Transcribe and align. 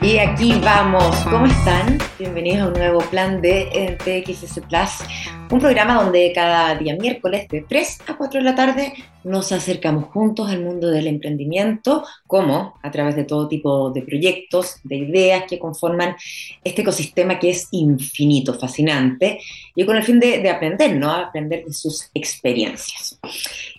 Y 0.00 0.18
aquí 0.18 0.54
vamos, 0.62 1.16
¿cómo 1.24 1.46
están? 1.46 1.98
Bienvenidos 2.20 2.60
a 2.60 2.66
un 2.68 2.74
nuevo 2.74 3.00
plan 3.10 3.40
de 3.42 3.96
TXS 3.98 4.60
Plus, 4.68 5.08
un 5.50 5.58
programa 5.58 6.02
donde 6.02 6.30
cada 6.32 6.76
día 6.76 6.94
miércoles 6.94 7.48
de 7.48 7.62
3 7.68 7.98
a 8.06 8.16
4 8.16 8.38
de 8.38 8.44
la 8.44 8.54
tarde 8.54 8.92
nos 9.24 9.50
acercamos 9.52 10.04
juntos 10.06 10.48
al 10.48 10.62
mundo 10.62 10.88
del 10.88 11.06
emprendimiento, 11.06 12.04
como 12.26 12.74
a 12.82 12.90
través 12.90 13.16
de 13.16 13.24
todo 13.24 13.48
tipo 13.48 13.90
de 13.90 14.02
proyectos, 14.02 14.76
de 14.84 14.96
ideas 14.96 15.44
que 15.48 15.58
conforman 15.58 16.16
este 16.64 16.82
ecosistema 16.82 17.38
que 17.38 17.50
es 17.50 17.68
infinito, 17.72 18.54
fascinante, 18.54 19.40
y 19.74 19.84
con 19.84 19.96
el 19.96 20.02
fin 20.02 20.20
de, 20.20 20.48
aprender, 20.48 20.96
¿no? 20.96 21.10
Aprender 21.10 21.64
de 21.64 21.72
sus 21.72 22.08
experiencias. 22.14 23.18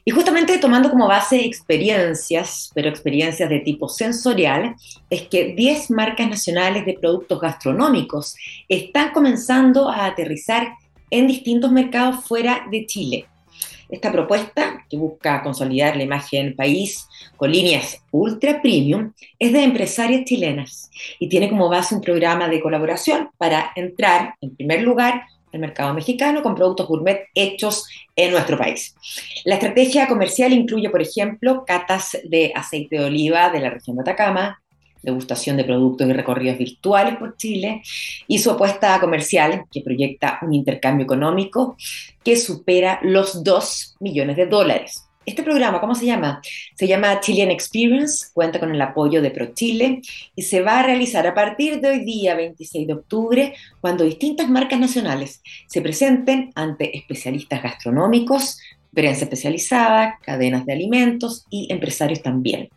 Y 0.06 0.12
justamente 0.12 0.58
tomando 0.58 0.90
como 0.90 1.08
base 1.08 1.44
experiencias, 1.46 2.72
pero 2.74 2.90
experiencias 2.90 3.50
de 3.50 3.60
tipo 3.60 3.88
sensorial, 3.88 4.76
es 5.10 5.24
que 5.24 5.54
10 5.56 5.92
marcas 5.92 6.09
nacionales 6.18 6.86
de 6.86 6.98
productos 7.00 7.40
gastronómicos 7.40 8.36
están 8.68 9.12
comenzando 9.12 9.90
a 9.90 10.06
aterrizar 10.06 10.74
en 11.10 11.28
distintos 11.28 11.72
mercados 11.72 12.26
fuera 12.26 12.66
de 12.72 12.86
Chile. 12.86 13.26
Esta 13.90 14.12
propuesta, 14.12 14.86
que 14.88 14.98
busca 14.98 15.42
consolidar 15.42 15.98
la 15.98 16.04
imagen 16.04 16.56
país 16.56 17.08
con 17.38 17.52
líneas 17.52 18.04
ultra 18.12 18.62
premium, 18.62 19.14
es 19.40 19.52
de 19.52 19.64
empresarias 19.64 20.26
chilenas 20.26 20.92
y 21.18 21.28
tiene 21.28 21.50
como 21.50 21.70
base 21.70 21.96
un 21.96 22.02
programa 22.02 22.48
de 22.48 22.62
colaboración 22.62 23.30
para 23.38 23.72
entrar, 23.76 24.36
en 24.42 24.56
primer 24.56 24.84
lugar, 24.84 25.24
al 25.52 25.60
mercado 25.60 25.96
mexicano 25.96 26.44
con 26.44 26.54
productos 26.54 26.88
gourmet 26.88 27.26
hechos 27.34 27.88
en 28.16 28.32
nuestro 28.32 28.58
país. 28.58 28.96
La 29.46 29.56
estrategia 29.56 30.08
comercial 30.08 30.54
incluye, 30.54 30.92
por 30.92 31.02
ejemplo, 31.02 31.64
catas 31.66 32.18
de 32.24 32.52
aceite 32.56 33.00
de 33.00 33.06
oliva 33.06 33.50
de 33.50 33.60
la 33.60 33.72
región 33.72 33.96
de 33.96 34.04
Atacama, 34.04 34.62
degustación 35.02 35.58
de 35.58 35.64
productos 35.64 36.08
y 36.08 36.14
recorridos 36.14 36.58
virtuales 36.58 37.18
por 37.18 37.38
Chile, 37.38 37.82
y 38.28 38.40
su 38.40 38.52
apuesta 38.52 39.00
comercial, 39.00 39.66
que 39.72 39.82
proyecta 39.82 40.40
un 40.42 40.54
intercambio 40.54 41.06
económico 41.06 41.76
que 42.24 42.36
supera 42.36 43.00
los 43.04 43.44
2 43.44 43.98
millones 44.00 44.38
de 44.38 44.46
dólares. 44.46 45.10
Este 45.30 45.44
programa, 45.44 45.80
¿cómo 45.80 45.94
se 45.94 46.08
llama? 46.08 46.42
Se 46.76 46.88
llama 46.88 47.20
Chilean 47.20 47.52
Experience, 47.52 48.30
cuenta 48.34 48.60
con 48.60 48.74
el 48.74 48.82
apoyo 48.82 49.22
de 49.22 49.30
ProChile 49.30 50.02
y 50.36 50.42
se 50.42 50.62
va 50.62 50.80
a 50.80 50.84
realizar 50.84 51.28
a 51.28 51.36
partir 51.36 51.82
de 51.82 51.90
hoy 51.90 52.04
día, 52.04 52.34
26 52.34 52.88
de 52.88 52.94
octubre, 52.94 53.54
cuando 53.80 54.06
distintas 54.06 54.50
marcas 54.50 54.80
nacionales 54.80 55.44
se 55.68 55.82
presenten 55.82 56.52
ante 56.56 56.98
especialistas 56.98 57.62
gastronómicos, 57.62 58.58
prensa 58.94 59.26
especializada, 59.26 60.18
cadenas 60.24 60.66
de 60.66 60.74
alimentos 60.74 61.46
y 61.50 61.72
empresarios 61.72 62.22
también. 62.22 62.70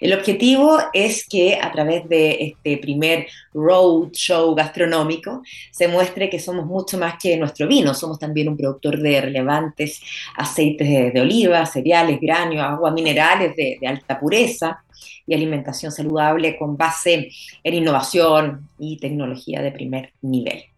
El 0.00 0.12
objetivo 0.12 0.78
es 0.92 1.28
que 1.28 1.58
a 1.60 1.70
través 1.70 2.08
de 2.08 2.38
este 2.40 2.78
primer 2.78 3.28
road 3.54 4.10
show 4.12 4.54
gastronómico 4.54 5.42
se 5.70 5.86
muestre 5.86 6.28
que 6.28 6.40
somos 6.40 6.66
mucho 6.66 6.98
más 6.98 7.14
que 7.22 7.36
nuestro 7.36 7.68
vino, 7.68 7.94
somos 7.94 8.18
también 8.18 8.48
un 8.48 8.56
productor 8.56 8.98
de 8.98 9.20
relevantes 9.20 10.00
aceites 10.36 11.12
de, 11.12 11.20
oliva, 11.20 11.64
cereales, 11.66 12.18
granios, 12.20 12.64
aguas 12.64 12.92
minerales 12.92 13.54
de 13.54 13.78
alta 13.86 14.18
pureza 14.18 14.82
y 15.26 15.34
alimentación 15.34 15.92
saludable 15.92 16.56
con 16.58 16.76
base 16.76 17.30
en 17.62 17.74
innovación 17.74 18.68
y 18.78 18.98
tecnología 18.98 19.62
de 19.62 19.70
primer 19.70 20.12
nivel. 20.22 20.69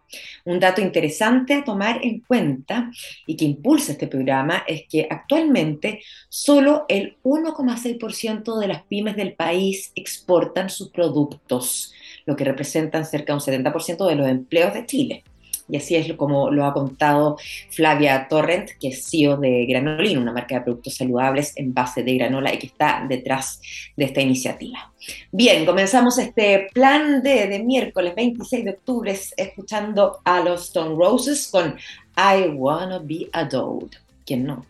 Un 0.44 0.60
dato 0.60 0.80
interesante 0.80 1.54
a 1.54 1.64
tomar 1.64 2.00
en 2.02 2.20
cuenta 2.20 2.90
y 3.26 3.36
que 3.36 3.44
impulsa 3.44 3.92
este 3.92 4.06
programa 4.06 4.64
es 4.66 4.84
que 4.88 5.06
actualmente 5.08 6.02
solo 6.28 6.84
el 6.88 7.16
1,6% 7.22 8.58
de 8.58 8.68
las 8.68 8.82
pymes 8.84 9.16
del 9.16 9.34
país 9.34 9.92
exportan 9.94 10.70
sus 10.70 10.90
productos, 10.90 11.92
lo 12.26 12.36
que 12.36 12.44
representan 12.44 13.06
cerca 13.06 13.32
de 13.32 13.38
un 13.38 13.64
70% 13.64 14.06
de 14.06 14.16
los 14.16 14.28
empleos 14.28 14.74
de 14.74 14.86
Chile. 14.86 15.24
Y 15.68 15.76
así 15.76 15.96
es 15.96 16.12
como 16.14 16.50
lo 16.50 16.66
ha 16.66 16.72
contado 16.72 17.36
Flavia 17.70 18.26
Torrent, 18.28 18.70
que 18.80 18.88
es 18.88 19.08
CEO 19.08 19.36
de 19.36 19.66
Granolino, 19.66 20.20
una 20.20 20.32
marca 20.32 20.56
de 20.56 20.60
productos 20.62 20.96
saludables 20.96 21.52
en 21.56 21.72
base 21.72 22.02
de 22.02 22.14
granola 22.14 22.52
y 22.52 22.58
que 22.58 22.66
está 22.66 23.04
detrás 23.08 23.60
de 23.96 24.04
esta 24.04 24.20
iniciativa. 24.20 24.92
Bien, 25.30 25.64
comenzamos 25.64 26.18
este 26.18 26.68
plan 26.72 27.22
de, 27.22 27.46
de 27.46 27.62
miércoles 27.62 28.14
26 28.14 28.64
de 28.64 28.70
octubre 28.70 29.18
escuchando 29.36 30.20
a 30.24 30.40
los 30.40 30.64
Stone 30.64 30.94
Roses 30.96 31.48
con 31.50 31.76
I 32.16 32.48
Wanna 32.50 32.98
Be 32.98 33.28
Adored. 33.32 33.90
¿Quién 34.24 34.44
no? 34.44 34.64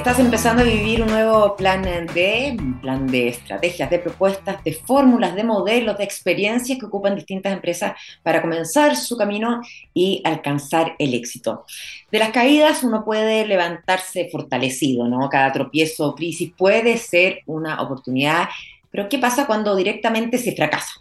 Estás 0.00 0.18
empezando 0.18 0.62
a 0.62 0.64
vivir 0.64 1.02
un 1.02 1.08
nuevo 1.08 1.54
plan 1.56 1.82
de, 1.82 2.56
plan 2.80 3.06
de 3.06 3.28
estrategias, 3.28 3.90
de 3.90 3.98
propuestas, 3.98 4.64
de 4.64 4.72
fórmulas, 4.72 5.34
de 5.34 5.44
modelos, 5.44 5.98
de 5.98 6.04
experiencias 6.04 6.78
que 6.78 6.86
ocupan 6.86 7.16
distintas 7.16 7.52
empresas 7.52 7.92
para 8.22 8.40
comenzar 8.40 8.96
su 8.96 9.18
camino 9.18 9.60
y 9.92 10.22
alcanzar 10.24 10.94
el 10.98 11.12
éxito. 11.12 11.66
De 12.10 12.18
las 12.18 12.30
caídas 12.30 12.82
uno 12.82 13.04
puede 13.04 13.46
levantarse 13.46 14.30
fortalecido, 14.32 15.06
¿no? 15.06 15.28
Cada 15.28 15.52
tropiezo 15.52 16.06
o 16.06 16.14
crisis 16.14 16.50
puede 16.56 16.96
ser 16.96 17.40
una 17.44 17.82
oportunidad, 17.82 18.48
pero 18.90 19.06
¿qué 19.06 19.18
pasa 19.18 19.46
cuando 19.46 19.76
directamente 19.76 20.38
se 20.38 20.56
fracasa? 20.56 20.92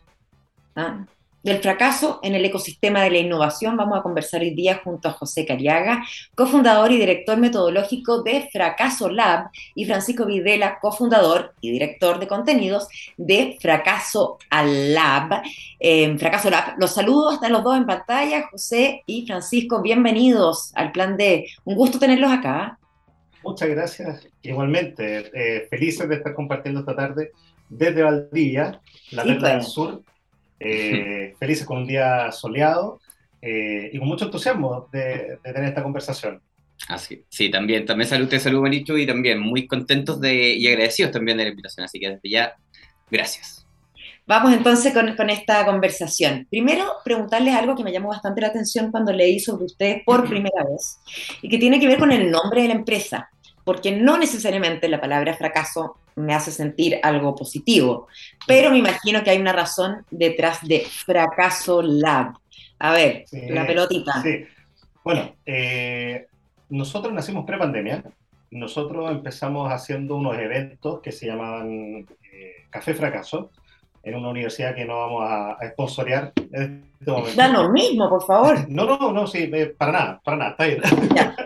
¿Ah? 0.76 1.06
Del 1.44 1.60
fracaso 1.60 2.20
en 2.22 2.36
el 2.36 2.44
ecosistema 2.46 3.02
de 3.02 3.12
la 3.12 3.18
innovación 3.18 3.78
vamos 3.78 3.98
a 3.98 4.02
conversar 4.02 4.42
hoy 4.42 4.54
día 4.54 4.82
junto 4.84 5.08
a 5.08 5.14
José 5.14 5.46
Cariaga, 5.46 6.04
cofundador 6.36 6.92
y 6.92 6.98
director 6.98 7.38
metodológico 7.38 8.24
de 8.24 8.50
Fracaso 8.52 9.10
Lab, 9.10 9.50
y 9.76 9.86
Francisco 9.86 10.26
Videla, 10.26 10.80
cofundador 10.80 11.54
y 11.62 11.72
director 11.72 12.20
de 12.20 12.28
contenidos 12.28 12.88
de 13.18 13.58
Fracaso 13.60 14.38
Lab. 14.52 15.42
Eh, 15.80 16.18
Fracaso 16.18 16.50
Lab. 16.50 16.76
Los 16.78 16.94
saludos, 16.94 17.36
están 17.36 17.54
los 17.54 17.64
dos 17.64 17.78
en 17.78 17.86
pantalla, 17.86 18.48
José 18.50 19.04
y 19.06 19.26
Francisco, 19.26 19.82
bienvenidos 19.82 20.72
al 20.76 20.92
plan 20.92 21.18
de... 21.18 21.48
Un 21.64 21.76
gusto 21.76 22.00
tenerlos 22.00 22.32
acá. 22.32 22.78
Muchas 23.44 23.70
gracias. 23.70 24.28
Igualmente, 24.42 25.32
eh, 25.34 25.68
felices 25.70 26.10
de 26.10 26.16
estar 26.16 26.34
compartiendo 26.34 26.82
esta 26.82 26.96
tarde 26.96 27.32
desde 27.70 28.04
Valdivia, 28.04 28.82
la 29.12 29.24
sí, 29.24 29.30
del 29.30 29.40
pues. 29.40 29.68
sur, 29.68 30.04
eh, 30.60 31.36
felices 31.40 31.66
con 31.66 31.80
un 31.80 31.88
día 31.88 32.32
soleado 32.32 33.00
eh, 33.42 33.90
y 33.94 34.00
con 34.00 34.08
mucho 34.08 34.26
entusiasmo 34.26 34.88
de, 34.92 35.40
tener 35.44 35.64
esta 35.64 35.84
conversación. 35.84 36.42
Así, 36.88 37.24
sí, 37.30 37.52
también, 37.52 37.86
también 37.86 38.10
salud, 38.10 38.28
te 38.28 38.40
salud, 38.40 38.62
Benicho, 38.62 38.98
y 38.98 39.06
también 39.06 39.40
muy 39.40 39.68
contentos 39.68 40.20
de, 40.22 40.54
y 40.54 40.66
agradecidos 40.68 41.12
también 41.12 41.38
de 41.38 41.44
la 41.44 41.50
invitación, 41.50 41.84
así 41.84 42.00
que 42.00 42.10
desde 42.10 42.30
ya, 42.30 42.54
gracias. 43.12 43.66
Vamos 44.26 44.54
entonces 44.54 44.94
con, 44.94 45.16
con, 45.16 45.30
esta 45.30 45.66
conversación. 45.66 46.48
Primero, 46.50 46.86
preguntarles 47.04 47.56
algo 47.56 47.76
que 47.76 47.84
me 47.84 47.92
llamó 47.92 48.10
bastante 48.10 48.42
la 48.42 48.48
atención 48.48 48.92
cuando 48.92 49.12
leí 49.12 49.40
sobre 49.40 49.66
ustedes 49.66 50.04
por 50.06 50.30
primera 50.30 50.64
vez 50.64 51.00
y 51.42 51.50
que 51.50 51.58
tiene 51.58 51.80
que 51.80 51.88
ver 51.88 51.98
con 51.98 52.12
el 52.12 52.30
nombre 52.30 52.62
de 52.62 52.68
la 52.68 52.76
empresa 52.76 53.30
porque 53.70 53.92
no 53.92 54.18
necesariamente 54.18 54.90
la 54.90 55.00
palabra 55.00 55.36
fracaso 55.36 55.98
me 56.20 56.34
hace 56.34 56.52
sentir 56.52 57.00
algo 57.02 57.36
positivo, 57.36 58.08
pero 58.46 58.72
me 58.72 58.78
imagino 58.78 59.24
que 59.24 59.32
hay 59.32 59.40
una 59.40 59.54
razón 59.54 60.06
detrás 60.12 60.60
de 60.62 60.82
fracaso 60.82 61.82
lab. 61.82 62.34
A 62.80 62.94
ver, 62.94 63.26
la 63.32 63.66
pelotita. 63.66 64.22
Sí. 64.22 64.46
Bueno, 65.04 65.36
eh, 65.46 66.28
nosotros 66.70 67.14
nacimos 67.14 67.46
pre-pandemia. 67.46 68.04
Nosotros 68.52 69.12
empezamos 69.12 69.72
haciendo 69.72 70.16
unos 70.16 70.38
eventos 70.38 71.02
que 71.02 71.12
se 71.12 71.28
llamaban 71.28 72.08
eh, 72.32 72.66
Café 72.70 72.94
Fracaso, 72.94 73.52
en 74.04 74.16
una 74.16 74.30
universidad 74.30 74.74
que 74.74 74.86
no 74.86 74.98
vamos 75.00 75.24
a, 75.30 75.52
a 75.52 75.70
sponsorear 75.72 76.32
en 76.52 76.92
este 77.00 77.12
momento. 77.12 77.36
Da 77.36 77.48
lo 77.48 77.70
mismo, 77.70 78.10
por 78.10 78.26
favor. 78.26 78.66
No, 78.70 78.86
no, 78.86 79.12
no, 79.12 79.28
sí, 79.28 79.50
eh, 79.54 79.74
para 79.78 79.92
nada, 79.92 80.22
para 80.24 80.38
nada, 80.38 80.52
está 80.52 80.66
bien. 80.66 80.82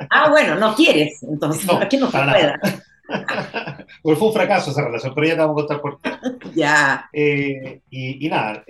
Ah, 0.09 0.29
bueno, 0.29 0.55
no 0.55 0.75
quieres, 0.75 1.23
entonces, 1.23 1.65
no, 1.65 1.77
aquí 1.79 1.97
no 1.97 2.09
para 2.09 2.25
nada. 2.25 2.59
Porque 4.01 4.19
fue 4.19 4.27
un 4.27 4.33
fracaso 4.33 4.71
esa 4.71 4.83
relación, 4.85 5.13
pero 5.13 5.27
ya 5.27 5.33
te 5.33 5.39
vamos 5.41 5.53
a 5.53 5.65
contar 5.65 5.81
por 5.81 5.99
qué. 6.01 6.11
ya. 6.55 7.09
Eh, 7.13 7.81
y, 7.89 8.25
y, 8.25 8.29
nada, 8.29 8.63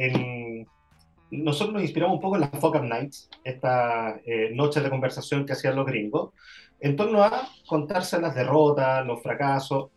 nosotros 1.32 1.74
nos 1.74 1.84
inspiramos 1.84 2.16
un 2.16 2.22
poco 2.22 2.36
en 2.36 2.42
las 2.42 2.52
Fuck 2.52 2.76
Up 2.76 2.84
Nights, 2.84 3.30
estas 3.44 4.20
eh, 4.26 4.52
noches 4.54 4.84
de 4.84 4.90
conversación 4.90 5.46
que 5.46 5.54
hacían 5.54 5.76
los 5.76 5.86
gringos, 5.86 6.32
en 6.80 6.96
torno 6.96 7.24
a 7.24 7.50
contarse 7.66 8.20
las 8.20 8.36
derrotas, 8.36 9.06
los 9.06 9.22
fracasos 9.22 9.90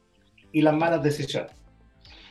y 0.53 0.63
las 0.63 0.75
malas 0.75 1.03
decisiones. 1.03 1.53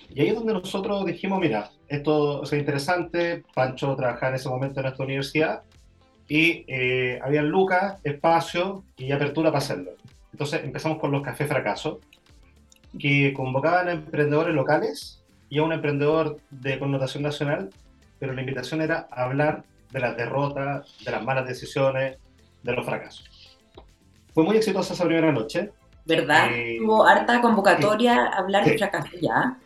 Y 0.09 0.21
ahí 0.21 0.29
es 0.29 0.35
donde 0.35 0.53
nosotros 0.53 1.05
dijimos, 1.05 1.39
mira, 1.39 1.69
esto 1.87 2.43
es 2.43 2.53
interesante, 2.53 3.43
Pancho 3.53 3.95
trabajaba 3.95 4.29
en 4.29 4.35
ese 4.35 4.49
momento 4.49 4.79
en 4.79 4.85
nuestra 4.85 5.05
universidad 5.05 5.63
y 6.27 6.65
eh, 6.67 7.19
había 7.21 7.41
lucas, 7.41 7.99
espacio 8.03 8.83
y 8.97 9.11
apertura 9.11 9.49
para 9.49 9.59
hacerlo. 9.59 9.91
Entonces 10.35 10.65
empezamos 10.65 10.99
con 10.99 11.11
los 11.11 11.21
Cafés 11.21 11.47
Fracaso, 11.47 12.01
que 12.99 13.31
convocaban 13.33 13.87
a 13.87 13.93
emprendedores 13.93 14.53
locales 14.53 15.23
y 15.47 15.59
a 15.59 15.63
un 15.63 15.71
emprendedor 15.71 16.39
de 16.49 16.77
connotación 16.77 17.23
nacional, 17.23 17.69
pero 18.19 18.33
la 18.33 18.41
invitación 18.41 18.81
era 18.81 19.07
hablar 19.11 19.63
de 19.93 19.99
las 20.01 20.17
derrotas, 20.17 20.93
de 21.05 21.11
las 21.11 21.23
malas 21.23 21.47
decisiones, 21.47 22.17
de 22.63 22.73
los 22.73 22.85
fracasos. 22.85 23.57
Fue 24.33 24.43
muy 24.43 24.57
exitosa 24.57 24.93
esa 24.93 25.05
primera 25.05 25.31
noche 25.31 25.71
¿Verdad? 26.03 26.49
Eh, 26.51 26.79
Tuvo 26.79 27.05
harta 27.07 27.39
convocatoria 27.39 28.25
a 28.25 28.39
hablar 28.39 28.65
de 28.65 28.77
fracaso 28.77 29.11
ya. 29.21 29.57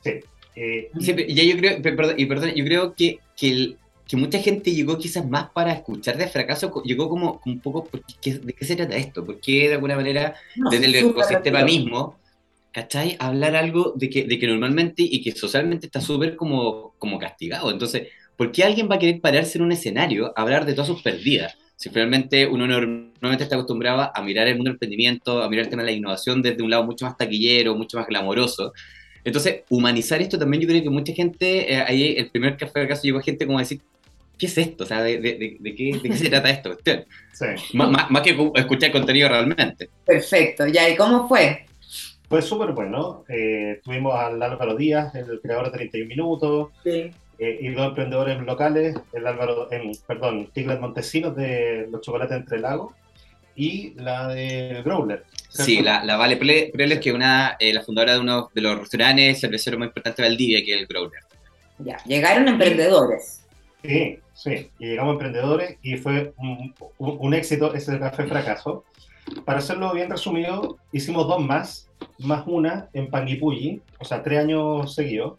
Sí. 0.00 0.20
eh, 0.56 0.90
Sí, 0.98 1.12
pero 1.12 1.28
ya 1.28 1.44
yo 1.44 1.56
creo, 1.58 1.82
perdón, 1.82 2.14
y 2.16 2.24
perdón, 2.24 2.50
yo 2.54 2.64
creo 2.64 2.94
que, 2.94 3.18
que, 3.36 3.50
el- 3.50 3.78
que 4.08 4.16
mucha 4.16 4.38
gente 4.38 4.72
llegó 4.72 4.98
quizás 4.98 5.28
más 5.28 5.50
para 5.50 5.72
escuchar 5.72 6.16
de 6.16 6.28
fracaso, 6.28 6.82
llegó 6.84 7.08
como 7.08 7.40
un 7.44 7.60
poco, 7.60 7.84
¿por 7.84 8.02
qué- 8.20 8.38
¿de 8.38 8.52
qué 8.52 8.64
se 8.64 8.76
trata 8.76 8.96
esto? 8.96 9.24
¿Por 9.24 9.40
qué 9.40 9.68
de 9.68 9.74
alguna 9.74 9.96
manera 9.96 10.34
No, 10.56 10.70
desde 10.70 10.86
el 10.86 10.94
ecosistema 10.94 11.60
retiro. 11.60 11.64
mismo, 11.66 12.18
¿cachai? 12.72 13.16
Hablar 13.18 13.56
algo 13.56 13.92
de 13.96 14.08
que, 14.10 14.24
de 14.24 14.38
que 14.38 14.46
normalmente 14.46 15.02
y 15.02 15.22
que 15.22 15.32
socialmente 15.32 15.86
está 15.86 16.00
súper 16.00 16.36
como, 16.36 16.94
como 16.98 17.18
castigado. 17.18 17.70
Entonces, 17.70 18.08
¿por 18.36 18.52
qué 18.52 18.64
alguien 18.64 18.88
va 18.90 18.96
a 18.96 18.98
querer 18.98 19.20
pararse 19.20 19.58
en 19.58 19.64
un 19.64 19.72
escenario 19.72 20.32
a 20.36 20.42
hablar 20.42 20.66
de 20.66 20.72
todas 20.74 20.88
sus 20.88 21.02
perdidas? 21.02 21.54
Si 21.74 21.90
finalmente 21.90 22.46
uno 22.46 22.66
normalmente 22.66 23.44
está 23.44 23.56
acostumbrado 23.56 24.10
a 24.14 24.22
mirar 24.22 24.46
el 24.46 24.54
mundo 24.56 24.68
del 24.70 24.74
emprendimiento, 24.76 25.42
a 25.42 25.48
mirar 25.50 25.64
el 25.66 25.70
tema 25.70 25.82
de 25.82 25.90
la 25.90 25.96
innovación 25.96 26.42
desde 26.42 26.62
un 26.62 26.70
lado 26.70 26.84
mucho 26.84 27.04
más 27.06 27.16
taquillero, 27.16 27.74
mucho 27.74 27.98
más 27.98 28.06
glamoroso. 28.06 28.72
Entonces, 29.24 29.62
humanizar 29.70 30.22
esto 30.22 30.38
también 30.38 30.62
yo 30.62 30.68
creo 30.68 30.82
que 30.82 30.90
mucha 30.90 31.12
gente, 31.12 31.72
eh, 31.72 31.82
ahí 31.86 32.14
el 32.16 32.30
primer 32.30 32.56
café 32.56 32.80
de 32.80 32.88
caso 32.88 33.02
llegó 33.02 33.20
gente 33.20 33.44
como 33.46 33.58
a 33.58 33.62
decir, 33.62 33.80
¿qué 34.38 34.46
es 34.46 34.58
esto? 34.58 34.84
O 34.84 34.86
sea, 34.86 35.02
¿de, 35.02 35.18
de, 35.18 35.34
de- 35.34 35.56
de 35.60 35.74
qué, 35.74 35.98
de 36.02 36.08
qué 36.10 36.16
se 36.16 36.28
trata 36.30 36.50
esto? 36.50 36.70
cuestión? 36.70 37.04
sí. 37.32 37.76
Más, 37.76 38.22
que 38.22 38.36
cu- 38.36 38.52
escuchar 38.54 38.92
contenido 38.92 39.28
realmente. 39.28 39.88
Perfecto, 40.04 40.66
ya, 40.66 40.88
¿y 40.88 40.96
cómo 40.96 41.28
fue? 41.28 41.66
Fue 42.28 42.42
súper 42.42 42.72
bueno. 42.72 43.24
Eh, 43.28 43.80
tuvimos 43.84 44.14
al 44.18 44.42
Álvaro 44.42 44.74
Díaz, 44.76 45.14
el 45.14 45.40
creador 45.40 45.66
de 45.70 45.78
31 45.78 46.08
Minutos, 46.08 46.70
Sí. 46.82 47.10
eh, 47.38 47.58
y 47.60 47.68
dos 47.68 47.88
emprendedores 47.88 48.40
locales, 48.42 48.96
el 49.12 49.26
Álvaro, 49.26 49.68
perdón, 50.06 50.48
Tigres 50.52 50.80
Montesinos 50.80 51.36
de 51.36 51.86
los 51.90 52.00
chocolates 52.00 52.36
entre 52.36 52.58
lagos 52.58 52.92
y 53.54 53.94
la 53.94 54.28
de 54.28 54.82
Growler. 54.84 55.24
¿cierto? 55.48 55.64
Sí, 55.64 55.80
la, 55.82 56.02
la 56.04 56.16
Vale 56.16 56.36
Preles, 56.36 56.98
que 57.00 57.08
es 57.10 57.14
una, 57.14 57.56
eh, 57.60 57.72
la 57.72 57.82
fundadora 57.82 58.14
de 58.14 58.20
uno 58.20 58.50
de 58.52 58.60
los 58.60 58.78
restaurantes 58.78 59.40
cerveceros 59.40 59.78
más 59.78 59.86
importantes 59.88 60.16
de 60.22 60.28
Valdivia, 60.28 60.64
que 60.64 60.74
es 60.74 60.80
el 60.80 60.86
Growler. 60.86 61.20
Ya, 61.78 61.96
llegaron 62.06 62.48
emprendedores. 62.48 63.42
Sí, 63.86 64.18
sí. 64.34 64.70
Y 64.78 64.86
llegamos 64.88 65.12
emprendedores 65.14 65.78
y 65.82 65.96
fue 65.96 66.32
un, 66.38 66.74
un- 66.98 67.16
un 67.20 67.34
éxito 67.34 67.74
ese 67.74 67.98
café 67.98 68.24
fracaso. 68.24 68.84
Para 69.44 69.58
hacerlo 69.58 69.92
bien 69.92 70.08
resumido, 70.10 70.78
hicimos 70.92 71.26
dos 71.26 71.40
más, 71.44 71.90
más 72.18 72.44
una 72.46 72.88
en 72.92 73.10
Panguipulli, 73.10 73.80
o 73.98 74.04
sea, 74.04 74.22
tres 74.22 74.38
años 74.40 74.94
seguidos. 74.94 75.38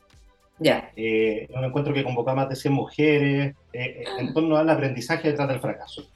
Ya, 0.60 0.92
eh, 0.96 1.48
un 1.56 1.64
encuentro 1.64 1.94
que 1.94 2.04
convocaba 2.04 2.38
más 2.44 2.50
de 2.50 2.56
100 2.56 2.74
mujeres 2.74 3.56
eh, 3.74 3.80
eh, 4.02 4.04
en 4.20 4.34
torno 4.34 4.58
al 4.58 4.68
aprendizaje 4.70 5.30
detrás 5.30 5.48
del 5.48 5.60
fracaso. 5.60 6.10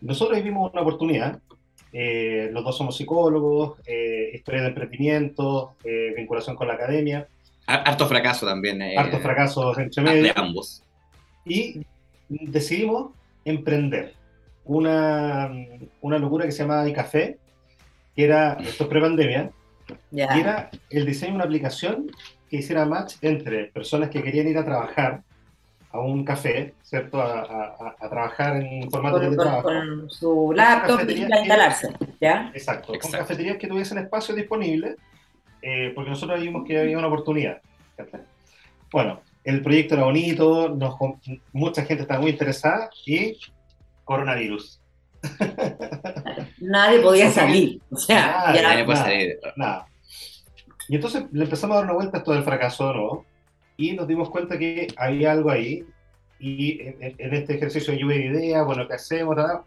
Nosotros 0.00 0.42
vimos 0.42 0.70
una 0.72 0.82
oportunidad, 0.82 1.40
eh, 1.92 2.50
los 2.52 2.62
dos 2.64 2.76
somos 2.78 2.96
psicólogos, 2.96 3.78
eh, 3.86 4.30
historia 4.32 4.62
de 4.62 4.68
emprendimiento, 4.68 5.74
eh, 5.84 6.12
vinculación 6.16 6.54
con 6.56 6.68
la 6.68 6.74
academia, 6.74 7.26
Har- 7.66 7.82
Harto 7.86 8.06
fracaso 8.06 8.46
también. 8.46 8.80
eh, 8.80 8.94
hartos 8.96 9.20
fracasos 9.20 9.76
entre 9.78 10.02
de 10.04 10.10
medio, 10.10 10.32
ambos. 10.36 10.82
Y 11.48 11.86
decidimos 12.28 13.12
emprender 13.44 14.14
una, 14.64 15.50
una 16.00 16.18
locura 16.18 16.44
que 16.44 16.52
se 16.52 16.62
llama 16.62 16.86
iCafé, 16.88 17.38
que 18.14 18.24
era, 18.24 18.54
esto 18.54 18.84
es 18.84 18.90
pre-pandemia, 18.90 19.50
ya. 20.10 20.36
y 20.36 20.40
era 20.40 20.70
el 20.90 21.06
diseño 21.06 21.32
de 21.32 21.36
una 21.36 21.44
aplicación 21.44 22.10
que 22.50 22.56
hiciera 22.58 22.84
match 22.84 23.14
entre 23.22 23.66
personas 23.66 24.10
que 24.10 24.22
querían 24.22 24.48
ir 24.48 24.58
a 24.58 24.64
trabajar 24.64 25.22
a 25.90 26.00
un 26.00 26.22
café, 26.24 26.74
¿cierto? 26.82 27.20
A, 27.22 27.40
a- 27.40 27.96
a- 27.98 28.08
trabajar 28.10 28.56
en 28.62 28.90
formato 28.90 29.18
de 29.18 29.34
trabajo. 29.34 29.62
con 29.62 30.10
su 30.10 30.52
laptop 30.54 31.00
y 31.08 31.12
instalarse, 31.22 31.88
¿ya? 32.20 32.50
Exacto, 32.54 32.92
Exacto. 32.94 32.98
con 33.00 33.10
cafeterías 33.12 33.56
que 33.56 33.66
tuviesen 33.68 33.96
espacio 33.98 34.34
disponible, 34.34 34.96
eh, 35.62 35.92
porque 35.94 36.10
nosotros 36.10 36.40
vimos 36.42 36.66
que 36.66 36.78
había 36.78 36.98
una 36.98 37.06
oportunidad. 37.06 37.62
Bueno, 38.92 39.20
el 39.48 39.62
proyecto 39.62 39.94
era 39.94 40.04
bonito, 40.04 40.68
nos, 40.68 40.94
mucha 41.52 41.84
gente 41.84 42.02
estaba 42.02 42.20
muy 42.20 42.30
interesada 42.30 42.90
y 43.06 43.36
coronavirus. 44.04 44.80
Nadie 46.60 47.00
podía 47.00 47.30
salir. 47.30 47.80
O 47.90 47.96
sea. 47.96 48.52
Nadie 48.62 48.84
puede 48.84 48.98
nada. 48.98 49.04
salir. 49.10 49.38
Nada. 49.56 49.86
Y 50.88 50.94
entonces 50.96 51.24
le 51.32 51.44
empezamos 51.44 51.74
a 51.74 51.78
dar 51.80 51.84
una 51.84 51.94
vuelta 51.94 52.16
a 52.16 52.20
esto 52.20 52.32
del 52.32 52.44
fracaso, 52.44 52.92
¿no? 52.92 53.24
Y 53.76 53.92
nos 53.92 54.08
dimos 54.08 54.30
cuenta 54.30 54.58
que 54.58 54.88
había 54.96 55.32
algo 55.32 55.50
ahí. 55.50 55.84
Y 56.40 56.80
en, 56.82 57.02
en- 57.02 57.14
en 57.18 57.34
este 57.34 57.54
ejercicio 57.56 57.92
de 57.92 57.98
lluvia 58.00 58.16
de 58.16 58.26
ideas, 58.26 58.64
bueno, 58.64 58.86
¿qué 58.86 58.94
hacemos? 58.94 59.36
Nada, 59.36 59.64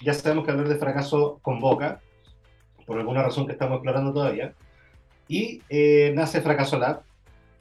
Ya 0.00 0.14
sabemos 0.14 0.44
que 0.44 0.50
hablar 0.50 0.68
de 0.68 0.76
fracaso 0.76 1.38
convoca, 1.42 2.00
por 2.86 2.98
alguna 2.98 3.22
razón 3.22 3.46
que 3.46 3.52
estamos 3.52 3.76
explorando 3.76 4.12
todavía. 4.12 4.52
Y 5.28 5.62
eh, 5.68 6.12
nace 6.14 6.40
Fracaso 6.40 6.78
Lab 6.78 7.02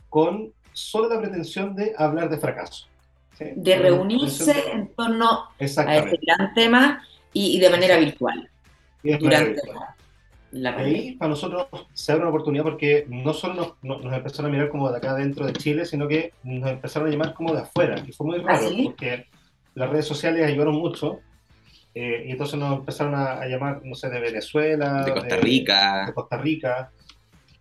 con 0.09 0.53
solo 0.77 1.09
la 1.09 1.19
pretensión 1.19 1.75
de 1.75 1.94
hablar 1.97 2.29
de 2.29 2.38
fracaso. 2.38 2.88
¿sí? 3.38 3.45
De 3.56 3.75
la 3.77 3.81
reunirse 3.83 4.45
pretensión 4.53 4.79
en 4.79 4.88
torno 4.95 5.29
a 5.29 5.56
este 5.59 6.19
gran 6.25 6.53
tema 6.53 7.03
y, 7.33 7.57
y 7.57 7.59
de 7.59 7.69
manera 7.69 7.97
virtual 7.97 8.50
Y 9.03 9.09
de 9.12 9.19
manera 9.19 9.39
durante 9.39 9.62
virtual. 9.63 9.88
la 10.51 10.75
pandemia. 10.75 11.00
ahí 11.01 11.12
para 11.15 11.29
nosotros 11.29 11.68
se 11.94 12.12
abre 12.12 12.21
una 12.24 12.29
oportunidad 12.29 12.63
porque 12.63 13.06
no 13.09 13.33
solo 13.33 13.53
nos, 13.56 13.74
nos- 13.83 14.03
nos 14.03 14.13
empezaron 14.13 14.51
a 14.51 14.53
mirar 14.53 14.69
como 14.69 14.89
de 14.91 14.97
acá 14.97 15.13
dentro 15.15 15.45
de 15.45 15.53
Chile, 15.53 15.85
sino 15.85 16.07
que 16.07 16.33
nos 16.44 16.69
empezaron 16.69 17.07
a 17.07 17.12
llamar 17.12 17.33
como 17.33 17.53
de 17.53 17.62
afuera. 17.62 17.95
Y 18.07 18.12
fue 18.12 18.27
muy 18.27 18.38
raro 18.39 18.65
¿Ah, 18.65 18.69
sí? 18.69 18.83
porque 18.85 19.25
las 19.75 19.89
redes 19.89 20.06
sociales 20.06 20.45
ayudaron 20.45 20.75
mucho. 20.75 21.19
eh, 21.95 22.25
y 22.27 22.31
entonces 22.31 22.59
nos 22.59 22.77
empezaron 22.79 23.15
a, 23.15 23.33
a 23.41 23.47
llamar, 23.47 23.81
no 23.83 23.95
sé, 23.95 24.09
de 24.09 24.19
Venezuela, 24.19 25.03
De 25.03 25.13
Costa 25.13 25.35
Rica. 25.38 26.06
de 26.07 26.13
Costa 26.13 26.38
Rica. 26.38 26.91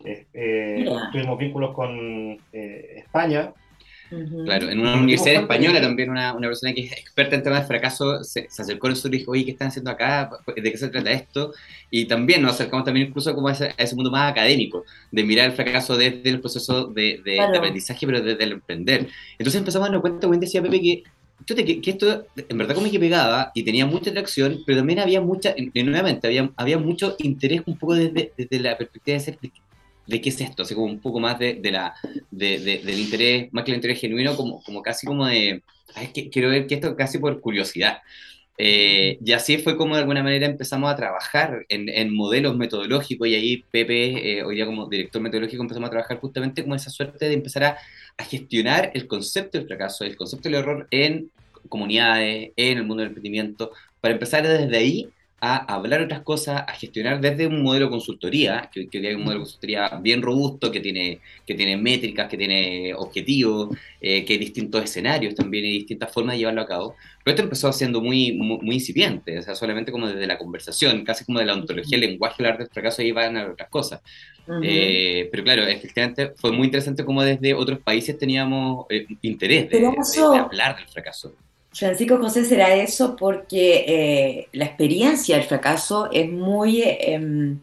Eh, 0.07 0.27
eh, 0.35 0.87
tuvimos 1.13 1.39
vínculos 1.39 1.75
con 1.75 2.39
eh, 2.53 2.95
España. 2.97 3.53
Claro, 4.45 4.71
en 4.71 4.79
una 4.79 4.95
universidad 4.95 5.43
española 5.43 5.81
también, 5.81 6.11
una, 6.11 6.33
una 6.33 6.47
persona 6.47 6.73
que 6.73 6.83
es 6.83 6.93
experta 6.93 7.35
en 7.35 7.43
temas 7.43 7.63
de 7.63 7.67
fracaso 7.67 8.23
se, 8.23 8.47
se 8.49 8.63
acercó 8.63 8.87
a 8.87 8.91
nosotros 8.91 9.13
y 9.15 9.19
dijo, 9.19 9.33
oye, 9.33 9.45
¿qué 9.45 9.51
están 9.51 9.67
haciendo 9.67 9.91
acá? 9.91 10.31
¿De 10.55 10.71
qué 10.71 10.79
se 10.79 10.89
trata 10.91 11.11
esto? 11.11 11.53
Y 11.91 12.05
también 12.05 12.41
nos 12.41 12.53
acercamos 12.53 12.85
también 12.85 13.09
incluso 13.09 13.35
como 13.35 13.49
a 13.49 13.53
ese, 13.53 13.65
a 13.77 13.83
ese 13.83 13.97
mundo 13.97 14.13
más 14.13 14.31
académico, 14.31 14.85
de 15.11 15.25
mirar 15.25 15.47
el 15.47 15.57
fracaso 15.57 15.97
desde 15.97 16.31
el 16.31 16.41
proceso 16.41 16.87
de, 16.87 17.21
de- 17.25 17.35
Claro. 17.35 17.51
de 17.51 17.59
aprendizaje, 17.59 18.07
pero 18.07 18.21
desde 18.21 18.45
el 18.45 18.53
emprender. 18.53 19.09
Entonces 19.41 19.59
empezamos 19.59 19.87
a 19.87 19.91
darnos 19.91 20.03
cuenta, 20.03 20.29
como 20.29 20.39
decía 20.39 20.63
Pepe, 20.63 20.81
que, 20.81 21.03
chuta, 21.45 21.65
que, 21.65 21.81
que 21.81 21.91
esto 21.91 22.27
en 22.49 22.59
verdad 22.59 22.77
como 22.77 22.89
que 22.89 23.01
pegaba 23.01 23.51
y 23.55 23.65
tenía 23.65 23.87
mucha 23.87 24.11
atracción, 24.11 24.61
pero 24.65 24.79
también 24.79 25.01
había 25.01 25.21
mucha, 25.21 25.53
y 25.57 25.83
nuevamente, 25.83 26.29
había, 26.29 26.49
había 26.57 26.79
mucho 26.79 27.17
interés 27.19 27.63
un 27.67 27.77
poco 27.77 27.95
desde, 27.97 28.33
desde 28.39 28.61
la 28.61 28.79
perspectiva 28.79 29.15
de 29.15 29.21
ser... 29.21 29.39
De, 30.07 30.21
qué 30.21 30.29
es 30.31 30.41
esto, 30.41 30.63
así 30.63 30.75
como 30.75 30.87
un 30.87 31.01
poco 31.01 31.21
más 31.21 31.39
de, 31.39 31.55
de 31.55 31.71
la, 31.73 31.95
de, 32.31 32.59
de- 32.61 32.79
del 32.79 32.99
interés, 33.01 33.49
más 33.53 33.65
que 33.65 33.73
el 33.73 33.77
interés 33.77 34.01
genuino, 34.01 34.37
como, 34.37 34.63
como 34.63 34.83
casi 34.83 35.07
como 35.07 35.27
de, 35.27 35.63
"Ay, 35.95 36.09
que, 36.13 36.31
quiero 36.31 36.51
ver 36.51 36.67
que 36.67 36.77
esto 36.77 36.97
casi 36.97 37.19
por 37.19 37.41
curiosidad. 37.41 37.99
Eh, 38.59 39.19
y 39.25 39.33
así 39.33 39.59
fue 39.59 39.77
como 39.77 39.95
de 39.97 40.01
alguna 40.01 40.23
manera 40.23 40.47
empezamos 40.47 40.91
a 40.91 40.97
trabajar 40.97 41.67
en, 41.69 41.89
en 41.91 42.15
modelos 42.15 42.57
metodológicos 42.57 43.29
y 43.29 43.35
ahí 43.35 43.65
Pepe, 43.71 44.39
eh, 44.39 44.45
hoy 44.45 44.57
día 44.57 44.65
como 44.67 44.89
director 44.89 45.21
metodológico, 45.21 45.63
empezamos 45.63 45.89
a 45.89 45.91
trabajar 45.91 46.19
justamente 46.19 46.63
como 46.63 46.75
esa 46.75 46.89
suerte 46.91 47.29
de 47.29 47.35
empezar 47.35 47.65
a, 47.65 47.79
a 48.17 48.25
gestionar 48.25 48.91
el 48.95 49.07
concepto 49.07 49.59
del 49.59 49.67
fracaso, 49.67 50.05
el 50.05 50.17
concepto 50.17 50.49
del 50.49 50.59
error 50.61 50.89
en 50.91 51.31
comunidades, 51.69 52.53
en 52.57 52.79
el 52.79 52.85
mundo 52.85 53.03
del 53.03 53.09
emprendimiento, 53.09 53.73
para 54.01 54.15
empezar 54.15 54.47
desde 54.47 54.77
ahí 54.77 55.11
a 55.39 55.57
hablar 55.75 56.01
otras 56.01 56.23
cosas, 56.23 56.63
a 56.67 56.73
gestionar 56.73 57.21
desde 57.21 57.47
un 57.47 57.63
modelo 57.63 57.87
de 57.87 57.91
consultoría, 57.91 58.71
que, 58.73 58.89
que 58.89 58.99
hay 59.07 59.15
un 59.15 59.21
modelo 59.23 59.41
de 59.41 59.45
consultoría 59.45 59.91
bien 60.01 60.23
robusto, 60.23 60.71
que 60.73 60.81
tiene, 60.81 61.21
que 61.47 61.55
tiene 61.55 61.77
métricas, 61.77 62.29
que 62.29 62.39
tiene 62.39 62.95
objetivos, 62.95 63.69
eh, 64.01 64.25
que 64.25 64.33
hay 64.35 64.39
distintos 64.39 64.83
escenarios 64.83 65.35
también 65.35 65.65
y 65.67 65.73
distintas 65.73 66.11
formas 66.13 66.35
de 66.35 66.39
llevarlo 66.39 66.63
a 66.63 66.67
cabo. 66.67 66.97
Pero 67.23 67.35
esto 67.35 67.43
empezó 67.43 67.73
siendo 67.73 68.01
muy, 68.01 68.33
muy, 68.33 68.59
muy 68.63 68.75
incipiente, 68.77 69.39
o 69.39 69.43
sea, 69.43 69.55
solamente 69.55 69.93
como 69.93 70.09
desde 70.09 70.27
la 70.27 70.39
conversación, 70.39 71.05
casi 71.05 71.25
como 71.25 71.39
de 71.39 71.45
la 71.47 71.55
ontología, 71.55 71.97
el 71.99 72.01
lenguaje, 72.03 72.37
el 72.43 72.47
arte 72.47 72.63
del 72.65 72.73
fracaso, 72.73 73.03
ahí 73.03 73.13
van 73.13 73.37
a 73.37 73.47
otras 73.51 73.69
cosas. 73.69 74.01
Ujú. 74.47 74.61
Eh, 74.63 75.29
pero 75.31 75.45
claro, 75.45 75.65
efectivamente 75.67 76.33
fue 76.37 76.53
muy 76.53 76.67
interesante 76.67 77.05
como 77.05 77.23
desde 77.23 77.53
otros 77.53 77.81
países 77.81 78.17
teníamos 78.19 78.87
eh, 78.91 79.07
interés 79.23 79.69
de, 79.71 79.81
de- 79.81 79.85
de 80.33 80.39
hablar 80.39 80.77
del 80.77 80.87
fracaso. 80.89 81.35
Francisco 81.79 82.19
José 82.19 82.45
será 82.45 82.75
eso 82.75 83.17
porque 83.17 83.85
eh, 83.87 84.49
la 84.53 84.65
experiencia 84.67 85.37
del 85.37 85.47
fracaso 85.47 86.09
es 86.13 86.31
muy, 86.31 86.81
eh, 86.83 87.15
em, 87.15 87.61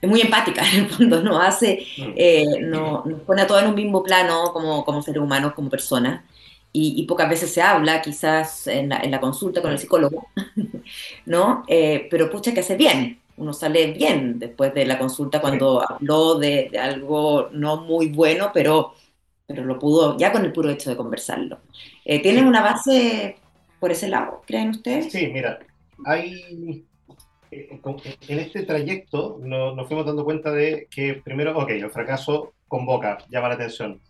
es 0.00 0.08
muy 0.10 0.20
empática 0.22 0.62
en 0.72 0.80
el 0.84 0.90
fondo, 0.90 1.22
nos 1.22 1.42
hace, 1.42 1.86
eh, 2.16 2.44
no- 2.62 3.04
nos 3.06 3.22
pone 3.22 3.42
a 3.42 3.46
todos 3.46 3.62
en 3.62 3.68
un 3.70 3.74
mismo 3.74 4.02
plano 4.02 4.52
como, 4.52 4.84
como 4.84 5.02
seres 5.02 5.22
humanos, 5.22 5.54
como 5.54 5.70
personas, 5.70 6.24
y, 6.72 6.94
y 7.00 7.06
pocas 7.06 7.28
veces 7.28 7.52
se 7.52 7.62
habla, 7.62 8.02
quizás 8.02 8.66
en 8.68 8.90
la, 8.90 8.98
en 9.00 9.10
la 9.10 9.20
consulta 9.20 9.62
con 9.62 9.72
el 9.72 9.78
psicólogo, 9.78 10.28
¿no? 11.26 11.64
Eh, 11.68 12.08
pero 12.10 12.30
pucha 12.30 12.52
que 12.54 12.60
hace 12.60 12.76
bien, 12.76 13.20
uno 13.36 13.52
sale 13.52 13.92
bien 13.92 14.38
después 14.38 14.74
de 14.74 14.86
la 14.86 14.98
consulta 14.98 15.40
cuando 15.40 15.82
habló 15.88 16.36
de, 16.38 16.68
de 16.70 16.78
algo 16.78 17.48
no 17.52 17.78
muy 17.82 18.08
bueno, 18.08 18.50
pero, 18.52 18.94
pero 19.46 19.64
lo 19.64 19.78
pudo 19.78 20.16
ya 20.18 20.32
con 20.32 20.44
el 20.44 20.52
puro 20.52 20.70
hecho 20.70 20.90
de 20.90 20.96
conversarlo. 20.96 21.60
Eh, 22.04 22.20
¿Tienen 22.22 22.46
Sí. 22.46 22.48
una 22.48 22.62
base 22.62 23.39
por 23.80 23.90
ese 23.90 24.08
lado, 24.08 24.42
creen 24.46 24.70
ustedes? 24.70 25.10
Sí, 25.10 25.28
mira, 25.32 25.58
hay, 26.04 26.84
en 27.50 28.38
este 28.38 28.62
trayecto 28.62 29.40
nos, 29.42 29.88
fuimos 29.88 30.06
dando 30.06 30.24
cuenta 30.24 30.52
de 30.52 30.86
que 30.90 31.14
primero, 31.14 31.58
ok, 31.58 31.70
el 31.70 31.90
fracaso 31.90 32.52
convoca, 32.68 33.18
llama 33.30 33.48
la 33.48 33.54
atención. 33.54 34.00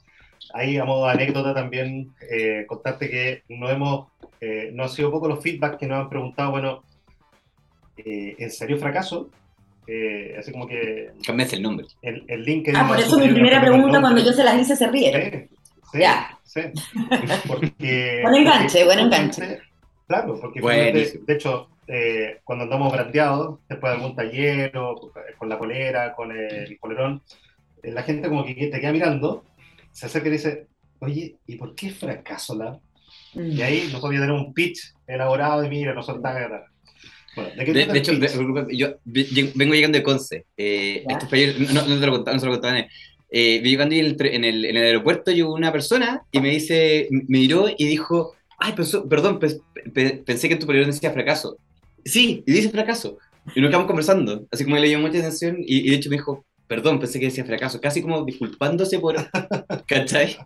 Ahí, 0.53 0.77
a 0.77 0.85
modo 0.85 1.07
de 1.07 1.13
anécdota, 1.13 1.55
también 1.55 2.13
eh, 2.31 2.65
contarte 2.67 3.09
que 3.09 3.43
no 3.49 3.71
hemos, 3.71 4.09
eh, 4.41 4.71
no 4.73 4.85
ha 4.85 4.89
sido 4.89 5.11
poco 5.11 5.29
los 5.29 5.43
feedbacks 5.43 5.79
que 5.79 5.87
nos 5.87 6.01
han 6.01 6.11
preguntado, 6.11 6.51
bueno, 6.51 6.83
eh, 7.97 8.35
¿en 8.39 8.51
serio 8.51 8.77
fracaso? 8.79 9.31
Eh, 9.87 10.37
así 10.39 10.53
como 10.53 10.67
que... 10.67 11.11
Cambiaste 11.25 11.57
el 11.57 11.63
nombre. 11.63 11.87
El, 12.03 12.25
el 12.29 12.45
link 12.45 12.69
Ah, 12.75 12.87
por 12.89 12.99
eso 12.99 13.19
mi 13.19 13.29
primera 13.29 13.61
pregunta 13.61 14.01
cuando 14.01 14.23
yo 14.23 14.33
se 14.33 14.45
las 14.45 14.61
hice 14.61 14.77
se 14.77 14.87
rieron. 14.89 15.49
Sí, 15.93 15.99
ya. 15.99 16.39
Sí. 16.45 16.61
Porque, 17.47 18.21
buen 18.23 18.35
enganche, 18.35 18.85
buen 18.85 18.99
enganche. 18.99 19.61
Claro, 20.07 20.39
porque 20.41 20.61
de, 20.61 21.21
de, 21.25 21.35
hecho, 21.35 21.69
eh, 21.87 22.41
cuando 22.43 22.65
andamos 22.65 22.93
brandeados, 22.93 23.61
después 23.69 23.93
de 23.93 23.97
algún 23.97 24.17
taller 24.17 24.77
o 24.77 25.13
con 25.39 25.49
la 25.49 25.59
polera, 25.59 26.15
con 26.15 26.33
el 26.33 26.77
polerón, 26.81 27.23
eh, 27.83 27.93
la 27.93 28.03
gente 28.03 28.29
como 28.29 28.45
que 28.45 28.55
te 28.55 28.81
queda 28.81 28.93
mirando, 28.93 29.45
se 29.93 30.07
acerca 30.07 30.29
y 30.29 30.33
dice, 30.33 30.67
oye, 30.99 31.37
¿y 31.47 31.57
por 31.57 31.75
qué 31.75 31.91
fracaso 31.91 32.57
la? 32.57 32.79
Mm. 33.35 33.51
Y 33.53 33.63
ahí 33.63 33.91
no 33.93 34.01
podía 34.01 34.21
tener 34.21 34.35
un 34.35 34.53
pitch 34.53 34.95
elaborado 35.07 35.63
de 35.63 35.69
mira, 35.69 35.95
no 35.95 36.03
son 36.03 36.21
tan 36.21 36.37
bueno, 37.37 37.51
¿de, 37.57 37.65
de, 37.65 37.87
de 37.87 37.99
hecho, 37.99 38.13
yo 38.71 38.95
vengo 39.05 39.75
llegando 39.75 39.99
de 39.99 40.03
Conce. 40.03 40.47
Eh, 40.57 41.05
no, 41.07 41.87
no, 41.87 42.01
te 42.01 42.07
lo 42.07 42.13
contaba, 42.13 42.35
no 42.35 42.41
se 42.41 42.47
lo 42.47 42.53
contaba. 42.53 42.85
Eh, 43.33 43.61
llegando 43.63 43.95
en 43.95 44.05
el, 44.07 44.17
en, 44.27 44.45
el, 44.45 44.65
en 44.65 44.77
el 44.77 44.85
aeropuerto 44.85 45.31
llegó 45.31 45.55
una 45.55 45.71
persona 45.71 46.23
y 46.33 46.41
me 46.41 46.51
dice, 46.51 47.07
me 47.11 47.39
miró 47.39 47.67
y 47.69 47.87
dijo, 47.87 48.35
ay, 48.59 48.75
perdón, 49.09 49.39
pensé 49.39 50.49
que 50.49 50.57
tu 50.57 50.67
periodo 50.67 50.87
decía 50.87 51.13
fracaso. 51.13 51.57
Sí, 52.05 52.43
y 52.47 52.53
dice 52.53 52.71
fracaso. 52.71 53.19
Y 53.55 53.61
nos 53.61 53.71
quedamos 53.71 53.87
conversando, 53.87 54.47
así 54.51 54.65
como 54.65 54.77
le 54.77 54.89
dio 54.89 54.99
mucha 54.99 55.19
atención 55.19 55.57
y, 55.61 55.91
de 55.91 55.97
hecho 55.97 56.11
me 56.11 56.17
dijo, 56.17 56.45
perdón, 56.67 57.01
pensé 57.01 57.19
que 57.19 57.27
decía 57.27 57.45
fracaso, 57.45 57.81
casi 57.81 58.03
como 58.03 58.25
disculpándose 58.25 58.99
por, 58.99 59.17
¿cachai? 59.87 60.37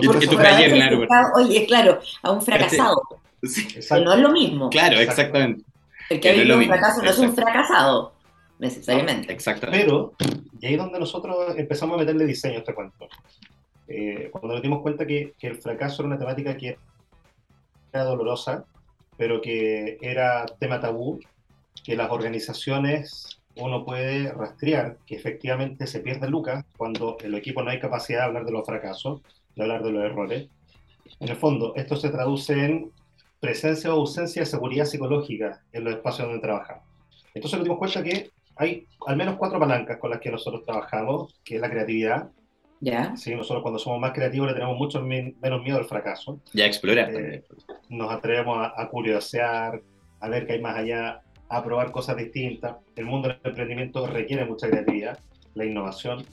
y 0.00 0.06
porque 0.06 0.26
tú 0.26 0.38
ayer 0.38 0.72
en 0.72 0.82
el 0.82 1.08
Oye, 1.36 1.66
claro, 1.66 2.00
a 2.22 2.32
un 2.32 2.42
fracasado. 2.42 3.00
Sí. 3.42 3.66
no 3.90 4.14
es 4.14 4.20
lo 4.20 4.30
mismo. 4.30 4.70
Claro, 4.70 4.98
exactamente. 4.98 5.64
El 6.08 6.20
que 6.20 6.30
ha 6.30 6.32
vivido 6.32 6.56
un 6.56 6.64
fracaso 6.64 7.02
no 7.02 7.10
es 7.10 7.18
un 7.18 7.34
fracasado, 7.34 8.14
necesariamente. 8.62 9.32
exactamente. 9.32 9.84
Pero, 9.84 10.12
y 10.60 10.66
ahí 10.66 10.74
es 10.74 10.78
donde 10.78 10.98
nosotros 10.98 11.54
empezamos 11.56 11.96
a 11.96 11.98
meterle 11.98 12.24
diseño 12.24 12.56
a 12.56 12.58
este 12.58 12.74
cuento. 12.74 13.08
Eh, 13.88 14.28
cuando 14.30 14.54
nos 14.54 14.62
dimos 14.62 14.80
cuenta 14.80 15.06
que, 15.06 15.34
que 15.38 15.48
el 15.48 15.56
fracaso 15.56 16.02
era 16.02 16.06
una 16.06 16.18
temática 16.18 16.56
que 16.56 16.78
era 17.92 18.04
dolorosa, 18.04 18.64
pero 19.16 19.40
que 19.40 19.98
era 20.00 20.46
tema 20.58 20.80
tabú, 20.80 21.20
que 21.84 21.96
las 21.96 22.10
organizaciones 22.10 23.40
uno 23.56 23.84
puede 23.84 24.32
rastrear 24.32 24.96
que 25.04 25.16
efectivamente 25.16 25.86
se 25.86 26.00
pierde 26.00 26.28
lucas 26.28 26.64
cuando 26.76 27.18
el 27.20 27.34
equipo 27.34 27.62
no 27.62 27.70
hay 27.70 27.80
capacidad 27.80 28.20
de 28.20 28.24
hablar 28.26 28.44
de 28.46 28.52
los 28.52 28.64
fracasos, 28.64 29.20
de 29.56 29.62
hablar 29.62 29.82
de 29.82 29.90
los 29.90 30.04
errores. 30.04 30.48
En 31.20 31.28
el 31.28 31.36
fondo, 31.36 31.74
esto 31.76 31.96
se 31.96 32.08
traduce 32.08 32.52
en 32.64 32.90
presencia 33.40 33.92
o 33.92 33.98
ausencia 33.98 34.42
de 34.42 34.46
seguridad 34.46 34.86
psicológica 34.86 35.60
en 35.72 35.84
los 35.84 35.94
espacios 35.94 36.28
donde 36.28 36.40
trabajamos. 36.40 36.84
Entonces 37.34 37.58
nos 37.58 37.64
dimos 37.64 37.78
cuenta 37.78 38.02
que 38.02 38.30
hay 38.56 38.86
al 39.06 39.16
menos 39.16 39.36
cuatro 39.36 39.58
palancas 39.58 39.98
con 39.98 40.10
las 40.10 40.20
que 40.20 40.30
nosotros 40.30 40.62
trabajamos, 40.64 41.40
que 41.44 41.56
es 41.56 41.60
la 41.60 41.70
creatividad, 41.70 42.30
ya. 42.82 43.16
Sí, 43.16 43.32
nosotros 43.32 43.62
cuando 43.62 43.78
somos 43.78 44.00
más 44.00 44.12
creativos 44.12 44.48
le 44.48 44.54
tenemos 44.54 44.76
mucho 44.76 45.00
menos 45.00 45.62
miedo 45.62 45.78
al 45.78 45.84
fracaso. 45.84 46.40
Ya, 46.52 46.66
explorar 46.66 47.14
eh, 47.14 47.44
Nos 47.88 48.10
atrevemos 48.10 48.58
a, 48.76 48.88
curiosear, 48.88 49.80
a 50.18 50.28
ver 50.28 50.48
qué 50.48 50.54
hay 50.54 50.60
más 50.60 50.76
allá, 50.76 51.22
a 51.48 51.62
probar 51.62 51.92
cosas 51.92 52.16
distintas. 52.16 52.78
El 52.96 53.06
mundo 53.06 53.28
del 53.28 53.38
emprendimiento 53.44 54.04
requiere 54.08 54.44
mucha 54.46 54.68
creatividad, 54.68 55.16
la 55.54 55.64
innovación. 55.64 56.24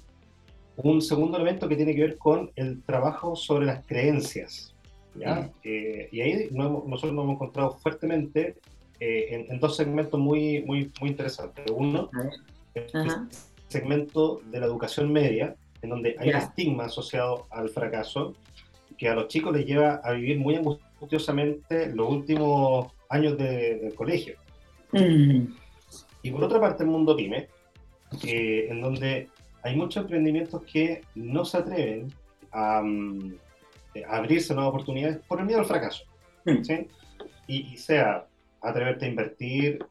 Un 0.77 1.03
segundo 1.03 1.37
elemento 1.37 1.69
que 1.69 1.75
tiene 1.75 1.93
que 1.93 2.01
ver 2.01 2.17
con 2.17 2.51
el 2.55 2.81
trabajo 2.81 3.35
sobre 3.35 3.67
las 3.67 3.85
creencias. 3.85 4.75
¿ya? 5.13 5.35
Mm. 5.35 5.51
Eh, 5.63 6.09
y 6.11 6.21
ahí 6.21 6.47
nosotros 6.49 6.87
nos 6.87 7.03
hemos 7.03 7.29
encontrado 7.35 7.77
fuertemente 7.77 8.55
eh, 8.99 9.45
en, 9.49 9.59
dos 9.59 9.75
segmentos 9.75 10.19
muy, 10.19 10.61
muy, 10.63 10.91
muy 10.99 11.09
interesantes. 11.09 11.65
Uno, 11.71 12.09
el 12.73 13.27
segmento 13.67 14.41
de 14.45 14.59
la 14.59 14.65
educación 14.65 15.11
media, 15.11 15.55
en 15.81 15.89
donde 15.89 16.15
hay 16.19 16.29
un 16.29 16.35
estigma 16.35 16.85
asociado 16.85 17.47
al 17.49 17.69
fracaso 17.69 18.35
que 18.97 19.07
a 19.07 19.15
los 19.15 19.27
chicos 19.27 19.55
les 19.55 19.65
lleva 19.65 20.01
a 20.03 20.11
vivir 20.11 20.37
muy 20.37 20.55
angustiosamente 20.55 21.87
los 21.93 22.09
últimos 22.09 22.91
años 23.09 23.37
del 23.37 23.93
colegio. 23.95 24.35
Mm. 24.91 25.45
Y 26.21 26.31
por 26.31 26.43
otra 26.43 26.59
parte, 26.59 26.83
el 26.83 26.89
mundo 26.89 27.15
pyme, 27.15 27.47
en 28.23 28.81
donde 28.81 29.29
hay 29.63 29.75
muchos 29.75 30.03
emprendimientos 30.03 30.61
que 30.63 31.01
no 31.15 31.45
se 31.45 31.57
atreven 31.57 32.13
a, 32.51 32.81
mm, 32.81 33.35
abrirse 34.07 34.53
nuevas 34.53 34.69
oportunidades 34.69 35.19
por 35.27 35.39
el 35.39 35.45
miedo 35.45 35.59
al 35.59 35.65
fracaso. 35.65 36.03
Mm. 36.45 36.63
¿sí? 36.63 36.87
Y, 37.47 37.73
y, 37.73 37.77
sea 37.77 38.27
atreverte 38.61 39.05
a 39.05 39.09
invertir, 39.09 39.85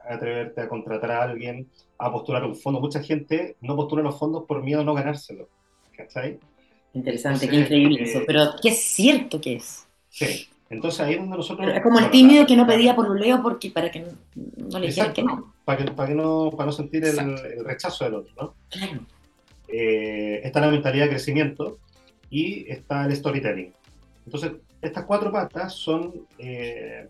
atreverte 0.00 0.60
a 0.60 0.68
contratar 0.68 1.10
a 1.10 1.22
alguien, 1.22 1.68
a 1.98 2.10
postular 2.10 2.44
un 2.44 2.56
fondo. 2.56 2.80
Mucha 2.80 3.02
gente 3.02 3.56
no 3.60 3.76
postula 3.76 4.02
los 4.02 4.18
fondos 4.18 4.44
por 4.46 4.62
miedo 4.62 4.80
a 4.80 4.84
no 4.84 4.94
ganárselo. 4.94 5.48
¿Cachai? 5.96 6.38
Interesante, 6.94 7.48
qué 7.48 7.56
increíble 7.56 8.02
eso. 8.02 8.18
Eh, 8.18 8.24
pero 8.26 8.54
qué 8.62 8.72
cierto 8.72 9.40
que 9.40 9.56
es. 9.56 9.86
Sí. 10.08 10.48
Entonces 10.68 11.00
ahí 11.00 11.14
es 11.14 11.20
donde 11.20 11.36
nosotros... 11.36 11.68
es 11.72 11.82
como 11.82 11.98
el 12.00 12.10
tímido 12.10 12.44
que 12.44 12.56
no 12.56 12.66
pedía 12.66 12.96
por 12.96 13.08
un 13.08 13.20
leo 13.20 13.40
porque 13.40 13.70
para 13.70 13.90
que 13.90 14.04
no, 14.34 14.78
le 14.78 14.86
dijeran 14.88 15.12
que 15.12 15.22
no. 15.22 15.54
Para, 15.64 15.84
que, 15.84 15.90
para, 15.92 16.08
que 16.08 16.14
no, 16.14 16.50
para 16.50 16.66
no 16.66 16.72
sentir 16.72 17.04
el, 17.04 17.64
rechazo 17.64 18.04
del 18.04 18.14
otro, 18.14 18.32
¿no? 18.40 18.54
Claro. 18.68 19.00
Eh, 19.68 20.40
está 20.42 20.60
la 20.60 20.70
mentalidad 20.70 21.04
de 21.04 21.10
crecimiento 21.10 21.78
y 22.30 22.70
está 22.70 23.04
el 23.04 23.14
storytelling. 23.14 23.72
Entonces, 24.24 24.52
estas 24.82 25.04
cuatro 25.04 25.30
patas 25.30 25.74
son 25.74 26.26
eh, 26.38 27.08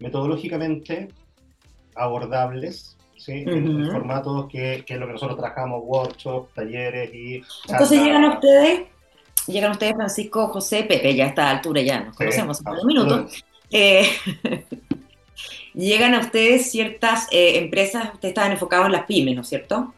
metodológicamente 0.00 1.08
abordables 1.94 2.96
¿sí? 3.16 3.44
en, 3.46 3.90
formatos 3.90 4.48
que, 4.48 4.84
que, 4.86 4.94
es 4.94 5.00
lo 5.00 5.06
que 5.06 5.12
nosotros 5.12 5.38
trabajamos, 5.38 5.82
workshops, 5.84 6.54
talleres 6.54 7.12
y... 7.12 7.42
Entonces 7.68 8.02
llegan 8.02 8.24
ustedes, 8.24 8.82
llegan 9.46 9.72
ustedes 9.72 9.94
Francisco, 9.94 10.48
José, 10.48 10.84
Pepe, 10.84 11.14
ya 11.14 11.24
a 11.24 11.28
esta 11.28 11.50
altura 11.50 11.82
ya 11.82 12.00
nos 12.00 12.16
conocemos 12.16 12.60
en 12.60 12.68
un 12.68 12.86
minuto. 12.86 13.26
Eh, 13.70 14.08
llegan 15.74 16.14
a 16.14 16.20
ustedes 16.20 16.70
ciertas 16.70 17.28
eh, 17.30 17.58
empresas, 17.58 18.14
ustedes 18.14 18.32
estaban 18.32 18.52
enfocados 18.52 18.86
en 18.86 18.92
las 18.92 19.04
pymes, 19.04 19.34
¿no 19.34 19.42
es 19.42 19.48
cierto? 19.48 19.94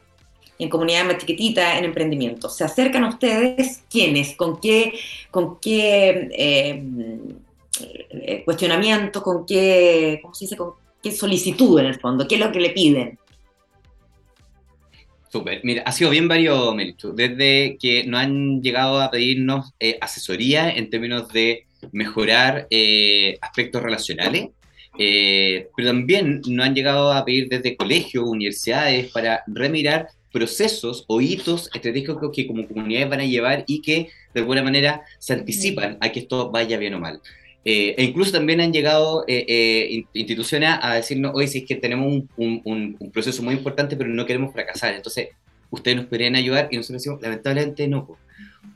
En 0.59 0.69
comunidades 0.69 1.07
más 1.07 1.19
chiquititas, 1.19 1.79
en 1.79 1.87
emprendimiento. 1.87 2.51
¿Se 2.51 2.65
acercan 2.65 3.05
a 3.05 3.09
ustedes 3.09 3.83
quiénes? 3.91 4.37
¿Con 4.37 4.61
qué, 4.61 4.93
con 5.31 5.59
qué 5.59 6.29
eh, 6.33 6.85
cuestionamiento? 8.45 9.23
¿Con 9.23 9.47
qué, 9.47 10.19
¿cómo 10.23 10.35
se 10.35 10.45
dice? 10.45 10.57
¿Con 10.57 10.73
qué 11.03 11.11
solicitud 11.11 11.79
en 11.79 11.87
el 11.87 12.01
fondo? 12.01 12.27
¿Qué 12.27 12.37
es 12.37 12.41
lo 12.41 12.53
que 12.53 12.61
le 12.61 12.71
piden? 12.71 13.19
Súper. 15.31 15.61
Mira, 15.63 15.83
ha 15.87 15.93
sido 15.93 16.11
bien 16.11 16.27
variado, 16.27 16.75
Melichu. 16.75 17.13
Desde 17.15 17.79
que 17.81 18.05
nos 18.05 18.21
han 18.21 18.63
llegado 18.63 19.01
a 19.01 19.11
pedirnos 19.13 19.73
eh, 19.79 19.97
asesoría 20.01 20.71
en 20.71 20.91
términos 20.91 21.29
de 21.29 21.67
mejorar 21.93 22.67
eh, 22.71 23.39
aspectos 23.41 23.81
relacionales, 23.81 24.49
eh, 24.99 25.69
pero 25.77 25.91
también 25.91 26.43
nos 26.49 26.67
han 26.67 26.75
llegado 26.75 27.13
a 27.13 27.25
pedir 27.25 27.49
desde 27.49 27.77
colegios, 27.77 28.25
universidades, 28.27 29.11
para 29.13 29.45
remirar 29.47 30.09
procesos 30.33 31.05
o 31.07 31.21
hitos 31.21 31.71
estratégicos 31.75 32.31
que 32.35 32.47
como 32.47 32.67
comunidades 32.67 33.09
van 33.09 33.21
a 33.21 33.25
llevar 33.25 33.65
y 33.69 33.83
que 33.83 34.09
de 34.35 34.41
alguna 34.41 34.63
manera 34.63 35.03
se 35.19 35.35
anticipan 35.35 35.97
a 36.01 36.11
que 36.11 36.21
esto 36.21 36.51
vaya 36.51 36.77
bien 36.77 36.95
o 36.95 37.01
mal. 37.01 37.21
Eh, 37.65 37.95
e 37.99 38.05
incluso 38.05 38.33
también 38.33 38.61
han 38.61 38.73
llegado 38.73 39.25
eh, 39.29 39.45
eh, 39.47 40.05
instituciones 40.15 40.71
a 40.81 40.95
decirnos, 40.95 41.33
oye, 41.35 41.47
si 41.47 41.59
es 41.59 41.65
que 41.67 41.75
tenemos 41.77 42.25
un, 42.37 42.63
un, 42.65 43.11
proceso 43.13 43.43
muy 43.43 43.55
importante, 43.55 43.97
pero 43.97 44.09
no 44.09 44.25
queremos 44.25 44.53
fracasar, 44.53 44.95
entonces 44.95 45.29
ustedes 45.71 45.99
nos 45.99 46.07
podrían 46.07 46.37
ayudar 46.37 46.69
y 46.71 46.77
nosotros 46.77 47.03
decimos, 47.03 47.21
lamentablemente 47.23 47.87
no. 47.87 48.17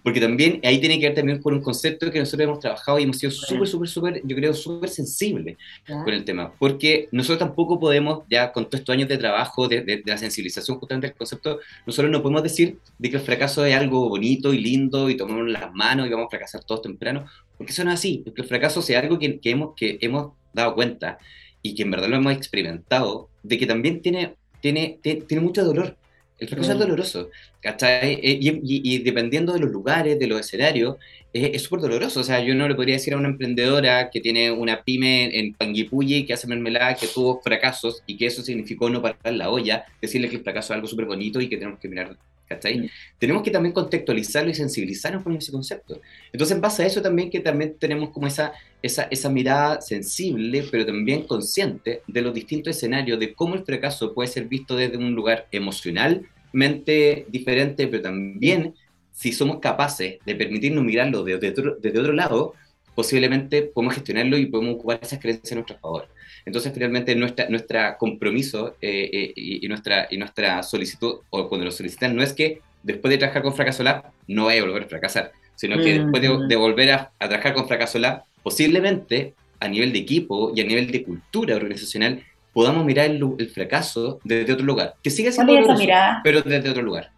Porque 0.03 0.21
también 0.21 0.61
ahí 0.65 0.81
tiene 0.81 0.99
que 0.99 1.07
ver 1.07 1.15
también 1.15 1.41
por 1.41 1.53
un 1.53 1.63
concepto 1.63 2.11
que 2.11 2.19
nosotros 2.19 2.47
hemos 2.47 2.61
trabajado 2.61 2.99
y 2.99 3.05
hemos 3.05 3.19
sido 3.19 3.31
súper, 3.31 3.67
súper, 3.67 3.89
súper, 3.89 4.23
yo 4.25 4.37
creo, 4.37 4.53
súper 4.55 4.89
sensibles 4.91 5.57
con 5.87 6.13
el 6.13 6.25
tema. 6.25 6.53
Porque 6.59 7.09
nosotros 7.11 7.39
tampoco 7.39 7.81
podemos, 7.81 8.25
ya 8.31 8.53
con 8.53 8.65
todos 8.65 8.81
estos 8.81 8.95
años 8.95 9.09
de 9.09 9.19
trabajo, 9.19 9.67
de, 9.69 9.83
de, 9.83 10.03
la 10.05 10.19
sensibilización 10.19 10.79
justamente 10.79 11.09
del 11.09 11.17
concepto, 11.17 11.59
nosotros 11.87 12.11
no 12.11 12.23
podemos 12.23 12.43
decir 12.43 12.79
de 12.99 13.11
que 13.11 13.17
el 13.17 13.23
fracaso 13.23 13.65
es 13.65 13.75
algo 13.75 14.09
bonito 14.09 14.53
y 14.53 14.59
lindo 14.59 15.09
y 15.09 15.17
tomamos 15.17 15.49
las 15.49 15.73
manos 15.73 16.07
y 16.07 16.11
vamos 16.11 16.27
a 16.27 16.31
fracasar 16.31 16.65
todos 16.65 16.83
temprano, 16.83 17.27
porque 17.57 17.73
eso 17.73 17.85
no 17.85 17.91
es 17.91 17.99
así. 17.99 18.23
Porque 18.25 18.43
el 18.43 18.49
fracaso 18.49 18.81
es 18.81 18.91
algo 18.91 19.19
que, 19.19 19.39
que, 19.39 19.51
hemos, 19.51 19.75
que 19.75 19.99
hemos 20.01 20.33
dado 20.53 20.75
cuenta 20.75 21.19
y 21.63 21.75
que 21.75 21.83
en 21.83 21.91
verdad 21.91 22.09
lo 22.09 22.17
hemos 22.17 22.35
experimentado, 22.35 23.31
de 23.43 23.59
que 23.59 23.67
también 23.67 24.03
tiene, 24.03 24.35
tiene, 24.61 24.99
tiene, 25.03 25.23
tiene 25.23 25.43
mucho 25.43 25.65
dolor 25.65 25.97
El 26.39 26.49
fracaso 26.49 26.73
es 26.73 26.79
doloroso, 26.79 27.31
¿cachai? 27.61 28.15
Eh, 28.15 28.39
y, 28.41 28.99
dependiendo 28.99 29.53
de 29.53 29.61
los 29.61 29.71
lugares, 29.71 30.19
de 30.19 30.27
los 30.27 30.41
escenarios, 30.41 30.97
es 31.33 31.63
súper 31.63 31.81
doloroso. 31.81 32.21
O 32.21 32.25
sea, 32.25 32.41
yo 32.41 32.55
no 32.55 32.69
le 32.69 32.75
podría 32.75 32.97
decir 32.97 33.15
a 33.15 33.19
una 33.19 33.29
emprendedora 33.29 34.11
que 34.11 34.21
tiene 34.21 34.51
una 34.51 34.83
pyme 34.83 35.39
en 35.39 35.55
Panguipulli, 35.55 36.27
que 36.27 36.33
hace 36.33 36.47
mermelada, 36.49 36.97
que 36.97 37.07
tuvo 37.07 37.41
fracasos 37.41 38.03
y 38.07 38.17
que 38.17 38.27
eso 38.27 38.43
significó 38.43 38.91
no 38.91 39.01
parar 39.01 39.33
la 39.33 39.51
olla, 39.51 39.85
decirle 40.03 40.29
que 40.29 40.37
el 40.37 40.43
fracaso 40.43 40.73
es 40.73 40.77
algo 40.77 40.89
súper 40.89 41.07
bonito 41.07 41.41
y 41.41 41.49
que 41.49 41.57
tenemos 41.57 41.79
que 41.79 41.89
mirar 41.89 42.17
¿cachai? 42.49 42.79
Mm. 42.79 42.91
Tenemos 43.19 43.43
que 43.43 43.51
también 43.51 43.73
contextualizarlo 43.73 44.51
y 44.51 44.55
sensibilizarnos 44.55 45.23
con 45.23 45.37
ese 45.37 45.53
concepto. 45.53 46.01
Entonces, 46.33 46.55
en 46.55 46.61
base 46.61 46.83
a 46.83 46.87
eso 46.87 47.03
también 47.03 47.31
que 47.31 47.41
también 47.41 47.77
tenemos 47.79 48.11
como 48.11 48.27
esa, 48.27 48.53
esa, 48.83 49.05
esa 49.05 49.31
mirada 49.31 49.81
sensible, 49.81 50.65
pero 50.71 50.87
también 50.87 51.27
consciente 51.27 52.03
de 52.07 52.23
los 52.23 52.35
distintos 52.35 52.77
escenarios, 52.77 53.19
de 53.19 53.35
cómo 53.35 53.55
el 53.55 53.65
fracaso 53.65 54.15
puede 54.15 54.29
ser 54.29 54.47
visto 54.47 54.77
desde 54.77 54.97
un 54.97 55.15
lugar 55.15 55.47
emocionalmente 55.53 57.27
diferente, 57.29 57.87
pero 57.89 58.03
también 58.03 58.75
si 59.13 59.33
somos 59.33 59.61
capaces 59.61 60.19
de 60.25 60.35
permitirnos 60.35 60.85
mirarlo 60.85 61.23
desde 61.23 61.51
otro, 61.51 61.77
desde 61.81 62.01
otro 62.01 62.13
lado, 62.13 62.55
posiblemente 62.95 63.63
podemos 63.63 63.95
gestionarlo 63.95 64.39
y 64.39 64.47
podemos 64.47 64.77
ocupar 64.77 65.01
esas 65.03 65.19
creencias 65.19 65.53
a 65.53 65.55
nuestro 65.57 65.79
favor. 65.79 66.09
Entonces, 66.47 66.73
finalmente, 66.73 67.15
nuestra, 67.15 67.49
nuestra 67.49 67.97
compromiso 67.97 68.77
eh, 68.81 69.11
eh, 69.13 69.33
y, 69.37 69.67
nuestra, 69.69 70.07
y 70.11 70.19
nuestra 70.19 70.63
solicitud, 70.63 71.17
o 71.31 71.49
cuando 71.49 71.65
lo 71.65 71.71
solicitan, 71.71 72.15
no 72.15 72.23
es 72.23 72.33
que 72.33 72.61
después 72.83 73.11
de 73.11 73.19
trabajar 73.19 73.43
con 73.43 73.55
Fracaso 73.55 73.83
Lab 73.83 74.05
no 74.29 74.47
vaya 74.47 74.61
a 74.61 74.65
volver 74.65 74.85
a 74.85 74.87
fracasar, 74.87 75.33
sino 75.57 75.77
que 75.79 76.01
después 76.01 76.23
de, 76.23 76.57
volver 76.57 76.91
a, 76.93 77.11
trabajar 77.19 77.55
con 77.55 77.67
Fracaso 77.67 77.99
Lab, 77.99 78.23
posiblemente 78.43 79.35
a 79.61 79.69
nivel 79.69 79.93
de 79.93 80.01
equipo 80.01 80.53
y 80.55 80.61
a 80.61 80.65
nivel 80.65 80.91
de 80.91 81.03
cultura 81.03 81.57
organizacional, 81.57 82.23
podamos 82.53 82.85
mirar 82.85 83.11
el, 83.11 83.51
fracaso 83.51 84.21
desde 84.23 84.53
otro 84.53 84.67
lugar, 84.67 84.95
que 85.03 85.11
sigue 85.11 85.33
siendo 85.33 85.55
doloroso, 85.55 85.83
pero 86.23 86.43
desde 86.43 86.69
otro 86.69 86.83
lugar. 86.83 87.11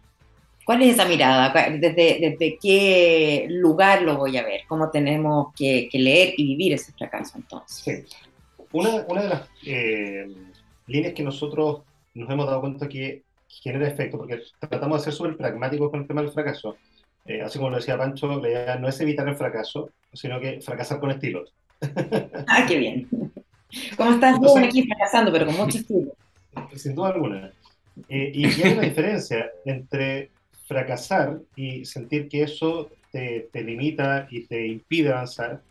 ¿Cuál 0.67 0.81
es 0.81 0.95
esa 0.95 1.05
mirada? 1.05 1.53
¿Desde, 1.79 2.19
¿Desde, 2.19 2.57
qué 2.61 3.47
lugar 3.49 4.01
lo 4.01 4.17
voy 4.17 4.35
a 4.35 4.43
ver? 4.43 4.63
¿Cómo 4.67 4.89
tenemos 4.89 5.53
que, 5.55 5.87
que 5.89 5.97
leer 5.97 6.33
y 6.35 6.45
vivir 6.45 6.73
ese 6.73 6.91
fracaso 6.91 7.37
entonces? 7.37 8.05
Sí. 8.05 8.17
Una, 8.73 9.05
una 9.07 9.21
de 9.21 9.29
las 9.29 9.49
eh, 9.65 10.27
líneas 10.87 11.13
que 11.13 11.23
nosotros 11.23 11.83
nos 12.15 12.29
hemos 12.29 12.47
dado 12.47 12.59
cuenta 12.59 12.89
que 12.89 13.21
genera 13.47 13.87
efecto, 13.87 14.17
porque 14.17 14.41
tratamos 14.59 14.97
de 14.97 15.03
ser 15.05 15.13
súper 15.13 15.37
pragmáticos 15.37 15.89
con 15.89 16.01
el 16.01 16.07
tema 16.07 16.21
del 16.21 16.31
fracaso. 16.31 16.75
Eh, 17.25 17.41
así 17.41 17.57
como 17.57 17.69
lo 17.69 17.77
decía 17.77 17.97
Pancho, 17.97 18.37
la 18.37 18.49
idea 18.49 18.75
no 18.75 18.89
es 18.89 18.99
evitar 18.99 19.25
el 19.29 19.37
fracaso, 19.37 19.91
sino 20.11 20.37
que 20.41 20.59
fracasar 20.59 20.99
con 20.99 21.11
estilo. 21.11 21.45
ah, 22.49 22.65
qué 22.67 22.77
bien. 22.77 23.07
¿Cómo 23.95 24.11
estás 24.11 24.37
tú 24.41 24.57
aquí 24.57 24.85
fracasando, 24.85 25.31
pero 25.31 25.45
con 25.45 25.55
mucho 25.55 25.77
estilo? 25.77 26.11
Sin 26.75 26.93
duda 26.93 27.11
alguna. 27.11 27.53
Eh, 28.09 28.31
y 28.33 28.45
hay 28.61 28.73
una 28.73 28.81
diferencia 28.81 29.49
entre 29.63 30.29
fracasar 30.67 31.39
y 31.55 31.85
sentir 31.85 32.27
que 32.27 32.43
eso 32.43 32.89
te, 33.11 33.49
te, 33.51 33.63
limita 33.63 34.27
y 34.29 34.45
te 34.45 34.67
impide 34.67 35.11
avanzar, 35.11 35.61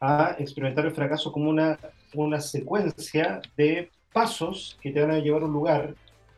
a 0.00 0.36
experimentar 0.38 0.84
el 0.84 0.92
fracaso 0.92 1.30
como 1.30 1.48
una 1.48 1.78
una 2.14 2.40
secuencia 2.40 3.40
de 3.56 3.90
pasos 4.12 4.78
que 4.80 4.90
te 4.90 5.00
van 5.00 5.12
a 5.12 5.18
llevar 5.18 5.42
a 5.42 5.46
un 5.46 5.52
lugar 5.52 5.94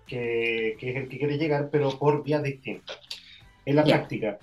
que, 0.07 0.77
que 0.79 0.91
es 0.91 0.97
el 0.97 1.09
que 1.09 1.19
quieres 1.19 1.39
llegar, 1.39 1.69
pero 1.71 1.99
por 1.99 2.23
vías 2.23 2.43
distintas. 2.43 2.99
En 3.65 3.77
la 3.77 3.85
práctica, 3.85 4.39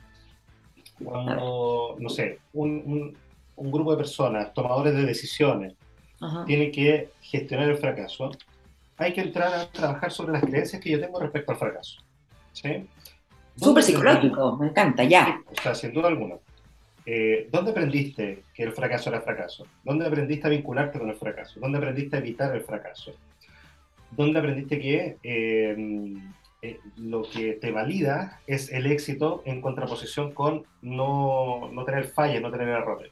cuando, 1.03 1.95
no 1.99 2.09
sé, 2.09 2.39
un, 2.53 3.15
un, 3.55 3.71
grupo 3.71 3.91
de 3.91 3.97
personas, 3.97 4.53
tomadores 4.53 4.95
de 4.95 5.05
decisiones, 5.05 5.73
tiene 6.45 6.71
que 6.71 7.09
gestionar 7.21 7.69
el 7.69 7.77
fracaso, 7.77 8.31
hay 8.97 9.13
que 9.13 9.21
entrar 9.21 9.53
a 9.53 9.71
trabajar 9.71 10.11
sobre 10.11 10.33
las 10.33 10.43
creencias 10.43 10.81
que 10.81 10.91
yo 10.91 10.99
tengo 10.99 11.19
respecto 11.19 11.51
al 11.51 11.57
fracaso. 11.57 12.01
¿sí? 12.53 12.87
Súper 13.55 13.83
psicológico, 13.83 14.57
me 14.57 14.67
encanta, 14.67 15.03
ya. 15.03 15.41
O 15.51 15.61
sea, 15.61 15.75
sin 15.75 15.93
duda 15.93 16.07
alguna. 16.07 16.35
Eh, 17.05 17.49
¿dónde 17.51 17.71
aprendiste 17.71 18.43
que 18.53 18.63
el 18.63 18.73
fracaso 18.73 19.09
era 19.09 19.21
fracaso? 19.21 19.65
¿Dónde 19.83 20.05
aprendiste 20.05 20.47
a 20.47 20.51
vincularte 20.51 20.99
con 20.99 21.09
el 21.09 21.15
fracaso? 21.15 21.59
¿Dónde 21.59 21.77
aprendiste 21.77 22.15
a 22.15 22.19
evitar 22.19 22.55
el 22.55 22.61
fracaso? 22.61 23.13
¿Dónde 24.11 24.39
aprendiste 24.39 24.79
que 24.79 25.17
eh, 25.23 26.15
eh, 26.61 26.79
lo 26.97 27.23
que 27.23 27.53
te 27.53 27.71
valida 27.71 28.39
es 28.45 28.71
el 28.71 28.85
éxito 28.85 29.41
en 29.45 29.61
contraposición 29.61 30.31
con 30.31 30.63
no, 30.81 31.69
no 31.71 31.85
tener 31.85 32.05
fallas, 32.05 32.41
no 32.41 32.51
tener 32.51 32.69
errores? 32.69 33.11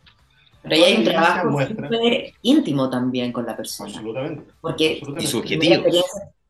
Pero 0.62 0.75
ahí 0.75 0.84
hay 0.84 0.97
un 0.97 1.04
trabajo 1.06 1.58
íntimo 2.41 2.89
también 2.89 3.32
con 3.32 3.45
la 3.45 3.56
persona. 3.56 3.89
Absolutamente. 3.89 4.43
Porque 4.62 5.02
subjetivo. 5.25 5.84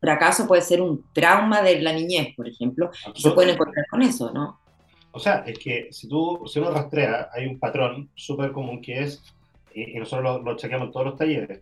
Fracaso 0.00 0.46
puede 0.46 0.62
ser 0.62 0.80
un 0.80 1.04
trauma 1.12 1.60
de 1.60 1.80
la 1.80 1.92
niñez, 1.92 2.34
por 2.34 2.48
ejemplo, 2.48 2.90
y 3.14 3.20
se 3.20 3.30
pueden 3.32 3.54
encontrar 3.54 3.84
con 3.90 4.00
eso, 4.02 4.32
¿no? 4.32 4.58
O 5.12 5.18
sea, 5.18 5.44
es 5.46 5.58
que 5.58 5.88
si 5.90 6.08
tú, 6.08 6.42
si 6.46 6.58
uno 6.58 6.70
rastrea, 6.70 7.28
hay 7.32 7.46
un 7.46 7.58
patrón 7.58 8.08
súper 8.14 8.52
común 8.52 8.80
que 8.80 9.02
es, 9.02 9.22
y, 9.74 9.98
nosotros 9.98 10.42
lo, 10.42 10.56
chequeamos 10.56 10.86
en 10.86 10.92
todos 10.92 11.06
los 11.06 11.16
talleres, 11.16 11.60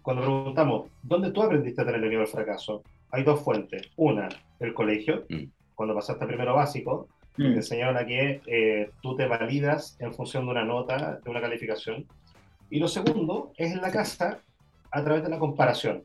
cuando 0.00 0.22
preguntamos, 0.22 0.88
¿dónde 1.02 1.30
tú 1.30 1.42
aprendiste 1.42 1.82
a 1.82 1.84
tener 1.84 2.02
el 2.02 2.08
miedo 2.08 2.22
al 2.22 2.28
fracaso? 2.28 2.82
Hay 3.10 3.22
dos 3.22 3.40
fuentes. 3.42 3.82
Una, 3.96 4.28
el 4.60 4.72
colegio, 4.72 5.26
mm. 5.28 5.44
cuando 5.74 5.94
pasaste 5.94 6.26
primero 6.26 6.54
básico, 6.54 7.08
mm. 7.36 7.42
te 7.42 7.56
enseñaron 7.56 7.98
a 7.98 8.06
que 8.06 8.40
eh, 8.46 8.90
tú 9.02 9.14
te 9.14 9.26
validas 9.26 9.96
en 10.00 10.14
función 10.14 10.46
de 10.46 10.52
una 10.52 10.64
nota, 10.64 11.20
de 11.22 11.30
una 11.30 11.40
calificación. 11.40 12.06
Y 12.70 12.78
lo 12.78 12.88
segundo 12.88 13.52
es 13.58 13.72
en 13.72 13.82
la 13.82 13.90
casa, 13.90 14.40
a 14.90 15.04
través 15.04 15.22
de 15.22 15.28
la 15.28 15.38
comparación. 15.38 16.04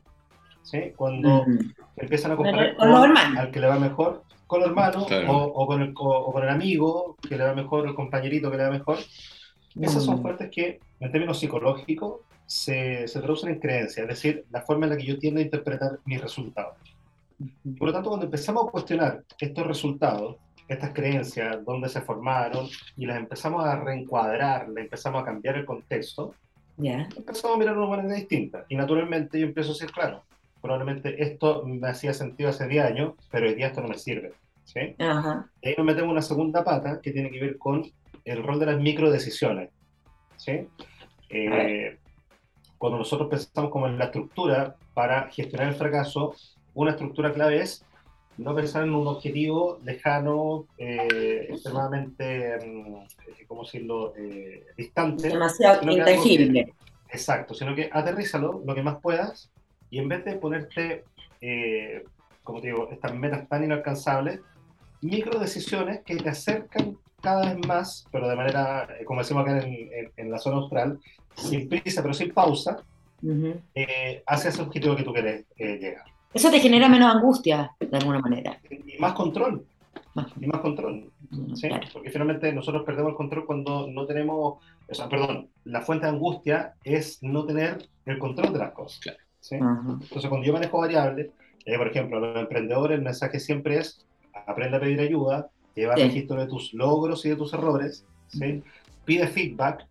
¿Sí? 0.64 0.92
Cuando 0.96 1.44
mm. 1.46 1.74
empiezan 1.96 2.32
a 2.32 2.36
comparar 2.36 2.74
al 3.38 3.50
que 3.50 3.60
le 3.60 3.66
va 3.68 3.78
mejor, 3.78 4.24
con 4.46 4.62
el 4.62 4.68
hermano 4.68 5.06
o, 5.28 5.66
con 5.66 5.82
el, 5.82 5.94
o, 5.96 6.32
con 6.32 6.42
el, 6.42 6.48
amigo 6.48 7.16
que 7.28 7.36
le 7.36 7.44
va 7.44 7.54
mejor, 7.54 7.86
el 7.86 7.94
compañerito 7.94 8.50
que 8.50 8.56
le 8.56 8.64
va 8.64 8.70
mejor. 8.70 8.98
Esas 9.80 10.04
son 10.04 10.18
mm. 10.18 10.22
fuertes 10.22 10.50
que, 10.50 10.80
en 11.00 11.12
términos 11.12 11.38
psicológicos, 11.38 12.20
se, 12.46 13.08
se, 13.08 13.18
traducen 13.20 13.50
en 13.50 13.58
creencias, 13.58 14.04
es 14.04 14.08
decir, 14.08 14.44
la 14.50 14.62
forma 14.62 14.86
en 14.86 14.90
la 14.90 14.96
que 14.96 15.06
yo 15.06 15.18
tiendo 15.18 15.40
a 15.40 15.42
interpretar 15.42 15.98
mis 16.04 16.20
resultados. 16.20 16.76
Por 17.78 17.88
lo 17.88 17.92
tanto, 17.92 18.10
cuando 18.10 18.26
empezamos 18.26 18.68
a 18.68 18.70
cuestionar 18.70 19.24
estos 19.38 19.66
resultados, 19.66 20.36
estas 20.68 20.92
creencias, 20.92 21.64
dónde 21.64 21.88
se 21.88 22.00
formaron, 22.00 22.68
y 22.96 23.06
las 23.06 23.18
empezamos 23.18 23.64
a 23.64 23.76
reencuadrar, 23.76 24.68
le 24.68 24.82
empezamos 24.82 25.22
a 25.22 25.24
cambiar 25.24 25.56
el 25.56 25.64
contexto, 25.64 26.34
empezamos 26.78 27.56
a 27.56 27.58
mirar 27.58 27.74
de 27.74 27.80
una 27.80 27.96
manera 27.96 28.14
distinta. 28.14 28.64
Y 28.68 28.76
naturalmente 28.76 29.38
yo 29.38 29.46
empiezo 29.46 29.70
a 29.70 29.74
decir, 29.74 29.90
claro, 29.90 30.22
probablemente 30.64 31.22
esto 31.22 31.62
me 31.66 31.90
hacía 31.90 32.14
sentido 32.14 32.48
hace 32.48 32.66
10 32.66 32.84
años, 32.86 33.12
pero 33.30 33.46
hoy 33.46 33.54
día 33.54 33.66
esto 33.66 33.82
no 33.82 33.88
me 33.88 33.98
sirve. 33.98 34.32
¿sí? 34.64 34.96
Y 34.98 35.68
ahí 35.68 35.74
nos 35.76 35.84
metemos 35.84 36.10
una 36.10 36.22
segunda 36.22 36.64
pata 36.64 37.02
que 37.02 37.10
tiene 37.10 37.30
que 37.30 37.38
ver 37.38 37.58
con 37.58 37.84
el 38.24 38.42
rol 38.42 38.58
de 38.58 38.66
las 38.66 38.80
microdecisiones. 38.80 39.68
¿sí? 40.38 40.66
Eh, 41.28 41.98
cuando 42.78 42.96
nosotros 42.96 43.28
pensamos 43.28 43.70
como 43.70 43.88
en 43.88 43.98
la 43.98 44.06
estructura 44.06 44.74
para 44.94 45.28
gestionar 45.30 45.68
el 45.68 45.74
fracaso, 45.74 46.34
una 46.72 46.92
estructura 46.92 47.30
clave 47.34 47.60
es 47.60 47.84
no 48.38 48.54
pensar 48.54 48.84
en 48.84 48.94
un 48.94 49.06
objetivo 49.06 49.80
lejano, 49.84 50.64
eh, 50.78 51.46
extremadamente, 51.50 52.56
mm, 52.66 53.46
¿cómo 53.46 53.64
decirlo?, 53.64 54.14
eh, 54.16 54.64
distante. 54.78 55.28
Demasiado 55.28 55.92
intangible. 55.92 56.72
exacto, 57.10 57.52
sino 57.52 57.74
que 57.74 57.90
aterrízalo 57.92 58.62
lo 58.64 58.74
que 58.74 58.82
más 58.82 58.96
puedas 59.02 59.50
y 59.94 59.98
en 60.00 60.08
vez 60.08 60.24
de 60.24 60.34
ponerte, 60.34 61.04
eh, 61.40 62.02
como 62.42 62.60
te 62.60 62.66
digo, 62.66 62.88
estas 62.90 63.14
metas 63.14 63.48
tan 63.48 63.62
inalcanzables, 63.62 64.40
micro 65.02 65.38
decisiones 65.38 66.00
que 66.04 66.16
te 66.16 66.30
acercan 66.30 66.98
cada 67.22 67.54
vez 67.54 67.64
más, 67.64 68.04
pero 68.10 68.28
de 68.28 68.34
manera, 68.34 68.88
eh, 68.98 69.04
como 69.04 69.20
decimos 69.20 69.44
acá 69.44 69.60
en, 69.64 70.30
la 70.32 70.38
zona 70.38 70.56
austral, 70.56 70.98
sin 71.36 71.68
prisa 71.68 72.02
pero 72.02 72.12
sin 72.12 72.34
pausa, 72.34 72.82
eh, 73.76 74.20
hacia 74.26 74.50
ese 74.50 74.62
objetivo 74.62 74.96
que 74.96 75.04
tú 75.04 75.12
quieres 75.12 75.44
llegar. 75.56 76.02
Eso 76.32 76.50
te 76.50 76.58
genera 76.58 76.88
menos 76.88 77.14
angustia, 77.14 77.70
de 77.78 77.96
alguna 77.96 78.18
manera. 78.18 78.58
Y 78.68 78.98
más 78.98 79.12
control. 79.12 79.64
Y 80.40 80.46
más 80.48 80.60
control. 80.60 81.08
¿sí? 81.54 81.68
Porque 81.92 82.10
finalmente 82.10 82.52
nosotros 82.52 82.82
perdemos 82.84 83.10
el 83.12 83.16
control 83.16 83.46
cuando 83.46 83.86
no 83.86 84.06
tenemos, 84.06 84.58
o 84.88 84.94
sea, 84.94 85.08
perdón, 85.08 85.50
la 85.62 85.82
fuente 85.82 86.06
de 86.06 86.12
angustia 86.14 86.74
es 86.82 87.22
no 87.22 87.46
tener 87.46 87.88
el 88.06 88.18
control 88.18 88.52
de 88.52 88.58
las 88.58 88.72
cosas. 88.72 88.98
Claro. 88.98 89.23
Entonces, 89.50 90.28
cuando 90.28 90.46
yo 90.46 90.52
manejo 90.52 90.78
variables, 90.78 91.30
eh, 91.64 91.76
por 91.76 91.88
ejemplo, 91.88 92.18
a 92.18 92.20
los 92.20 92.36
emprendedores, 92.36 92.98
el 92.98 93.04
mensaje 93.04 93.40
siempre 93.40 93.78
es 93.78 94.04
aprende 94.46 94.76
a 94.76 94.80
pedir 94.80 95.00
ayuda, 95.00 95.48
lleva 95.74 95.94
registro 95.94 96.40
de 96.40 96.46
tus 96.46 96.74
logros 96.74 97.24
y 97.24 97.30
de 97.30 97.36
tus 97.36 97.52
errores, 97.52 98.04
pide 99.04 99.26
feedback. 99.28 99.86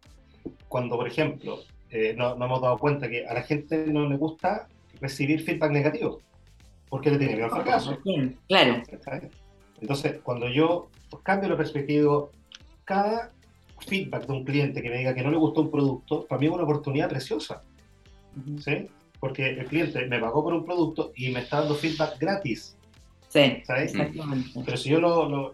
Cuando, 0.67 0.97
por 0.97 1.07
ejemplo, 1.07 1.59
eh, 1.89 2.13
no, 2.17 2.35
no, 2.35 2.45
hemos 2.45 2.61
dado 2.61 2.77
cuenta 2.77 3.09
que 3.09 3.25
a 3.25 3.33
la 3.33 3.43
gente 3.43 3.85
no 3.87 4.07
le 4.07 4.17
gusta 4.17 4.67
recibir 4.99 5.41
feedback 5.41 5.71
negativo, 5.71 6.21
porque 6.89 7.11
le 7.11 7.17
tiene 7.17 7.35
miedo 7.35 7.45
al 7.45 7.51
fracaso. 7.51 7.97
claro. 9.03 9.29
Entonces, 9.79 10.19
cuando 10.23 10.49
yo 10.49 10.89
cambio 11.23 11.49
la 11.49 11.57
perspectiva, 11.57 12.25
cada 12.85 13.31
feedback 13.79 14.25
de 14.25 14.33
un 14.33 14.43
cliente 14.43 14.81
que 14.81 14.89
me 14.89 14.97
diga 14.97 15.13
que 15.13 15.23
no 15.23 15.31
le 15.31 15.37
gustó 15.37 15.61
un 15.61 15.71
producto, 15.71 16.25
para 16.25 16.39
mí 16.39 16.47
es 16.47 16.51
una 16.51 16.63
oportunidad 16.63 17.09
preciosa. 17.09 17.63
¿sí? 18.59 18.87
Porque 19.23 19.51
el 19.51 19.65
cliente 19.67 20.05
me 20.07 20.19
pagó 20.19 20.43
por 20.43 20.53
un 20.53 20.65
producto 20.65 21.13
y 21.15 21.31
me 21.31 21.39
está 21.39 21.61
dando 21.61 21.75
feedback 21.75 22.19
gratis. 22.19 22.75
Sí, 23.29 23.63
¿sabes? 23.65 23.95
exactamente. 23.95 24.49
Pero 24.65 24.75
si 24.75 24.89
yo 24.89 24.99
lo, 24.99 25.29
lo- 25.29 25.53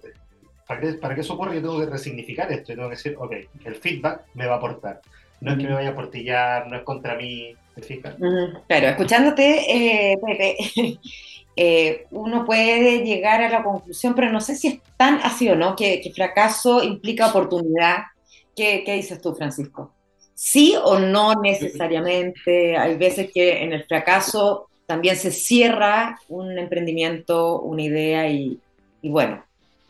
para, 0.68 0.82
que, 0.82 0.94
para 0.94 1.14
que 1.14 1.22
eso 1.22 1.36
ocurra, 1.36 1.54
yo 1.54 1.62
tengo 1.62 1.80
que 1.80 1.86
resignificar 1.86 2.52
esto. 2.52 2.72
Yo 2.72 2.78
tengo 2.78 2.90
que 2.90 2.96
decir, 2.96 3.16
ok, 3.16 3.32
el 3.66 3.76
feedback 3.76 4.22
me 4.34 4.48
va 4.48 4.56
a 4.56 4.58
aportar. 4.58 5.02
No 5.42 5.52
es 5.52 5.60
que 5.60 5.68
me 5.68 5.76
vaya 5.76 5.90
a 5.90 5.96
portillar, 5.96 6.66
no 6.68 6.78
es 6.78 6.84
contra 6.84 7.16
mí, 7.16 7.54
¿te 7.76 7.84
fijas? 7.84 8.16
Ujú, 8.16 8.64
Claro, 8.68 8.88
escuchándote, 8.88 10.12
eh, 10.12 10.18
Pepe, 10.18 10.58
eh, 11.56 12.06
uno 12.10 12.46
puede 12.46 13.06
llegar 13.06 13.44
a 13.44 13.50
la 13.50 13.64
conclusión, 13.64 14.16
pero 14.16 14.32
no 14.32 14.42
sé 14.42 14.56
si 14.56 14.68
es 14.68 14.80
tan 14.98 15.20
así 15.22 15.48
o 15.48 15.56
no, 15.56 15.76
que, 15.76 16.02
que 16.02 16.12
fracaso 16.12 16.82
implica 16.84 17.28
oportunidad. 17.28 17.98
¿Qué, 18.56 18.82
qué 18.84 18.96
dices 18.96 19.22
tú, 19.22 19.36
Francisco? 19.36 19.99
Sí 20.42 20.74
o 20.82 20.98
no 20.98 21.34
necesariamente. 21.42 22.78
Hay 22.78 22.96
veces 22.96 23.30
que 23.34 23.62
en 23.62 23.74
el 23.74 23.84
fracaso 23.84 24.70
también 24.86 25.18
se 25.18 25.32
cierra 25.32 26.18
un 26.30 26.58
emprendimiento, 26.58 27.60
una 27.60 27.82
idea 27.82 28.30
y, 28.30 28.58
y 29.02 29.10
bueno, 29.10 29.44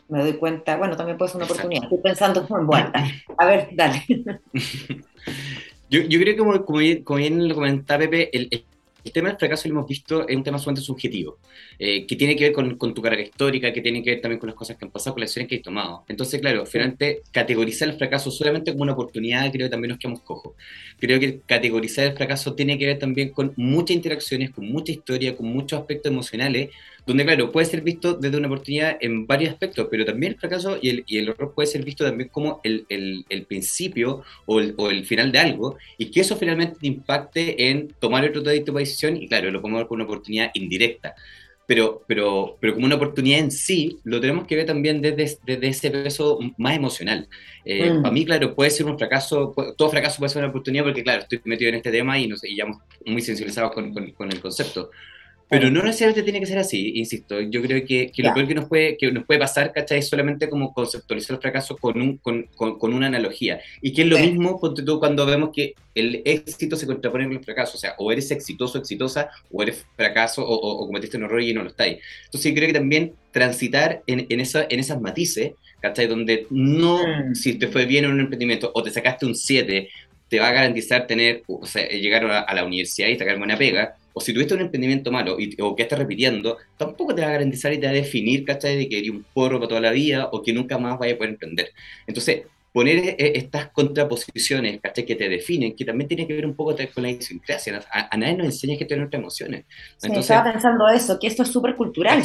me 0.08 0.18
doy 0.18 0.32
cuenta, 0.32 0.76
bueno, 0.76 0.96
también 0.96 1.16
puede 1.16 1.30
ser 1.30 1.36
una 1.36 1.44
Exacto. 1.44 1.68
oportunidad. 1.68 1.84
Estoy 1.84 2.02
pensando 2.02 2.46
en 2.50 2.66
vuelta. 2.66 3.04
A 3.38 3.46
ver, 3.46 3.68
dale. 3.70 4.04
Yo, 5.88 6.02
yo 6.02 6.20
creo 6.20 6.34
que, 6.34 6.36
como, 6.36 6.64
como 6.64 6.78
bien, 6.78 7.02
como 7.02 7.18
bien 7.18 7.48
lo 7.48 7.54
comentaba 7.56 7.98
Pepe, 7.98 8.30
el, 8.32 8.64
el- 9.04 9.12
tema 9.12 9.28
del 9.28 9.38
fracaso 9.38 9.68
lo 9.68 9.74
hemos 9.74 9.86
visto 9.88 10.26
es 10.28 10.36
un 10.36 10.42
tema 10.44 10.58
sumamente 10.58 10.82
subjetivo, 10.84 11.38
eh, 11.78 12.06
que 12.06 12.16
tiene 12.16 12.36
que 12.36 12.44
ver 12.44 12.52
con, 12.52 12.76
con 12.76 12.94
tu 12.94 13.02
carga 13.02 13.22
histórica, 13.22 13.72
que 13.72 13.80
tiene 13.80 14.02
que 14.02 14.10
ver 14.10 14.20
también 14.20 14.38
con 14.38 14.48
las 14.48 14.56
cosas 14.56 14.76
que 14.76 14.84
han 14.84 14.90
pasado, 14.90 15.14
con 15.14 15.20
las 15.20 15.28
decisiones 15.28 15.48
que 15.48 15.56
has 15.56 15.62
tomado. 15.62 16.04
Entonces, 16.08 16.40
claro, 16.40 16.66
finalmente, 16.66 17.22
categorizar 17.32 17.88
el 17.88 17.96
fracaso 17.96 18.30
solamente 18.30 18.72
como 18.72 18.82
una 18.84 18.92
oportunidad, 18.92 19.50
creo 19.52 19.66
que 19.66 19.70
también 19.70 19.90
nos 19.90 19.98
quedamos 19.98 20.22
cojos. 20.22 20.54
Creo 20.98 21.18
que 21.20 21.40
categorizar 21.46 22.06
el 22.06 22.12
fracaso 22.16 22.54
tiene 22.54 22.78
que 22.78 22.86
ver 22.86 22.98
también 22.98 23.30
con 23.30 23.52
muchas 23.56 23.96
interacciones, 23.96 24.50
con 24.50 24.66
mucha 24.70 24.92
historia, 24.92 25.36
con 25.36 25.46
muchos 25.46 25.80
aspectos 25.80 26.10
emocionales, 26.12 26.70
donde, 27.06 27.24
claro, 27.24 27.50
puede 27.50 27.66
ser 27.66 27.80
visto 27.82 28.14
desde 28.14 28.36
una 28.36 28.46
oportunidad 28.48 28.96
en 29.00 29.26
varios 29.26 29.52
aspectos, 29.52 29.88
pero 29.90 30.04
también 30.04 30.32
el 30.34 30.38
fracaso 30.38 30.78
y 30.80 30.90
el, 30.90 31.04
y 31.06 31.18
el 31.18 31.28
error 31.30 31.52
puede 31.54 31.66
ser 31.66 31.84
visto 31.84 32.04
también 32.04 32.28
como 32.30 32.60
el, 32.64 32.86
el- 32.88 33.24
el 33.28 33.46
principio 33.46 34.22
o 34.46 34.60
el, 34.60 34.74
o 34.76 34.90
el 34.90 35.04
final 35.06 35.32
de 35.32 35.38
algo, 35.38 35.76
y 35.98 36.10
que 36.10 36.20
eso 36.20 36.36
finalmente 36.36 36.76
te 36.80 36.86
impacte 36.86 37.68
en 37.70 37.88
tomar 38.00 38.24
otro 38.24 38.42
tipo 38.42 38.72
de 38.78 38.80
decisión, 38.84 39.16
y 39.16 39.28
claro, 39.28 39.50
lo 39.50 39.60
podemos 39.60 39.80
ver 39.80 39.88
como 39.88 39.96
una 39.96 40.04
oportunidad 40.04 40.50
indirecta. 40.54 41.14
Pero, 41.66 42.02
pero, 42.08 42.56
pero 42.60 42.74
como 42.74 42.86
una 42.86 42.96
oportunidad 42.96 43.38
en 43.38 43.52
sí, 43.52 44.00
lo 44.02 44.20
tenemos 44.20 44.44
que 44.44 44.56
ver 44.56 44.66
también 44.66 45.00
desde, 45.00 45.38
desde 45.46 45.68
ese 45.68 45.90
peso 45.92 46.38
más 46.58 46.74
emocional. 46.76 47.28
Eh, 47.64 47.92
Mm. 47.92 48.02
Para 48.02 48.12
mí, 48.12 48.24
claro, 48.24 48.54
puede 48.56 48.70
ser 48.70 48.86
un 48.86 48.98
fracaso, 48.98 49.54
todo 49.76 49.88
fracaso 49.90 50.18
puede 50.18 50.30
ser 50.30 50.42
una 50.42 50.50
oportunidad 50.50 50.82
porque, 50.84 51.04
claro, 51.04 51.22
estoy 51.22 51.40
metido 51.44 51.68
en 51.68 51.76
este 51.76 51.92
tema 51.92 52.18
y, 52.18 52.26
no 52.26 52.36
sé, 52.36 52.48
y 52.50 52.56
ya 52.56 52.66
muy 53.06 53.22
sensibilizados 53.22 53.72
con, 53.72 53.92
con- 53.94 54.10
con 54.12 54.32
el 54.32 54.40
concepto. 54.40 54.90
Pero 55.50 55.68
no 55.70 55.82
necesariamente 55.82 56.22
tiene 56.22 56.38
que 56.40 56.46
ser 56.46 56.58
así, 56.58 56.92
insisto. 56.94 57.40
Yo 57.40 57.60
creo 57.60 57.84
que, 57.84 58.12
que 58.12 58.22
lo 58.22 58.32
peor 58.32 58.46
que 58.46 58.54
nos 58.54 58.66
puede, 58.68 58.96
que 58.96 59.10
nos 59.10 59.24
puede 59.26 59.40
pasar, 59.40 59.72
¿cachai? 59.72 59.98
Es 59.98 60.08
solamente 60.08 60.48
como 60.48 60.72
conceptualizar 60.72 61.34
el 61.34 61.42
fracaso 61.42 61.76
con, 61.76 62.00
un, 62.00 62.18
con, 62.18 62.44
con, 62.54 62.78
con 62.78 62.94
una 62.94 63.08
analogía. 63.08 63.60
Y 63.82 63.92
que 63.92 64.02
es 64.02 64.08
lo 64.08 64.16
Sí. 64.16 64.28
mismo, 64.28 64.60
tú, 64.74 64.98
cuando 65.00 65.26
vemos 65.26 65.50
que 65.52 65.74
el 65.96 66.22
éxito 66.24 66.76
se 66.76 66.86
contrapone 66.86 67.24
con 67.26 67.36
el 67.36 67.44
fracaso. 67.44 67.76
O 67.76 67.80
sea, 67.80 67.94
o 67.98 68.12
eres 68.12 68.30
exitoso, 68.30 68.78
exitosa, 68.78 69.28
o 69.50 69.62
eres 69.62 69.84
fracaso, 69.96 70.46
o, 70.46 70.54
o- 70.54 70.84
o 70.84 70.86
cometiste 70.86 71.16
un 71.16 71.24
error 71.24 71.42
y 71.42 71.52
no 71.52 71.64
lo 71.64 71.70
estáis. 71.70 71.98
Entonces, 72.26 72.52
yo 72.52 72.54
creo 72.56 72.68
que 72.68 72.74
también 72.74 73.12
transitar 73.32 74.02
en, 74.06 74.26
en, 74.28 74.38
esa, 74.40 74.66
en 74.70 74.78
esas 74.78 75.00
matices, 75.00 75.52
¿cachai? 75.80 76.06
Donde 76.06 76.46
no, 76.50 76.98
Mm. 77.04 77.34
si 77.34 77.54
te 77.54 77.66
fue 77.66 77.86
bien 77.86 78.04
en 78.04 78.12
un 78.12 78.20
emprendimiento 78.20 78.70
o 78.72 78.82
te 78.84 78.90
sacaste 78.92 79.26
un 79.26 79.34
7, 79.34 79.88
te 80.28 80.38
va 80.38 80.48
a 80.48 80.52
garantizar 80.52 81.08
tener, 81.08 81.42
o 81.48 81.66
sea, 81.66 81.88
llegar 81.88 82.24
a, 82.26 82.40
a 82.42 82.54
la 82.54 82.64
universidad 82.64 83.08
y 83.08 83.18
sacar 83.18 83.36
buena 83.36 83.56
pega, 83.58 83.96
o 84.12 84.20
si 84.20 84.32
tuviste 84.32 84.54
un 84.54 84.60
emprendimiento 84.60 85.10
malo 85.10 85.38
y, 85.38 85.56
o 85.60 85.74
que 85.76 85.82
estás 85.82 85.98
repitiendo, 85.98 86.58
tampoco 86.76 87.14
te 87.14 87.22
va 87.22 87.28
a 87.28 87.32
garantizar 87.32 87.72
y 87.72 87.78
te 87.78 87.86
va 87.86 87.92
a 87.92 87.94
definir, 87.94 88.44
¿cachai? 88.44 88.76
De 88.76 88.88
que 88.88 88.98
eres 88.98 89.10
un 89.10 89.24
porro 89.32 89.58
para 89.58 89.68
toda 89.68 89.80
la 89.80 89.90
vida 89.90 90.28
o 90.32 90.42
que 90.42 90.52
nunca 90.52 90.78
más 90.78 90.98
vaya 90.98 91.14
a 91.14 91.16
poder 91.16 91.30
emprender. 91.30 91.70
Entonces, 92.06 92.42
poner 92.72 92.98
eh, 92.98 93.32
estas 93.36 93.70
contraposiciones, 93.70 94.80
¿cachai? 94.80 95.04
Que 95.04 95.16
te 95.16 95.28
definen, 95.28 95.74
que 95.74 95.84
también 95.84 96.08
tiene 96.08 96.26
que 96.26 96.34
ver 96.34 96.46
un 96.46 96.54
poco 96.54 96.74
con 96.94 97.02
la 97.02 97.10
idiosincrasia. 97.10 97.80
A, 97.90 98.14
a 98.14 98.16
nadie 98.16 98.36
nos 98.36 98.46
enseña 98.46 98.76
que 98.76 98.84
tener 98.84 99.00
nuestras 99.00 99.20
emociones. 99.20 99.64
Sí, 99.96 100.08
Entonces, 100.08 100.30
estaba 100.30 100.52
pensando 100.52 100.88
eso, 100.88 101.18
que 101.18 101.26
esto 101.26 101.42
es 101.42 101.48
súper 101.50 101.74
cultural. 101.76 102.22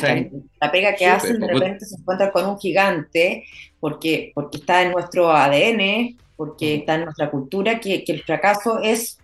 La 0.59 0.71
pega 0.71 0.95
que 0.95 1.05
Súper, 1.05 1.15
hacen, 1.15 1.39
de 1.39 1.47
pues, 1.47 1.59
repente 1.59 1.85
se 1.85 1.95
encuentran 1.95 2.31
con 2.31 2.45
un 2.45 2.59
gigante, 2.59 3.45
porque, 3.79 4.31
porque 4.33 4.57
está 4.57 4.83
en 4.83 4.91
nuestro 4.91 5.31
ADN, 5.31 6.17
porque 6.35 6.75
está 6.75 6.95
en 6.95 7.05
nuestra 7.05 7.31
cultura, 7.31 7.79
que, 7.79 8.03
que 8.03 8.11
el 8.11 8.23
fracaso 8.23 8.79
es 8.81 9.17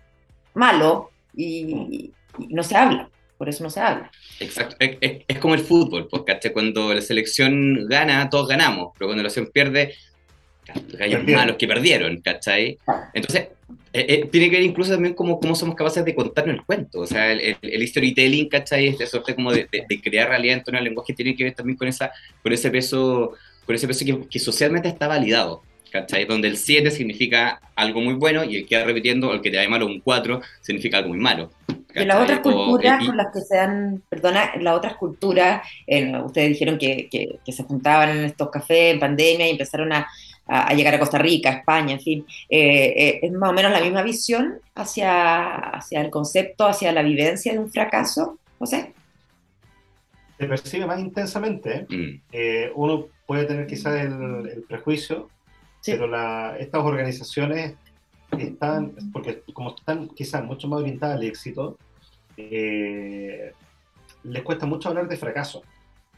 malo 0.54 1.10
y 1.34 2.10
no 2.48 2.62
se 2.62 2.76
habla, 2.76 3.08
por 3.38 3.48
eso 3.48 3.62
no 3.64 3.70
se 3.70 3.80
habla. 3.80 4.10
Exacto, 4.40 4.76
es, 4.78 4.96
es- 5.00 5.22
es 5.28 5.38
como 5.38 5.54
el 5.54 5.60
fútbol, 5.60 6.08
¿cachai? 6.26 6.52
Cuando 6.52 6.92
la 6.94 7.00
selección 7.00 7.86
gana, 7.88 8.28
todos 8.30 8.48
ganamos, 8.48 8.92
pero 8.98 9.08
cuando 9.08 9.22
la 9.22 9.30
selección 9.30 9.52
pierde, 9.52 9.94
Perdieron. 10.96 11.26
malos 11.32 11.56
que 11.56 11.66
perdieron, 11.66 12.20
¿cachai? 12.20 12.78
Entonces, 13.12 13.48
eh, 13.92 14.06
eh, 14.08 14.28
tiene 14.30 14.48
que 14.48 14.56
ver 14.56 14.64
incluso 14.64 14.92
también 14.92 15.12
como 15.14 15.38
cómo 15.40 15.54
somos 15.54 15.74
capaces 15.74 16.04
de 16.04 16.14
contarnos 16.14 16.54
el 16.56 16.64
cuento, 16.64 17.00
o 17.00 17.06
sea, 17.06 17.30
el, 17.32 17.40
el, 17.40 17.56
el 17.62 17.88
storytelling, 17.88 18.48
¿cachai? 18.48 18.86
Esta 18.88 19.06
suerte 19.06 19.34
como 19.34 19.52
de, 19.52 19.68
de- 19.70 19.84
de 19.88 20.00
crear 20.00 20.28
realidad 20.28 20.58
en 20.58 20.64
torno 20.64 20.78
al 20.78 20.84
lenguaje 20.84 21.12
tiene 21.12 21.34
que 21.34 21.44
ver 21.44 21.54
también 21.54 21.76
con, 21.76 21.88
esa, 21.88 22.12
con 22.42 22.52
ese 22.52 22.70
peso, 22.70 23.32
con 23.66 23.74
ese 23.74 23.86
peso 23.88 24.04
que, 24.04 24.28
que 24.28 24.38
socialmente 24.38 24.88
está 24.88 25.08
validado. 25.08 25.62
¿Cachai? 25.90 26.24
Donde 26.24 26.48
el 26.48 26.56
7 26.56 26.90
significa 26.90 27.60
algo 27.76 28.00
muy 28.00 28.14
bueno 28.14 28.44
y 28.44 28.56
el 28.56 28.66
que 28.66 28.78
va 28.78 28.84
repitiendo, 28.84 29.28
o 29.28 29.34
el 29.34 29.42
que 29.42 29.50
te 29.50 29.58
da 29.58 29.68
malo 29.68 29.84
un 29.84 30.00
4, 30.00 30.40
significa 30.62 30.96
algo 30.96 31.10
muy 31.10 31.18
malo. 31.18 31.50
Y 31.94 32.02
en 32.02 32.08
las 32.08 32.22
otras 32.22 32.38
O- 32.40 32.42
culturas 32.42 33.02
y- 33.02 33.06
con 33.06 33.16
las 33.16 33.32
que 33.32 33.40
se 33.40 33.58
han, 33.58 34.02
perdona, 34.08 34.52
las 34.60 34.74
otras 34.74 34.96
culturas, 34.96 35.66
eh, 35.86 36.12
ustedes 36.24 36.50
dijeron 36.50 36.78
que, 36.78 37.08
que- 37.10 37.38
que 37.44 37.52
se 37.52 37.64
juntaban 37.64 38.10
en 38.10 38.24
estos 38.24 38.50
cafés 38.50 38.94
en 38.94 39.00
pandemia 39.00 39.46
y 39.46 39.50
empezaron 39.50 39.92
a, 39.92 40.06
a- 40.46 40.68
a 40.68 40.74
llegar 40.74 40.94
a 40.94 40.98
Costa 40.98 41.18
Rica, 41.18 41.50
España, 41.50 41.92
en 41.94 42.00
fin, 42.00 42.26
eh, 42.48 42.92
eh, 42.96 43.20
es 43.22 43.32
más 43.32 43.50
o 43.50 43.52
menos 43.52 43.70
la 43.72 43.80
misma 43.80 44.02
visión 44.02 44.58
hacia, 44.74 45.54
hacia 45.54 46.00
el 46.00 46.10
concepto, 46.10 46.66
hacia 46.66 46.92
la 46.92 47.02
vivencia 47.02 47.52
de 47.52 47.58
un 47.58 47.70
fracaso, 47.70 48.38
José. 48.58 48.92
Se 50.38 50.46
percibe 50.46 50.86
más 50.86 50.98
intensamente. 50.98 51.76
¿eh? 51.76 51.86
Mm. 51.88 52.20
Eh, 52.32 52.72
uno 52.74 53.06
puede 53.26 53.44
tener 53.44 53.66
quizás 53.66 54.00
el, 54.00 54.48
el 54.52 54.62
prejuicio, 54.68 55.28
Sí. 55.80 55.92
pero 55.92 56.06
la, 56.06 56.56
estas 56.58 56.82
organizaciones 56.82 57.74
están, 58.38 58.94
porque 59.12 59.42
como 59.52 59.74
están 59.74 60.08
quizás 60.08 60.44
mucho 60.44 60.68
más 60.68 60.80
orientadas 60.80 61.16
al 61.16 61.24
éxito, 61.24 61.78
eh, 62.36 63.52
les 64.24 64.42
cuesta 64.42 64.66
mucho 64.66 64.88
hablar 64.88 65.08
de 65.08 65.16
fracaso. 65.16 65.62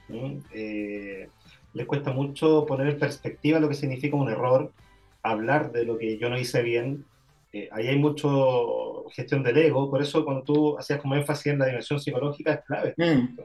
¿sí? 0.09 0.41
Eh, 0.53 1.29
les 1.75 1.87
cuesta 1.87 2.13
mucho 2.13 2.65
poner 2.67 2.89
en 2.89 2.99
perspectiva 2.99 3.61
lo 3.61 3.69
que 3.69 3.75
significa 3.75 4.17
un 4.17 4.31
error, 4.31 4.73
hablar 5.23 5.73
de 5.73 5.85
lo 5.85 5.99
que 5.99 6.19
yo 6.19 6.31
no 6.31 6.39
hice 6.39 6.63
bien. 6.63 7.05
Eh, 7.53 7.69
ahí 7.73 7.89
hay 7.89 7.99
mucho 7.99 9.05
gestión 9.11 9.43
del 9.43 9.59
ego, 9.59 9.91
por 9.91 10.03
eso 10.03 10.25
cuando 10.25 10.43
tú 10.43 10.79
hacías 10.79 11.01
como 11.01 11.15
énfasis 11.15 11.53
en 11.53 11.59
la 11.59 11.67
dimensión 11.67 12.01
psicológica 12.01 12.55
es 12.55 12.65
clave 12.65 12.95
Mm, 12.97 13.39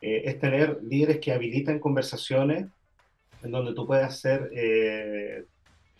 eh, 0.00 0.22
es 0.24 0.38
tener 0.38 0.78
líderes 0.82 1.18
que 1.18 1.32
habilitan 1.32 1.78
conversaciones 1.78 2.66
en 3.42 3.50
donde 3.50 3.74
tú 3.74 3.86
puedas 3.86 4.18
ser 4.20 4.50
eh, 4.54 5.44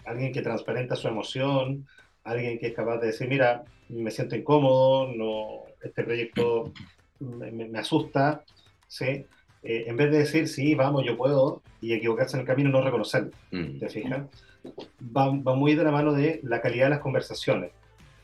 alguien 0.05 0.33
que 0.33 0.43
transparenta 0.43 0.97
su 0.97 1.09
emoción, 1.09 1.87
alguien 2.25 2.59
que 2.59 2.69
es 2.69 2.75
capaz 2.75 2.99
de 2.99 3.09
decir, 3.09 3.29
mira, 3.29 3.65
me 3.89 4.11
siento 4.11 4.37
incómodo, 4.37 5.13
no, 5.13 5.65
este 5.83 6.05
proyecto 6.05 6.73
me, 7.21 7.79
asusta, 7.79 8.43
¿sí? 8.89 9.27
Eh, 9.63 9.85
en 9.87 9.97
vez 9.97 10.11
de 10.11 10.19
decir, 10.19 10.49
sí, 10.49 10.75
vamos, 10.75 11.05
yo 11.05 11.17
puedo, 11.17 11.63
y 11.81 11.93
equivocarse 11.93 12.37
en 12.37 12.41
el 12.41 12.47
camino, 12.47 12.71
no 12.71 12.83
reconocerlo, 12.83 13.31
Mm. 13.51 13.79
¿te 13.79 13.89
fijas? 13.89 14.27
Va, 15.17 15.31
va 15.31 15.55
muy 15.55 15.75
de 15.75 15.85
la 15.85 15.91
mano 15.91 16.13
de 16.13 16.41
la 16.43 16.61
calidad 16.61 16.87
de 16.87 16.91
las 16.91 17.01
conversaciones. 17.01 17.73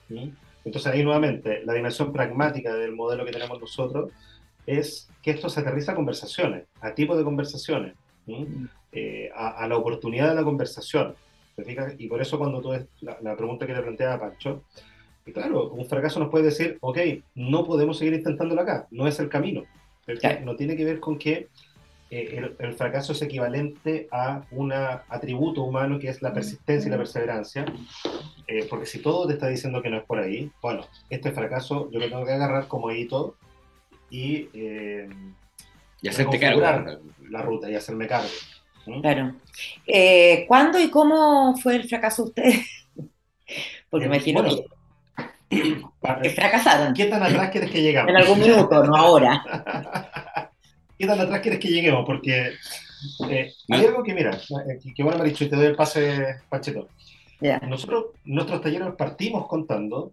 ¿sí? 0.08 0.32
Entonces 0.64 0.92
ahí 0.92 1.02
nuevamente, 1.02 1.62
la 1.64 1.74
dimensión 1.74 2.12
pragmática 2.12 2.74
del 2.74 2.92
modelo 2.92 3.24
que 3.24 3.32
tenemos 3.32 3.60
nosotros 3.60 4.10
es 4.66 5.08
que 5.22 5.30
esto 5.30 5.48
se 5.48 5.60
aterriza 5.60 5.92
a 5.92 5.94
conversaciones, 5.94 6.64
a 6.80 6.94
tipos 6.94 7.16
de 7.16 7.24
conversaciones, 7.24 7.94
¿sí? 8.26 8.46
Eh, 8.92 9.30
a, 9.34 9.64
a 9.64 9.68
la 9.68 9.76
oportunidad 9.76 10.28
de 10.28 10.34
la 10.34 10.44
conversación. 10.44 11.14
¿Te 11.58 11.64
fijas? 11.64 11.94
Y 11.98 12.06
por 12.06 12.22
eso 12.22 12.38
cuando 12.38 12.60
tú 12.62 12.70
la, 13.00 13.18
la 13.20 13.36
pregunta 13.36 13.66
que 13.66 13.74
le 13.74 13.82
planteaba 13.82 14.14
a 14.14 14.20
Pancho, 14.20 14.62
y 15.26 15.32
claro, 15.32 15.70
un 15.70 15.84
fracaso 15.86 16.20
nos 16.20 16.30
puede 16.30 16.44
decir, 16.44 16.78
ok, 16.80 16.98
no 17.34 17.64
podemos 17.66 17.98
seguir 17.98 18.14
intentándolo 18.14 18.62
acá, 18.62 18.86
no 18.92 19.08
es 19.08 19.18
el 19.18 19.28
camino. 19.28 19.64
¿te? 20.06 20.16
Claro. 20.18 20.44
No 20.44 20.54
tiene 20.54 20.76
que 20.76 20.84
ver 20.84 21.00
con 21.00 21.18
que 21.18 21.48
eh, 22.10 22.34
el, 22.38 22.56
el 22.60 22.74
fracaso 22.74 23.12
es 23.12 23.20
equivalente 23.20 24.06
a 24.12 24.44
un 24.52 24.72
atributo 24.72 25.64
humano 25.64 25.98
que 25.98 26.08
es 26.08 26.22
la 26.22 26.32
persistencia 26.32 26.88
y 26.88 26.90
la 26.92 26.96
perseverancia, 26.96 27.66
eh, 28.46 28.66
porque 28.70 28.86
si 28.86 29.00
todo 29.00 29.26
te 29.26 29.34
está 29.34 29.48
diciendo 29.48 29.82
que 29.82 29.90
no 29.90 29.98
es 29.98 30.04
por 30.04 30.18
ahí, 30.20 30.50
bueno, 30.62 30.86
este 31.10 31.32
fracaso 31.32 31.90
yo 31.90 31.98
lo 31.98 32.08
tengo 32.08 32.24
que 32.24 32.32
agarrar 32.32 32.68
como 32.68 32.90
hito 32.92 33.34
y 34.10 34.48
eh, 34.54 35.08
Y 36.00 36.08
hacerte 36.08 36.38
cargo. 36.38 36.60
reconfigurar 36.60 37.00
la 37.28 37.42
ruta 37.42 37.70
y 37.70 37.74
hacerme 37.74 38.06
cargo. 38.06 38.28
Claro. 39.02 39.34
Eh, 39.86 40.44
¿Cuándo 40.48 40.80
y 40.80 40.90
cómo 40.90 41.56
fue 41.56 41.76
el 41.76 41.88
fracaso 41.88 42.24
de 42.24 42.28
ustedes? 42.28 42.66
Porque 43.90 44.04
Eh, 44.06 44.08
imagino 44.08 44.42
bueno, 44.42 44.56
que, 45.48 45.82
que 46.22 46.30
fracasaron 46.30 46.92
¿Qué 46.94 47.06
tan 47.06 47.22
atrás 47.22 47.50
quieres 47.50 47.70
que 47.70 47.80
llegamos? 47.82 48.10
en 48.10 48.16
algún 48.16 48.40
minuto, 48.40 48.84
no 48.84 48.96
ahora. 48.96 49.42
¿qué 50.98 51.06
tan 51.06 51.20
atrás 51.20 51.40
quieres 51.40 51.60
que 51.60 51.68
lleguemos? 51.68 52.04
Porque 52.04 52.52
eh, 53.30 53.52
hay 53.70 53.86
algo 53.86 54.02
que, 54.02 54.12
mira, 54.14 54.32
eh, 54.36 54.92
que 54.94 55.02
bueno 55.02 55.18
me 55.18 55.24
ha 55.24 55.28
dicho 55.28 55.44
y 55.44 55.48
te 55.48 55.56
doy 55.56 55.66
el 55.66 55.76
pase, 55.76 56.36
Panchito. 56.48 56.88
Ya. 57.40 57.58
Nosotros, 57.60 58.06
nuestros 58.24 58.60
talleres 58.60 58.88
partimos 58.98 59.46
contando, 59.46 60.10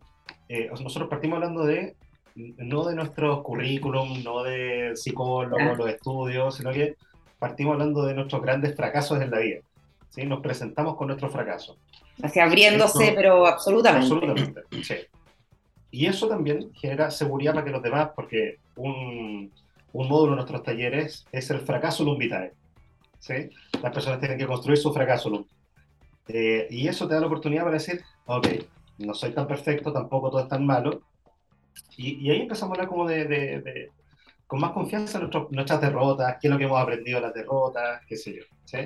eh, 0.48 0.70
nosotros 0.70 1.10
partimos 1.10 1.38
hablando 1.38 1.66
de, 1.66 1.96
no 2.36 2.84
de 2.86 2.96
nuestros 2.96 3.42
currículum, 3.42 4.22
no 4.24 4.44
de 4.44 4.92
psicólogos, 4.96 5.58
Ya. 5.60 5.74
los 5.74 5.90
estudios, 5.90 6.56
sino 6.56 6.72
que 6.72 6.96
partimos 7.40 7.74
hablando 7.74 8.06
de 8.06 8.14
nuestros 8.14 8.42
grandes 8.42 8.76
fracasos 8.76 9.22
en 9.22 9.32
la 9.32 9.40
vida. 9.40 9.60
¿sí? 10.10 10.26
Nos 10.26 10.42
presentamos 10.42 10.96
con 10.96 11.08
nuestros 11.08 11.32
fracasos. 11.32 11.78
Así 12.24 12.40
abriéndose, 12.40 13.06
Eso- 13.06 13.16
pero 13.16 13.46
absolutamente. 13.48 14.06
Absolutamente, 14.14 14.62
sí. 14.84 14.96
Y 15.92 16.08
eso 16.08 16.28
también 16.28 16.72
genera 16.74 17.10
seguridad 17.12 17.54
para 17.54 17.66
que 17.66 17.72
los 17.72 17.82
demás, 17.84 18.10
porque 18.16 18.58
un, 18.76 19.52
un 19.94 20.10
módulo 20.10 20.32
de 20.32 20.36
nuestros 20.38 20.64
talleres 20.64 21.26
es 21.32 21.50
el 21.52 21.60
fracaso 21.62 22.04
vitae. 22.18 22.52
¿sí? 23.20 23.50
Las 23.82 23.94
personas 23.94 24.20
tienen 24.20 24.38
que 24.38 24.46
construir 24.48 24.78
su 24.78 24.94
fracaso 24.94 25.46
Eh, 26.28 26.68
y 26.70 26.88
eso 26.88 27.08
te 27.08 27.14
da 27.14 27.20
la 27.22 27.28
oportunidad 27.28 27.64
para 27.64 27.76
decir, 27.78 28.02
ok, 28.26 28.48
no 29.00 29.14
soy 29.14 29.32
tan 29.32 29.48
perfecto, 29.48 29.94
tampoco 29.94 30.30
todo 30.32 30.42
es 30.42 30.48
tan 30.50 30.66
malo. 30.66 31.02
Y, 31.98 32.16
y 32.26 32.32
ahí 32.32 32.42
empezamos 32.42 32.72
a 32.72 32.76
hablar 32.76 32.88
como 32.90 33.08
de, 33.08 33.26
de- 33.26 33.62
de- 33.62 33.92
con 34.48 34.60
más 34.60 34.72
confianza 34.72 35.18
en 35.18 35.24
nuestro- 35.24 35.48
nuestras 35.52 35.82
derrotas, 35.82 36.38
qué 36.40 36.48
es 36.48 36.52
lo 36.52 36.58
que 36.58 36.66
hemos 36.66 36.80
aprendido 36.82 37.20
de 37.20 37.28
las 37.28 37.34
derrotas, 37.34 38.02
qué 38.08 38.16
sé 38.18 38.36
yo. 38.36 38.44
¿sí? 38.66 38.78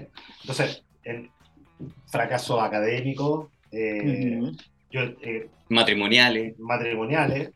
Entonces, 0.42 0.84
en 1.04 1.30
fracaso 2.12 2.60
académico, 2.62 3.52
eh, 3.72 4.40
yo, 4.92 5.02
eh, 5.22 5.50
Matrimoniales. 5.70 6.58
matrimoniales, 6.60 7.52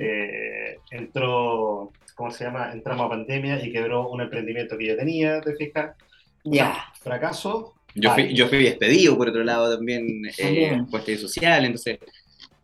eh, 0.00 0.78
entró, 0.90 1.92
¿cómo 2.16 2.30
se 2.30 2.44
llama? 2.44 2.72
Entramos 2.72 3.06
a 3.06 3.10
pandemia 3.10 3.64
y 3.64 3.72
quebró 3.72 4.08
un 4.08 4.20
emprendimiento 4.20 4.76
que 4.76 4.86
yo 4.88 4.96
tenía, 4.96 5.40
¿te 5.40 5.54
fijas? 5.54 5.96
Ya. 6.44 6.84
fracaso. 7.02 7.74
Yo 7.94 8.10
fui, 8.12 8.32
yo 8.34 8.46
fui 8.48 8.62
despedido, 8.62 9.16
por 9.16 9.28
otro 9.28 9.42
lado, 9.42 9.76
también, 9.76 10.24
eh, 10.26 10.32
También. 10.42 10.80
por 10.82 10.90
cuestión 10.90 11.18
social, 11.18 11.64
entonces, 11.64 11.98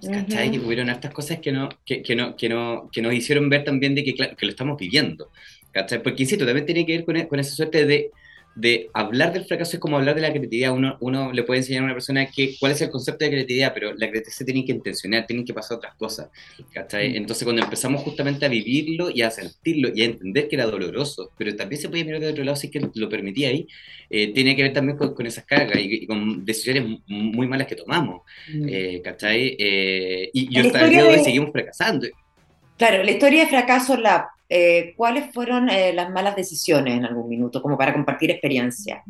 ¿cachai? 0.01 0.57
Ujú. 0.57 0.67
Hubieron 0.67 0.91
hartas 0.91 1.13
cosas 1.13 1.39
que, 1.41 1.53
no, 1.53 1.69
que, 1.85 2.03
que, 2.03 2.17
no, 2.17 2.37
que, 2.37 2.49
no, 2.49 2.89
que 2.93 3.03
nos 3.03 3.15
hicieron 3.15 3.49
ver 3.49 3.65
también 3.65 3.95
de 3.95 4.05
que, 4.05 4.15
claro, 4.15 4.37
que 4.37 4.47
lo 4.47 4.51
estamos 4.51 4.77
viviendo, 4.79 5.31
¿cachai? 5.73 6.03
Porque, 6.03 6.23
insisto, 6.23 6.45
también 6.45 6.67
tiene 6.67 6.87
que 6.87 6.97
ver 6.97 7.05
con, 7.05 7.21
con 7.27 7.41
esa 7.41 7.55
suerte 7.55 7.87
de, 7.87 8.11
de 8.57 8.89
hablar 8.95 9.33
del 9.33 9.45
fracaso 9.45 9.77
es 9.77 9.81
como 9.81 9.97
hablar 9.99 10.15
de 10.17 10.23
la 10.23 10.31
creatividad. 10.31 10.73
Uno, 10.73 10.97
uno 11.01 11.33
le 11.33 11.43
puede 11.45 11.61
enseñar 11.61 11.83
a 11.83 11.85
una 11.85 11.95
persona 11.95 12.27
que, 12.27 12.57
cuál 12.59 12.73
es 12.73 12.81
el 12.81 12.91
concepto 12.91 13.25
de 13.25 13.31
creatividad, 13.31 13.73
pero 13.75 13.91
la 13.93 14.09
creatividad 14.09 14.37
se 14.37 14.45
tiene 14.45 14.65
que 14.65 14.73
intencionar, 14.73 15.27
tienen 15.27 15.45
que 15.45 15.55
pasar 15.55 15.77
otras 15.77 15.95
cosas, 15.95 16.31
¿cachai? 16.73 17.11
Mm. 17.11 17.17
Entonces, 17.17 17.45
cuando 17.45 17.63
empezamos 17.63 18.03
justamente 18.03 18.47
a 18.47 18.49
vivirlo 18.49 19.11
y 19.11 19.23
a 19.23 19.31
sentirlo 19.31 19.91
y 19.95 20.03
a 20.03 20.07
entender 20.07 20.49
que 20.49 20.57
era 20.57 20.67
doloroso, 20.67 21.31
pero 21.39 21.55
también 21.55 21.81
se 21.81 21.89
podía 21.89 22.05
mirar 22.05 22.21
de 22.21 22.31
otro 22.31 22.45
lado 22.45 22.57
si 22.57 22.69
es 22.69 22.73
que 22.73 22.89
lo 22.95 23.09
permitía 23.09 23.51
ahí, 23.51 23.69
eh, 24.11 24.33
tiene 24.33 24.57
que 24.57 24.63
ver 24.63 24.73
también 24.73 24.97
con, 24.97 25.15
con 25.15 25.27
esas 25.27 25.45
cargas 25.45 25.79
y, 25.79 26.05
y 26.05 26.07
con 26.07 26.45
decisiones 26.45 26.99
muy 27.07 27.47
malas 27.47 27.67
que 27.67 27.77
tomamos, 27.77 28.23
Mm. 28.53 28.69
eh, 28.69 29.01
¿cachai? 29.05 29.57
Eh, 29.59 30.31
y, 30.33 30.49
y 30.51 30.63
La 30.63 30.67
hasta 30.67 30.85
el 30.85 30.91
día 30.91 31.03
de 31.05 31.09
hoy 31.11 31.25
seguimos 31.25 31.51
fracasando. 31.53 32.07
Claro, 32.79 33.03
la 33.03 33.11
historia 33.11 33.41
de 33.43 33.49
fracaso 33.49 33.97
Lab, 33.97 34.27
eh, 34.49 34.95
¿cuáles 34.97 35.33
fueron 35.35 35.69
eh, 35.69 35.93
las 35.93 36.11
malas 36.11 36.37
decisiones 36.37 36.95
en 36.97 37.05
algún 37.05 37.29
minuto, 37.29 37.61
como 37.63 37.77
para 37.77 37.93
compartir 37.93 38.31
experiencia 38.31 39.03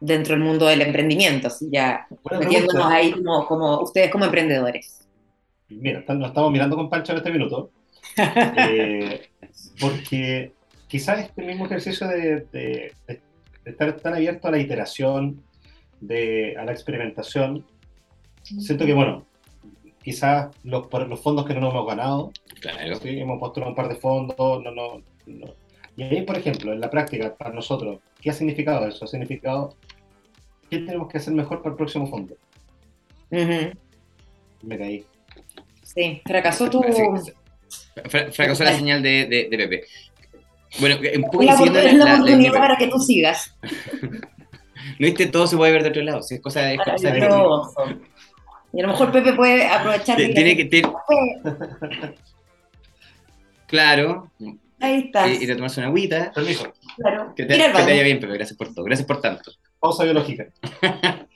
dentro 0.00 0.34
del 0.34 0.42
mundo 0.44 0.66
del 0.66 0.82
emprendimiento, 0.82 1.46
así 1.48 1.68
ya 1.72 2.06
Buena 2.22 2.40
metiéndonos 2.40 2.74
pregunta. 2.74 2.94
ahí 2.96 3.12
como, 3.12 3.46
como 3.46 3.80
ustedes 3.82 4.10
como 4.10 4.24
emprendedores? 4.26 5.06
Mira, 5.68 6.04
nos 6.08 6.28
estamos 6.28 6.52
mirando 6.52 6.76
con 6.76 6.88
Pancho 6.88 7.12
en 7.12 7.18
este 7.18 7.30
minuto, 7.32 7.70
eh, 8.16 9.28
porque 9.80 10.52
quizás 10.86 11.20
este 11.20 11.42
mismo 11.42 11.66
ejercicio 11.66 12.06
de, 12.08 12.46
de- 12.52 12.92
de- 13.08 13.20
de 13.64 13.70
estar 13.72 13.96
tan 13.96 14.14
abierto 14.14 14.46
a 14.46 14.52
la 14.52 14.58
iteración, 14.58 15.42
de, 16.00 16.54
a 16.56 16.64
la 16.64 16.70
experimentación, 16.72 17.66
siento 18.44 18.86
que, 18.86 18.92
bueno, 18.94 19.25
quizás 20.06 20.54
los, 20.62 20.86
por 20.86 21.04
los 21.08 21.20
fondos 21.20 21.44
que 21.44 21.52
no 21.52 21.58
nos 21.62 21.72
hemos 21.72 21.86
ganado, 21.88 22.30
Claro. 22.60 22.94
Sí, 23.02 23.18
hemos 23.18 23.40
postulado 23.40 23.70
un 23.72 23.76
par 23.76 23.88
de 23.88 23.96
fondos, 23.96 24.62
no, 24.62 24.70
no, 24.70 25.02
no. 25.26 25.46
Y 25.96 26.02
ahí, 26.04 26.22
por 26.22 26.38
ejemplo, 26.38 26.72
en 26.72 26.80
la 26.80 26.88
práctica, 26.88 27.34
para 27.34 27.50
nosotros, 27.52 27.98
¿qué 28.20 28.30
ha 28.30 28.32
significado 28.32 28.86
eso? 28.86 29.04
Ha 29.04 29.08
significado, 29.08 29.74
¿qué 30.70 30.78
tenemos 30.78 31.08
que 31.08 31.18
hacer 31.18 31.34
mejor 31.34 31.58
para 31.60 31.72
el 31.72 31.76
próximo 31.76 32.06
fondo? 32.06 32.36
Ujú, 33.32 33.72
Me 34.62 34.78
caí. 34.78 35.04
Sí, 35.82 36.22
fracasó 36.24 36.70
tu... 36.70 36.82
Fra- 38.04 38.30
fracasó 38.30 38.62
la 38.62 38.72
señal 38.76 39.02
de, 39.02 39.26
de, 39.26 39.48
de 39.50 39.56
Pepe. 39.56 39.84
Bueno, 40.78 40.96
un 41.16 41.22
poco 41.24 41.40
Es 41.40 41.46
la, 41.46 41.56
siguiendo 41.56 41.78
es 41.80 41.84
la- 41.84 41.92
la 41.92 41.98
la- 41.98 42.04
la- 42.04 42.14
oportunidad 42.14 42.52
la- 42.52 42.60
para 42.60 42.76
que 42.76 42.86
tú 42.86 42.98
sigas. 43.00 43.56
No 45.00 45.06
viste, 45.06 45.26
todo 45.26 45.48
se 45.48 45.56
puede 45.56 45.72
ver 45.72 45.82
de 45.82 45.88
otro 45.88 46.02
lado. 46.02 46.22
si 46.22 46.36
es 46.36 46.40
cosa, 46.40 46.72
es 46.72 46.78
cosa 46.80 47.10
de-. 47.10 47.20
Y 48.76 48.80
a 48.80 48.82
lo 48.82 48.88
mejor 48.92 49.10
Pepe 49.10 49.32
puede 49.32 49.66
aprovechar. 49.66 50.18
De- 50.18 50.28
tiene 50.34 50.54
que 50.56 50.66
tiene- 50.66 50.92
claro, 53.66 54.30
Ahí 54.80 55.04
está. 55.06 55.28
ir 55.28 55.50
a 55.50 55.56
tomarse 55.56 55.80
una 55.80 55.88
agüita. 55.88 56.30
Permiso, 56.34 56.72
Claro. 56.96 57.32
Que 57.34 57.44
te, 57.44 57.56
que 57.56 57.62
te 57.64 57.72
vaya 57.72 58.02
bien, 58.02 58.20
Pepe. 58.20 58.34
Gracias 58.34 58.56
por 58.56 58.72
todo. 58.74 58.84
Gracias 58.84 59.06
por 59.06 59.20
tanto. 59.20 59.50
pausa 59.80 60.04
biológica. 60.04 60.46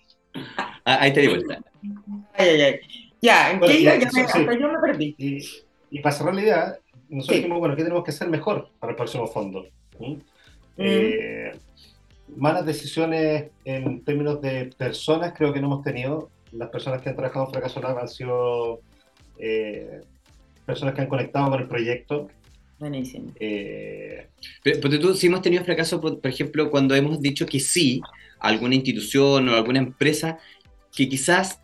Ah, 0.84 0.98
ahí 1.02 1.12
te 1.12 1.20
di 1.22 1.26
vuelta. 1.28 1.60
Ay, 2.34 2.48
ay, 2.48 2.60
ay. 2.62 2.80
Ya, 3.20 3.50
¿en 3.50 3.58
Bueno, 3.58 3.74
qué 3.74 3.82
ya, 3.82 3.96
iba? 3.96 4.04
Ya 4.04 4.10
me- 4.22 4.28
sí. 4.28 4.60
yo 4.60 4.68
me 4.72 4.78
perdí. 4.78 5.14
Y, 5.18 5.38
y 5.90 6.00
para 6.00 6.14
cerrar 6.14 6.34
la 6.34 6.40
idea, 6.42 6.76
nosotros 7.08 7.26
Sí. 7.26 7.34
dijimos, 7.42 7.58
bueno, 7.58 7.74
¿qué 7.76 7.82
tenemos 7.82 8.04
que 8.04 8.12
hacer 8.12 8.28
mejor 8.28 8.70
para 8.78 8.92
el 8.92 8.96
próximo 8.96 9.26
fondo? 9.26 9.66
¿Mm? 9.98 10.12
Mm. 10.12 10.20
Eh, 10.78 11.52
malas 12.36 12.64
decisiones 12.64 13.50
en 13.64 14.02
términos 14.04 14.40
de 14.40 14.70
personas 14.78 15.34
creo 15.36 15.52
que 15.52 15.60
no 15.60 15.66
hemos 15.66 15.82
tenido. 15.82 16.30
Las 16.52 16.68
personas 16.70 17.00
que 17.02 17.10
han 17.10 17.16
trabajado 17.16 17.46
en 17.46 17.52
Fracaso 17.52 17.80
Lab 17.80 17.98
han 17.98 18.08
sido 18.08 18.80
eh, 19.38 20.00
personas 20.66 20.94
que 20.94 21.00
han 21.02 21.08
conectado 21.08 21.50
con 21.50 21.60
el 21.60 21.68
proyecto. 21.68 22.28
Buenísimo. 22.78 23.32
Eh, 23.38 24.26
Pero, 24.62 24.80
pero 24.80 24.98
tú 25.00 25.14
sí 25.14 25.26
hemos 25.26 25.42
tenido 25.42 25.62
fracaso, 25.64 26.00
por, 26.00 26.20
por 26.20 26.30
ejemplo, 26.30 26.70
cuando 26.70 26.94
hemos 26.94 27.20
dicho 27.20 27.44
que 27.46 27.60
sí 27.60 28.00
a 28.38 28.48
alguna 28.48 28.74
institución 28.74 29.48
o 29.48 29.54
alguna 29.54 29.80
empresa 29.80 30.38
que 30.96 31.08
quizás, 31.08 31.60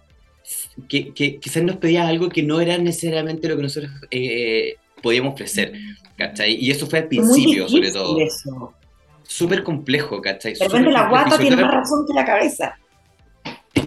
que, 0.88 1.12
que 1.14 1.38
quizás 1.38 1.62
nos 1.62 1.76
pedía 1.76 2.06
algo 2.06 2.28
que 2.28 2.42
no 2.42 2.60
era 2.60 2.76
necesariamente 2.78 3.48
lo 3.48 3.56
que 3.56 3.62
nosotros 3.62 3.90
eh, 4.10 4.76
podíamos 5.02 5.34
ofrecer, 5.34 5.72
¿cachai? 6.16 6.54
Y 6.54 6.70
eso 6.70 6.86
fue 6.86 6.98
al 7.00 7.04
muy 7.06 7.16
principio, 7.16 7.68
sobre 7.68 7.90
todo. 7.90 8.20
eso. 8.20 8.74
Súper 9.22 9.64
complejo, 9.64 10.20
¿cachai? 10.20 10.52
De 10.54 10.64
repente 10.68 10.90
la 10.92 11.08
guata 11.08 11.38
tiene 11.38 11.56
más 11.56 11.74
razón 11.74 12.04
que 12.06 12.14
la 12.14 12.24
cabeza. 12.24 12.78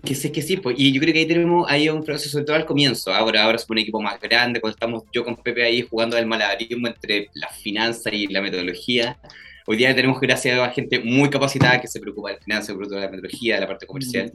Que 0.04 0.16
sí, 0.16 0.32
que 0.32 0.42
sí, 0.42 0.58
pues. 0.58 0.76
y 0.80 0.92
yo 0.94 1.02
creo 1.02 1.14
que 1.14 1.20
ahí 1.20 1.26
tenemos 1.26 1.70
ahí 1.70 1.90
un 1.90 2.04
proceso, 2.04 2.32
sobre 2.32 2.46
todo 2.46 2.56
al 2.56 2.66
comienzo. 2.66 3.14
Ahora, 3.14 3.44
ahora 3.44 3.58
somos 3.58 3.72
un 3.72 3.78
equipo 3.80 4.02
más 4.02 4.20
grande, 4.20 4.62
cuando 4.62 4.76
estamos 4.76 5.04
yo 5.12 5.24
con 5.24 5.36
Pepe 5.36 5.64
ahí 5.64 5.82
jugando 5.82 6.18
al 6.18 6.26
malabarismo 6.26 6.88
entre 6.88 7.30
la 7.34 7.50
finanza 7.50 8.10
y 8.14 8.28
la 8.28 8.42
metodología. 8.42 9.18
Hoy 9.66 9.78
día 9.78 9.94
tenemos, 9.94 10.20
gracias 10.20 10.60
a 10.60 10.70
gente 10.72 11.00
muy 11.00 11.30
capacitada 11.30 11.80
que 11.80 11.88
se 11.88 12.00
preocupa 12.00 12.30
de 12.30 12.36
la 12.36 12.42
finanza, 12.42 12.68
se 12.68 12.74
preocupa 12.74 12.96
de 12.96 13.06
la 13.06 13.12
metodología, 13.12 13.56
de 13.56 13.62
la 13.62 13.68
parte 13.68 13.86
comercial. 13.86 14.32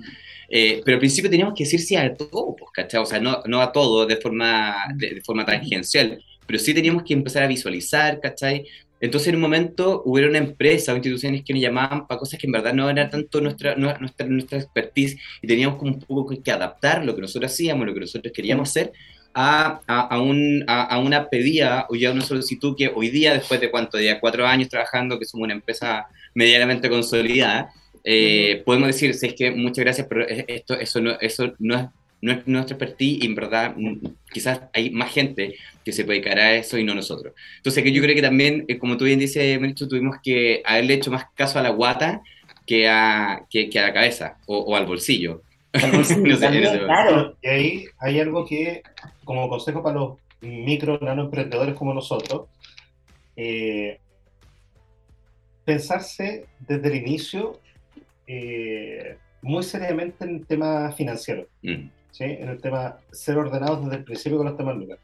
Eh, 0.49 0.81
pero 0.85 0.97
al 0.97 1.01
principio 1.01 1.31
teníamos 1.31 1.55
que 1.55 1.65
decir 1.65 1.81
sí 1.81 1.97
a 1.97 2.15
todo, 2.15 2.55
pues, 2.57 2.71
¿cachai? 2.73 3.01
O 3.01 3.07
sea, 3.07 3.19
no, 3.19 3.43
no 3.47 3.61
a 3.61 3.73
todo 3.73 4.07
de 4.07 4.17
forma, 4.17 4.77
de, 4.95 5.15
de 5.15 5.21
forma 5.23 5.45
tangencial, 5.45 6.23
pero 6.47 6.59
sí 6.59 6.75
teníamos 6.75 7.03
que 7.03 7.15
empezar 7.15 7.43
a 7.43 7.47
visualizar, 7.47 8.21
¿cachai? 8.21 8.65
Entonces, 9.05 9.29
en 9.29 9.37
un 9.37 9.43
momento, 9.43 10.03
hubo 10.05 10.17
una 10.17 10.39
empresa 10.39 10.93
o 10.93 10.97
instituciones 10.97 11.43
que 11.45 11.53
nos 11.53 11.63
llamaban 11.63 12.07
para 12.07 12.19
cosas 12.19 12.39
que 12.41 12.47
en 12.47 12.53
verdad 12.53 12.73
no 12.75 12.89
era 12.89 13.11
tanto 13.11 13.41
nuestra, 13.41 13.77
no- 13.77 13.97
nuestra, 13.99 14.27
nuestra 14.27 14.59
expertise 14.59 15.17
y 15.43 15.47
teníamos 15.47 15.79
como 15.79 15.93
un 15.93 16.01
poco 16.01 16.43
que 16.43 16.51
adaptar 16.51 17.05
lo 17.05 17.15
que 17.15 17.21
nosotros 17.21 17.53
hacíamos, 17.53 17.87
lo 17.87 17.95
que 17.95 18.01
nosotros 18.01 18.33
queríamos 18.33 18.69
hacer, 18.71 18.93
a, 19.35 19.81
a, 19.87 20.01
a 20.15 20.21
un, 20.21 20.65
a, 20.67 20.99
una 20.99 21.29
pedida. 21.29 21.87
O 21.91 21.95
ya 21.97 22.13
una 22.13 22.23
solicitud 22.23 22.75
que 22.77 22.89
hoy 22.95 23.11
día, 23.11 23.35
después 23.35 23.61
de 23.61 23.71
cuánto, 23.71 24.01
ya 24.01 24.21
cuatro 24.21 24.47
años 24.47 24.69
trabajando, 24.69 25.19
que 25.19 25.25
somos 25.27 25.45
una 25.45 25.55
empresa 25.55 26.07
medianamente 26.35 26.89
consolidada, 26.89 27.71
eh, 28.05 28.63
podemos 28.65 28.89
decir, 28.89 29.15
si 29.15 29.27
es 29.27 29.35
que 29.35 29.51
muchas 29.51 29.85
gracias, 29.85 30.07
pero 30.09 30.27
es- 30.29 30.45
esto, 30.49 30.75
eso, 30.79 31.01
no, 31.01 31.13
eso 31.21 31.53
no, 31.59 31.75
es, 31.77 31.87
no 32.21 32.33
es 32.33 32.47
nuestra 32.47 32.77
expertise 32.77 33.23
y 33.23 33.27
en 33.27 33.35
verdad 33.35 33.75
mm, 33.77 33.99
quizás 34.33 34.61
hay 34.73 34.91
más 34.91 35.13
gente 35.13 35.57
que 35.85 35.93
se 35.93 36.05
puede 36.05 36.21
dedicar 36.21 36.39
a 36.39 36.55
eso 36.55 36.79
y 36.79 36.85
no 36.85 36.95
nosotros. 36.95 37.35
Entonces 37.59 37.83
que 37.85 37.93
yo 37.93 38.03
creo 38.03 38.15
que 38.15 38.23
también, 38.23 38.65
eh, 38.69 38.79
como 38.79 38.97
tú 38.97 39.05
bien 39.05 39.19
dices, 39.19 39.61
Mericho, 39.61 39.87
tuvimos 39.89 40.17
que 40.23 40.63
haberle 40.65 40.95
hecho 40.95 41.11
más 41.11 41.27
caso 41.35 41.59
a 41.59 41.63
la 41.63 41.71
guata 41.71 42.23
que 42.67 42.89
a, 42.89 43.45
que, 43.51 43.69
que 43.69 43.79
a 43.79 43.83
la 43.89 43.93
cabeza 43.93 44.39
o, 44.47 44.59
o 44.59 44.77
al 44.77 44.87
bolsillo. 44.87 45.43
No 45.93 46.05
sé, 46.05 46.15
También, 46.15 46.65
no 46.65 46.71
sé. 46.71 46.79
claro. 46.79 47.37
y 47.43 47.49
ahí 47.49 47.85
hay 47.99 48.21
algo 48.21 48.47
que, 48.47 48.83
como 49.25 49.49
consejo 49.49 49.83
para 49.83 49.97
los 49.99 50.19
micro, 50.41 50.99
nano 51.01 51.23
emprendedores 51.23 51.75
como 51.75 51.93
nosotros, 51.93 52.49
eh, 53.37 53.99
pensarse 55.65 56.47
desde 56.61 56.89
el 56.89 56.95
inicio 56.97 57.61
eh, 58.27 59.17
muy 59.43 59.63
seriamente 59.63 60.25
en 60.25 60.37
el 60.37 60.47
tema 60.47 60.93
financiero, 60.93 61.47
Mm, 61.63 61.89
¿sí? 62.11 62.25
en 62.25 62.49
el 62.49 62.61
tema 62.61 62.99
ser 63.11 63.37
ordenados 63.39 63.83
desde 63.85 63.97
el 63.97 64.05
principio 64.05 64.39
con 64.39 64.47
los 64.47 64.57
temas 64.57 64.77
lucas. 64.77 64.99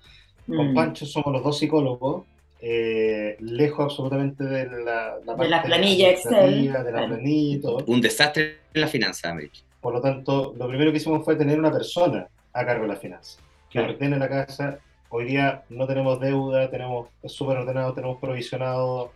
Con 0.47 0.73
Mm. 0.73 0.75
Pancho 0.75 1.07
somos 1.07 1.33
los 1.33 1.43
dos 1.45 1.59
psicólogos 1.59 2.25
eh, 2.63 3.37
lejos 3.41 3.85
absolutamente 3.87 4.45
de 4.45 4.67
la, 4.67 5.17
la 5.25 5.35
de 5.35 5.49
la 5.49 5.63
planilla 5.63 6.11
Excel. 6.11 6.73
De 6.73 6.93
la 6.93 7.07
planilla 7.07 7.57
y 7.57 7.61
todo. 7.61 7.85
Un 7.87 8.01
desastre 8.01 8.59
en 8.75 8.81
la 8.83 8.87
finanza, 8.87 9.31
América. 9.31 9.59
Por 9.81 9.95
lo 9.95 10.01
tanto, 10.03 10.55
lo 10.59 10.69
primero 10.69 10.91
que 10.91 10.99
hicimos 10.99 11.25
fue 11.25 11.37
tener 11.37 11.59
una 11.59 11.73
persona 11.73 12.29
a 12.53 12.67
cargo 12.67 12.83
de 12.83 12.89
la 12.89 12.97
finanza, 12.97 13.39
que 13.71 13.79
Claro. 13.79 13.95
ordene 13.95 14.19
la 14.19 14.29
casa. 14.29 14.79
Hoy 15.09 15.25
día 15.25 15.63
no 15.71 15.87
tenemos 15.87 16.21
deuda, 16.21 16.69
tenemos 16.71 17.09
es 17.23 17.33
súper 17.33 17.57
ordenado, 17.57 17.95
tenemos 17.95 18.19
provisionado 18.19 19.13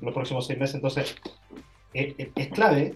los 0.00 0.14
próximos 0.14 0.46
seis 0.46 0.58
meses. 0.58 0.76
Entonces, 0.76 1.14
eh, 1.92 2.14
eh, 2.16 2.30
es 2.34 2.48
clave 2.48 2.94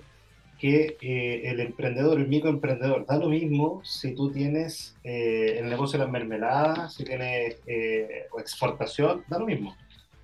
que 0.64 0.96
eh, 1.03 1.50
el 1.50 1.61
emprendedor, 1.61 2.18
el 2.18 2.27
microemprendedor, 2.27 3.05
da 3.05 3.18
lo 3.18 3.29
mismo 3.29 3.83
si 3.85 4.14
tú 4.14 4.31
tienes 4.33 4.96
eh, 5.05 5.59
el 5.59 5.68
negocio 5.68 5.98
de 5.98 6.07
las 6.07 6.11
mermeladas, 6.11 6.94
si 6.94 7.05
tienes 7.05 7.57
eh, 7.66 8.29
exportación, 8.38 9.22
da 9.29 9.38
lo 9.38 9.44
mismo. 9.44 9.77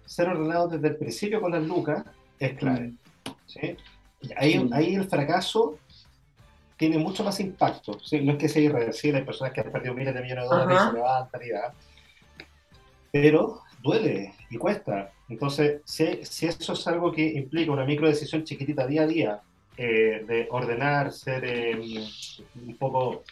Ser 0.07 0.29
ordenado 0.31 0.67
desde 0.69 0.89
el 0.89 0.97
principio 0.97 1.43
con 1.43 1.53
las 1.53 1.63
lucas 1.63 2.07
es 2.39 2.55
clave. 2.55 2.95
¿sí? 3.45 3.77
Y 4.23 4.31
Ahí, 4.35 4.53
Sí. 4.53 4.71
ahí 4.73 4.95
el 4.95 5.05
fracaso 5.05 5.79
tiene 6.79 6.97
mucho 6.97 7.23
más 7.23 7.39
impacto. 7.39 8.01
¿sí? 8.01 8.23
No 8.23 8.33
es 8.33 8.39
que 8.39 8.49
sea 8.49 8.63
irreversible, 8.63 9.19
hay 9.19 9.25
personas 9.27 9.53
que 9.53 9.61
han 9.61 9.71
perdido 9.71 9.93
miles 9.93 10.15
de 10.15 10.23
millones 10.23 10.45
de 10.45 10.49
dólares 10.49 10.79
Ajá. 10.79 10.87
y 10.87 10.91
se 10.91 10.97
levantan 10.97 11.43
y 11.45 11.49
da. 11.51 11.75
Pero 13.13 13.61
duele 13.83 14.33
y 14.49 14.57
cuesta. 14.57 15.13
Entonces, 15.29 15.83
si, 15.85 16.25
si 16.25 16.47
eso 16.47 16.73
es 16.73 16.87
algo 16.87 17.13
que 17.13 17.27
implica 17.27 17.73
una 17.73 17.85
micro 17.85 18.09
decisión 18.09 18.43
chiquitita 18.43 18.87
día 18.87 19.03
a 19.03 19.07
día, 19.07 19.41
eh, 19.83 20.25
de 20.29 20.47
ordenar, 20.51 21.11
ser 21.11 21.43
eh, 21.45 21.81
un 22.55 22.77
poco 22.77 23.23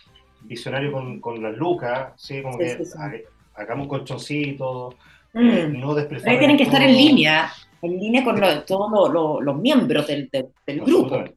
visionario 0.42 0.92
con, 0.92 1.20
con 1.20 1.42
las 1.42 1.54
lucas, 1.56 2.12
¿sí? 2.16 2.40
como 2.40 2.54
Sí, 2.56 2.64
que 2.64 2.76
sí, 2.78 2.84
sí. 2.87 2.98
ha- 2.98 3.61
hagamos 3.61 3.84
un 3.84 3.88
colchoncito, 3.90 4.94
Mm. 5.34 5.78
no 5.78 5.90
Ahí 5.90 5.96
despilfarremos 5.96 6.38
tienen 6.38 6.56
que 6.56 6.62
estar 6.62 6.80
en 6.80 6.96
línea, 6.96 7.50
en 7.82 8.00
línea 8.00 8.24
con 8.24 8.40
lo- 8.40 8.62
todos 8.64 8.90
lo- 8.90 9.08
lo- 9.12 9.40
los 9.42 9.56
miembros 9.61 10.06
del, 10.06 10.26
del- 10.32 10.48
del 10.66 10.80
grupo. 10.80 11.04
Absolutamente. 11.04 11.37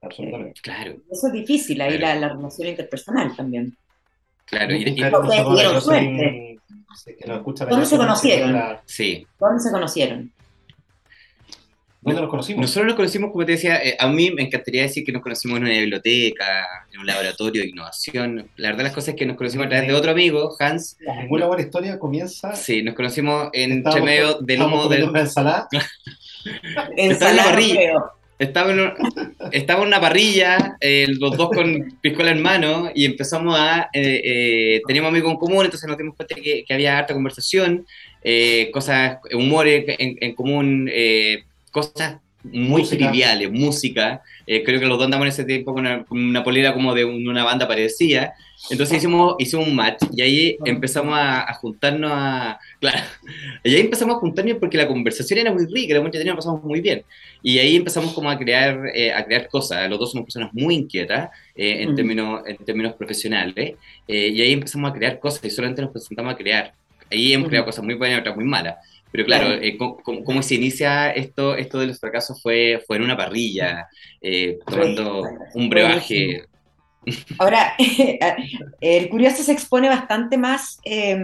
Absolutamente. 0.00 0.60
Claro, 0.62 0.94
Eso 1.10 1.26
es 1.26 1.32
difícil, 1.34 1.78
ahí 1.82 1.98
Claro. 1.98 2.20
la, 2.20 2.28
la 2.28 2.34
relación 2.34 2.68
interpersonal 2.68 3.36
también. 3.36 3.76
claro. 4.46 4.74
Y, 4.74 4.82
y- 4.82 4.94
¿Dónde 5.10 5.36
se 7.84 7.96
conocieron? 7.98 8.52
la- 8.54 8.82
sí. 8.86 9.26
¿Dónde 9.38 9.60
se 9.60 9.70
conocieron? 9.70 10.32
¿Dónde 12.00 12.20
nos 12.22 12.30
conocimos? 12.30 12.60
Nosotros 12.62 12.86
nos 12.86 12.94
conocimos, 12.96 13.32
como 13.32 13.44
te 13.44 13.52
decía, 13.52 13.82
eh, 13.82 13.96
a 13.98 14.06
mí 14.08 14.30
me 14.30 14.42
encantaría 14.42 14.82
decir 14.82 15.04
que 15.04 15.10
nos 15.12 15.20
conocimos 15.22 15.58
en 15.58 15.64
una 15.64 15.72
biblioteca, 15.72 16.64
en 16.92 17.00
un 17.00 17.06
laboratorio 17.06 17.62
de 17.62 17.68
innovación. 17.68 18.48
La 18.56 18.68
verdad, 18.68 18.84
las 18.84 18.92
cosas 18.94 19.08
es 19.10 19.14
que 19.16 19.26
nos 19.26 19.36
conocimos 19.36 19.66
a 19.66 19.68
través 19.70 19.88
de 19.88 19.94
otro 19.94 20.12
amigo, 20.12 20.54
Hans. 20.60 20.96
Ninguna 21.22 21.46
buena 21.46 21.62
historia 21.62 21.98
comienza. 21.98 22.54
Sí, 22.54 22.82
nos 22.82 22.94
conocimos 22.94 23.48
en 23.52 23.82
medio 24.04 24.34
del 24.40 24.62
humo 24.62 24.88
del. 24.88 25.04
una 25.04 25.20
ensalada. 25.20 25.68
Ensalada, 26.96 27.50
parrilla. 27.50 27.74
creo. 27.74 28.12
Estaba 28.38 28.70
en, 28.70 28.78
un- 28.80 28.92
estaba 29.50 29.82
en 29.82 29.88
una 29.88 30.00
parrilla, 30.00 30.76
eh, 30.80 31.06
los 31.18 31.36
dos 31.36 31.50
con 31.50 31.98
piscola 32.00 32.30
en 32.30 32.40
mano, 32.40 32.88
y 32.94 33.04
empezamos 33.04 33.58
a. 33.58 33.88
Eh, 33.92 34.20
eh, 34.24 34.82
teníamos 34.86 35.08
amigos 35.10 35.32
en 35.32 35.38
común, 35.38 35.64
entonces 35.64 35.88
nos 35.88 35.98
dimos 35.98 36.14
cuenta 36.14 36.36
que, 36.36 36.64
que 36.64 36.72
había 36.74 36.96
harta 36.96 37.14
conversación, 37.14 37.84
eh, 38.22 38.70
cosas, 38.72 39.18
humor 39.34 39.66
en, 39.66 40.16
en 40.20 40.34
común, 40.36 40.88
eh, 40.92 41.42
cosas 41.70 42.16
muy 42.44 42.82
Música. 42.82 42.96
triviales, 43.10 43.50
música. 43.50 44.22
eh, 44.46 44.62
creo 44.64 44.78
que 44.80 44.86
los 44.86 44.96
dos 44.96 45.04
andamos 45.06 45.24
en 45.26 45.28
ese 45.30 45.44
tiempo 45.44 45.74
con 45.74 45.80
una, 45.84 46.04
con 46.04 46.18
una 46.18 46.42
polera 46.44 46.72
como 46.72 46.94
de 46.94 47.04
un- 47.04 47.26
una 47.28 47.42
banda 47.44 47.66
parecida. 47.68 48.32
Entonces 48.70 48.96
hicimos, 48.98 49.34
hicimos 49.38 49.66
un 49.68 49.74
match 49.74 50.02
y 50.12 50.22
ahí 50.22 50.56
empezamos 50.64 51.14
a, 51.18 51.48
a 51.50 51.54
juntarnos 51.54 52.10
a... 52.14 52.58
Claro, 52.80 52.98
y 53.64 53.74
ahí 53.74 53.80
empezamos 53.80 54.16
a 54.16 54.18
juntarnos 54.20 54.56
porque 54.58 54.76
la 54.78 54.86
conversación 54.88 55.38
era 55.40 55.52
muy 55.52 55.66
rica, 55.66 55.92
era 55.92 56.00
muy 56.00 56.06
entretenida, 56.08 56.34
pasamos 56.36 56.62
muy 56.62 56.80
bien. 56.80 57.02
Y 57.42 57.58
ahí 57.58 57.76
empezamos 57.76 58.12
como 58.14 58.30
a 58.30 58.38
crear, 58.38 58.80
eh, 58.94 59.12
a 59.12 59.24
crear 59.24 59.48
cosas. 59.48 59.88
Los 59.90 59.98
dos 59.98 60.12
somos 60.12 60.24
personas 60.26 60.50
muy 60.54 60.76
inquietas 60.76 61.30
eh, 61.56 61.82
en, 61.82 61.92
Mm. 61.92 61.96
términos, 61.96 62.42
en 62.46 62.56
términos 62.58 62.94
profesionales. 62.94 63.74
eh, 64.06 64.28
y 64.28 64.40
ahí 64.40 64.52
empezamos 64.52 64.90
a 64.90 64.94
crear 64.94 65.18
cosas 65.18 65.44
y 65.44 65.50
solamente 65.50 65.82
nos 65.82 65.90
presentamos 65.90 66.32
a 66.32 66.36
crear. 66.36 66.72
Ahí 67.10 67.32
hemos 67.32 67.46
Mm. 67.46 67.50
creado 67.50 67.66
cosas 67.66 67.84
muy 67.84 67.94
buenas 67.94 68.18
y 68.18 68.20
otras 68.20 68.36
muy 68.36 68.44
malas. 68.44 68.76
Pero 69.10 69.24
claro, 69.24 69.52
eh, 69.52 69.76
cómo, 69.78 69.98
cómo- 70.24 70.42
se 70.42 70.56
inicia 70.56 71.10
esto, 71.12 71.54
esto 71.56 71.78
de 71.78 71.86
los 71.88 71.98
fracasos 72.00 72.40
fue, 72.42 72.82
fue 72.86 72.96
en 72.96 73.02
una 73.04 73.16
parrilla, 73.16 73.88
eh, 74.20 74.58
tomando 74.66 75.22
un 75.54 75.68
brebaje. 75.70 76.42
Ahora, 77.38 77.74
el 78.80 79.08
curioso 79.08 79.42
se 79.42 79.52
expone 79.52 79.88
bastante 79.88 80.36
más, 80.36 80.78
eh, 80.84 81.16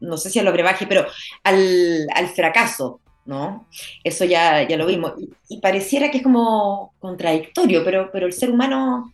no 0.00 0.16
sé 0.16 0.30
si 0.30 0.38
a 0.38 0.42
lo 0.42 0.52
brebaje, 0.52 0.86
pero 0.86 1.06
al, 1.44 2.06
al 2.14 2.28
fracaso, 2.28 3.00
¿no? 3.24 3.66
Eso 4.04 4.24
ya, 4.24 4.66
ya 4.66 4.76
lo 4.76 4.86
vimos. 4.86 5.12
Y, 5.18 5.56
y 5.56 5.60
pareciera 5.60 6.10
que 6.10 6.18
es 6.18 6.22
como 6.22 6.94
contradictorio, 6.98 7.84
pero, 7.84 8.10
pero 8.12 8.26
el 8.26 8.32
ser 8.32 8.50
humano 8.50 9.12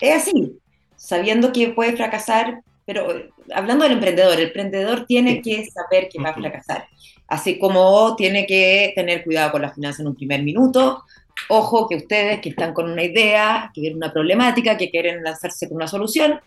es 0.00 0.14
así, 0.16 0.58
sabiendo 0.96 1.52
que 1.52 1.70
puede 1.70 1.96
fracasar, 1.96 2.60
pero 2.86 3.16
eh, 3.16 3.30
hablando 3.54 3.84
del 3.84 3.94
emprendedor, 3.94 4.34
el 4.38 4.46
emprendedor 4.48 5.06
tiene 5.06 5.42
que 5.42 5.64
saber 5.66 6.08
que 6.10 6.20
va 6.22 6.30
a 6.30 6.34
fracasar, 6.34 6.86
así 7.28 7.58
como 7.58 8.14
tiene 8.16 8.46
que 8.46 8.92
tener 8.94 9.24
cuidado 9.24 9.52
con 9.52 9.62
las 9.62 9.74
finanzas 9.74 10.00
en 10.00 10.08
un 10.08 10.16
primer 10.16 10.42
minuto. 10.42 11.02
Ojo 11.48 11.88
que 11.88 11.96
ustedes 11.96 12.40
que 12.40 12.48
están 12.50 12.72
con 12.72 12.90
una 12.90 13.02
idea, 13.04 13.70
que 13.74 13.80
quieren 13.82 13.98
una 13.98 14.12
problemática, 14.12 14.76
que 14.76 14.90
quieren 14.90 15.22
lanzarse 15.22 15.68
con 15.68 15.76
una 15.76 15.86
solución, 15.86 16.40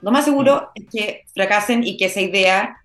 lo 0.00 0.10
más 0.10 0.24
seguro 0.24 0.70
es 0.74 0.86
que 0.90 1.22
fracasen 1.32 1.84
y 1.84 1.96
que 1.96 2.06
esa 2.06 2.20
idea 2.20 2.76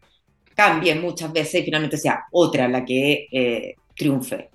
cambie 0.55 0.95
muchas 0.95 1.31
veces 1.33 1.61
y 1.61 1.65
finalmente 1.65 1.97
sea 1.97 2.25
otra 2.31 2.67
la 2.67 2.83
que 2.85 3.27
eh, 3.31 3.75
triunfe. 3.95 4.49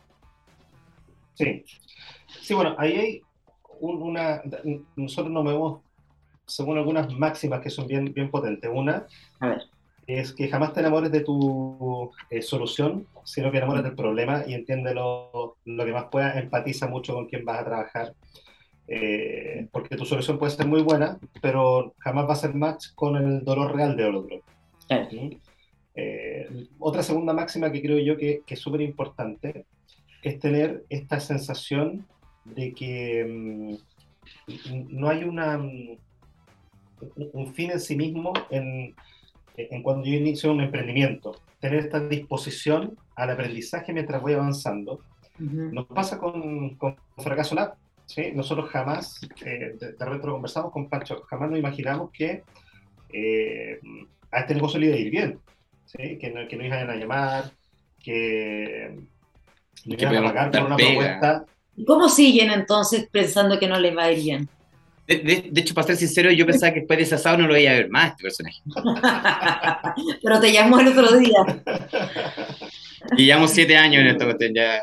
Sí. 1.35 1.65
Sí, 2.41 2.55
bueno, 2.55 2.75
ahí 2.79 2.93
hay 2.93 3.21
un- 3.81 4.03
una. 4.03 4.43
Nosotros 4.97 5.33
nos 5.33 5.45
vemos 5.45 5.81
según 6.47 6.79
algunas 6.79 7.13
máximas 7.13 7.61
que 7.61 7.71
son 7.71 7.87
bien, 7.87 8.13
bien 8.13 8.31
potentes. 8.31 8.71
Una 8.73 9.07
A 9.41 9.49
ver. 9.49 9.63
Es 10.07 10.33
que 10.33 10.49
jamás 10.49 10.73
te 10.73 10.81
enamores 10.81 11.13
de 11.13 11.21
tu 11.21 12.11
eh, 12.31 12.43
solución, 12.43 13.07
sino 13.25 13.51
que 13.51 13.59
enamores 13.59 13.85
del 13.85 13.95
problema 13.95 14.45
y 14.47 14.55
entiende 14.55 14.95
lo, 14.95 15.57
que 15.65 15.93
más 15.93 16.07
pueda, 16.11 16.39
empatiza 16.39 16.89
mucho 16.89 17.15
con 17.15 17.27
quien 17.27 17.45
vas 17.45 17.61
a 17.61 17.65
trabajar. 17.65 18.15
Eh, 18.89 19.69
porque 19.71 19.97
tu 19.97 20.05
solución 20.05 20.39
puede 20.39 20.53
ser 20.53 20.67
muy 20.67 20.83
buena, 20.83 21.19
pero 21.41 21.95
jamás 21.99 22.29
va 22.29 22.33
a 22.33 22.37
ser 22.37 22.55
match 22.55 22.89
con 22.95 23.17
el 23.17 23.45
dolor 23.45 23.75
real 23.75 23.97
del 23.97 24.17
otro. 24.17 24.41
¿sí? 25.11 25.39
Eh, 25.95 26.67
otra 26.79 27.03
segunda 27.03 27.33
máxima 27.33 27.71
que 27.71 27.81
creo 27.83 27.99
yo 27.99 28.17
que, 28.17 28.43
que 28.47 28.55
es 28.55 28.61
súper 28.61 28.81
importante 28.81 29.67
es 30.23 30.39
tener 30.41 30.85
esta 30.89 31.21
sensación 31.21 32.07
de 32.45 32.73
que 32.73 33.25
mm, 33.25 33.75
no 34.91 35.09
hay 35.09 35.25
una, 35.25 35.59
mm, 35.59 35.99
un- 37.17 37.31
un 37.33 37.55
fin 37.55 37.71
en 37.71 37.81
sí 37.81 37.97
mismo 37.97 38.33
en, 38.51 38.95
en 39.57 39.83
cuando 39.83 40.05
yo 40.07 40.15
inicio 40.15 40.53
un 40.53 40.61
emprendimiento. 40.61 41.37
Tener 41.61 41.81
esta 41.81 42.01
disposición 42.01 42.97
al 43.17 43.31
aprendizaje 43.31 43.93
mientras 43.93 44.21
voy 44.21 44.33
avanzando. 44.35 45.01
Ujú. 45.41 45.71
Nos 45.73 45.87
pasa 45.87 46.19
con, 46.19 46.77
con 46.77 46.97
Fracaso 47.19 47.55
Lab. 47.55 47.75
¿sí? 48.07 48.33
Nosotros 48.35 48.69
jamás, 48.71 49.21
eh, 49.45 49.75
de, 49.79 49.93
de 49.93 50.05
repente 50.05 50.27
lo 50.27 50.35
conversamos 50.35 50.73
con 50.73 50.89
Pancho, 50.89 51.23
jamás 51.29 51.51
nos 51.51 51.59
imaginamos 51.59 52.11
que 52.11 52.43
eh, 53.13 53.79
a 54.31 54.41
este 54.41 54.55
negocio 54.55 54.81
le 54.81 54.87
iba 54.87 54.97
a 54.97 54.99
ir 54.99 55.11
bien. 55.11 55.39
¿sí? 55.85 56.19
Que, 56.19 56.31
no, 56.31 56.47
que 56.49 56.57
nos 56.57 56.67
iban 56.67 56.91
a 56.91 56.97
llamar, 56.97 57.53
que 58.03 58.97
Que 59.85 59.97
iban 60.03 60.17
a 60.17 60.23
pagar 60.25 60.51
por 60.51 60.63
una 60.65 60.77
pega. 60.77 60.89
propuesta. 60.91 61.45
¿Y 61.77 61.85
¿Cómo 61.85 62.09
siguen 62.09 62.51
entonces 62.51 63.09
pensando 63.11 63.59
que 63.59 63.69
no 63.69 63.79
les 63.79 63.97
va 63.97 64.05
a 64.05 64.13
ir 64.13 64.23
bien? 64.23 64.49
De, 65.07 65.19
de- 65.19 65.49
de 65.51 65.61
hecho, 65.61 65.75
para 65.75 65.87
ser 65.89 65.97
sincero, 65.97 66.31
yo 66.31 66.47
pensaba 66.47 66.73
que 66.73 66.81
después 66.81 66.97
de 66.99 67.03
ese 67.05 67.15
asado 67.17 67.37
no 67.39 67.47
lo 67.49 67.57
iba 67.59 67.71
a 67.71 67.75
ver 67.75 67.91
más, 67.91 68.11
este 68.13 68.23
personaje. 68.23 68.59
Pero 70.23 70.41
te 70.41 70.53
llamó 70.53 70.81
el 70.81 70.89
otro 70.89 71.19
día. 71.19 71.63
Y 73.17 73.27
llevamos 73.27 73.51
siete 73.51 73.77
años 73.77 74.01
en 74.03 74.07
esta 74.09 74.25
cuestión 74.25 74.55
ya. 74.55 74.81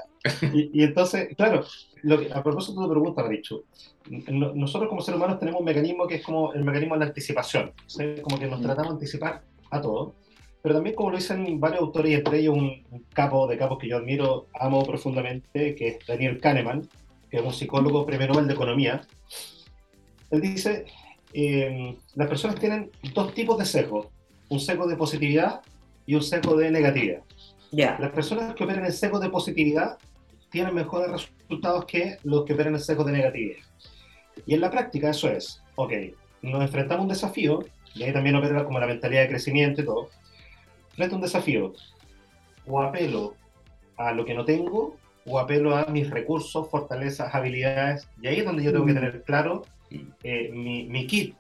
Y, 0.54 0.82
y 0.82 0.84
entonces, 0.84 1.30
claro, 1.38 1.66
lo 2.04 2.20
que- 2.20 2.32
a 2.34 2.44
propósito 2.44 2.82
de 2.82 2.88
tu 2.88 2.92
pregunta, 2.92 3.24
Marichu, 3.24 3.64
no- 4.10 4.54
nosotros 4.54 4.90
como 4.90 5.02
seres 5.02 5.18
humanos 5.18 5.40
tenemos 5.40 5.60
un 5.62 5.66
mecanismo 5.66 6.06
que 6.08 6.16
es 6.16 6.24
como 6.24 6.54
el 6.54 6.64
mecanismo 6.66 6.96
de 6.96 7.00
la 7.00 7.06
anticipación, 7.06 7.72
¿sí? 7.88 8.16
como 8.22 8.38
que 8.38 8.48
nos 8.48 8.62
tratamos 8.62 8.90
de 8.90 8.94
anticipar 8.96 9.42
a 9.72 9.82
todo, 9.82 10.16
pero 10.62 10.76
también 10.76 10.96
como 10.96 11.12
lo 11.12 11.18
dicen 11.18 11.60
varios 11.62 11.80
autores, 11.82 12.12
y 12.12 12.16
entre 12.16 12.40
ellos 12.40 12.56
un, 12.58 12.84
un 12.92 13.06
capo 13.14 13.48
de 13.48 13.58
capos 13.58 13.80
que 13.80 13.88
yo 13.88 13.96
admiro, 13.98 14.48
amo 14.60 14.86
profundamente, 14.86 15.74
que 15.76 15.88
es 15.88 16.06
Daniel 16.06 16.40
Kahneman, 16.42 16.88
que 17.32 17.38
es 17.38 17.44
un 17.44 17.54
psicólogo 17.54 18.06
premio 18.06 18.28
Nobel 18.28 18.48
de 18.48 18.54
Economía, 18.54 19.02
él 20.32 20.42
dice, 20.42 20.86
eh, 21.34 21.96
las 22.16 22.28
personas 22.28 22.60
tienen 22.60 22.92
dos 23.14 23.34
tipos 23.34 23.58
de 23.58 23.66
sesgos, 23.66 24.08
un 24.50 24.60
sesgo 24.60 24.88
de 24.88 24.96
positividad 24.96 25.62
y 26.06 26.16
un 26.16 26.24
sesgo 26.24 26.56
de 26.56 26.72
negatividad. 26.72 27.22
Ya. 27.72 27.98
Las 28.00 28.12
personas 28.12 28.56
que 28.56 28.64
operan 28.64 28.86
en 28.86 28.92
sesgo 28.92 29.20
de 29.20 29.30
positividad 29.30 29.98
tienen 30.50 30.74
mejores 30.74 31.12
resultados 31.12 31.86
que 31.86 32.18
los 32.24 32.46
que 32.46 32.54
operan 32.54 32.74
en 32.74 32.80
sesgo 32.80 33.04
de 33.04 33.12
negatividad. 33.12 33.60
Y 34.46 34.56
en 34.56 34.62
la 34.62 34.72
práctica 34.72 35.12
eso 35.12 35.30
es, 35.30 35.62
ok, 35.76 35.94
nos 36.42 36.62
enfrentamos 36.62 37.02
a 37.02 37.04
un 37.04 37.10
desafío, 37.10 37.60
y 37.94 38.04
ahí 38.04 38.14
también 38.14 38.36
opera 38.36 38.64
como 38.64 38.80
la 38.80 38.88
mentalidad 38.88 39.22
de 39.24 39.30
crecimiento 39.30 39.82
y 39.82 39.86
todo, 39.86 40.10
frente 40.96 41.14
a 41.14 41.18
un 41.18 41.22
desafío, 41.22 41.74
o 42.66 42.82
apelo 42.82 43.36
a 43.98 44.14
lo 44.14 44.26
que 44.26 44.34
no 44.34 44.46
tengo 44.46 44.96
o 45.26 45.38
apelo 45.38 45.76
a 45.76 45.86
mis 45.86 46.10
recursos, 46.10 46.70
fortalezas, 46.70 47.36
habilidades. 47.36 48.08
Y 48.22 48.28
ahí 48.28 48.40
es 48.40 48.46
donde 48.46 48.64
yo 48.64 48.72
tengo 48.72 48.86
que 48.86 48.94
Mm. 48.94 48.96
tener 48.96 49.24
claro 49.24 49.64
eh, 50.24 50.50
mi, 50.54 50.84
mi 50.86 51.08
kit 51.08 51.36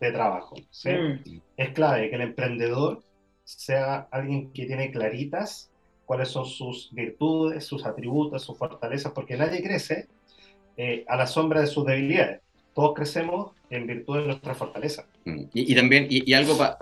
de 0.00 0.12
trabajo. 0.12 0.56
¿sí? 0.70 0.90
Mm. 0.90 1.40
Es 1.56 1.70
clave 1.70 2.10
que 2.10 2.16
el 2.16 2.22
emprendedor 2.22 3.02
sea 3.44 4.08
alguien 4.10 4.50
que 4.52 4.66
tiene 4.66 4.90
claritas 4.90 5.70
cuáles 6.04 6.28
son 6.28 6.46
sus 6.46 6.90
virtudes, 6.92 7.64
sus 7.64 7.84
atributos, 7.86 8.42
sus 8.42 8.58
fortalezas, 8.58 9.12
porque 9.12 9.36
nadie 9.36 9.62
crece 9.62 10.06
eh, 10.76 11.04
a 11.08 11.16
la 11.16 11.26
sombra 11.26 11.60
de 11.60 11.66
sus 11.66 11.86
debilidades. 11.86 12.40
Todos 12.74 12.94
crecemos 12.94 13.52
en 13.70 13.86
virtud 13.86 14.18
de 14.18 14.26
nuestras 14.26 14.56
fortalezas. 14.56 15.06
Mm. 15.24 15.44
Y, 15.54 15.72
y 15.72 15.74
también, 15.74 16.06
y, 16.10 16.28
y 16.30 16.34
algo 16.34 16.58
para 16.58 16.76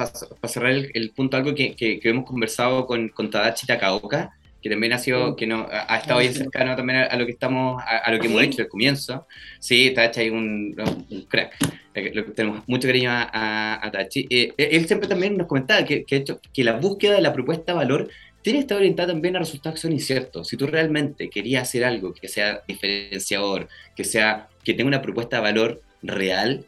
cerrar 0.49 0.73
el, 0.73 0.91
el 0.95 1.11
punto, 1.11 1.37
algo 1.37 1.55
que, 1.55 1.77
que, 1.77 2.01
que 2.01 2.09
hemos 2.09 2.25
conversado 2.25 2.87
con, 2.87 3.09
con 3.11 3.31
Tadachi 3.31 3.67
Takaoka, 3.67 4.37
que 4.63 4.71
también 4.71 4.93
ha 4.93 4.99
sido, 4.99 5.37
que 5.37 5.47
no, 5.47 5.67
ha, 5.71 5.95
ha 5.95 5.99
estado 5.99 6.21
bien 6.21 6.33
cercano 6.33 6.77
también 6.77 7.01
a, 7.01 7.03
a, 7.05 7.17
lo 7.17 7.27
que 7.27 7.33
estamos, 7.33 7.83
a, 7.83 7.99
a 7.99 8.13
lo 8.13 8.21
que 8.21 8.29
hemos 8.29 8.43
hecho 8.43 8.63
al 8.63 8.69
comienzo. 8.69 9.27
Sí, 9.59 9.91
Tadachi 9.91 10.23
es 10.23 10.31
un, 10.31 10.75
un 11.11 11.23
crack. 11.23 11.57
Eh, 11.95 12.25
tenemos 12.35 12.63
mucho 12.67 12.89
cariño 12.89 13.11
a, 13.11 13.29
a, 13.33 13.87
a 13.87 13.91
Tachi. 13.91 14.27
Eh, 14.31 14.55
él 14.57 14.87
siempre 14.87 15.09
también 15.09 15.37
nos 15.37 15.47
comentaba 15.47 15.85
que, 15.85 16.05
que, 16.05 16.17
hecho, 16.17 16.41
que 16.53 16.65
la 16.65 16.75
búsqueda 16.75 17.15
de 17.15 17.21
la 17.21 17.33
propuesta 17.33 17.73
de 17.73 17.79
valor 17.79 18.09
tiene 18.41 18.59
que 18.59 18.63
estar 18.63 18.79
orientada 18.79 19.13
también 19.13 19.37
a 19.37 19.41
resultados 19.41 19.77
que 19.77 19.83
son 19.83 19.93
inciertos. 19.93 20.49
Si 20.49 20.57
tú 20.57 20.67
realmente 20.67 21.29
querías 21.29 21.69
hacer 21.69 21.85
algo 21.85 22.13
que 22.13 22.29
sea 22.29 22.63
diferenciador, 22.67 23.69
que, 23.95 24.05
sea, 24.05 24.49
que 24.65 24.75
tenga 24.75 24.89
una 24.89 25.03
propuesta 25.03 25.37
de 25.37 25.43
valor 25.43 25.83
real, 26.03 26.65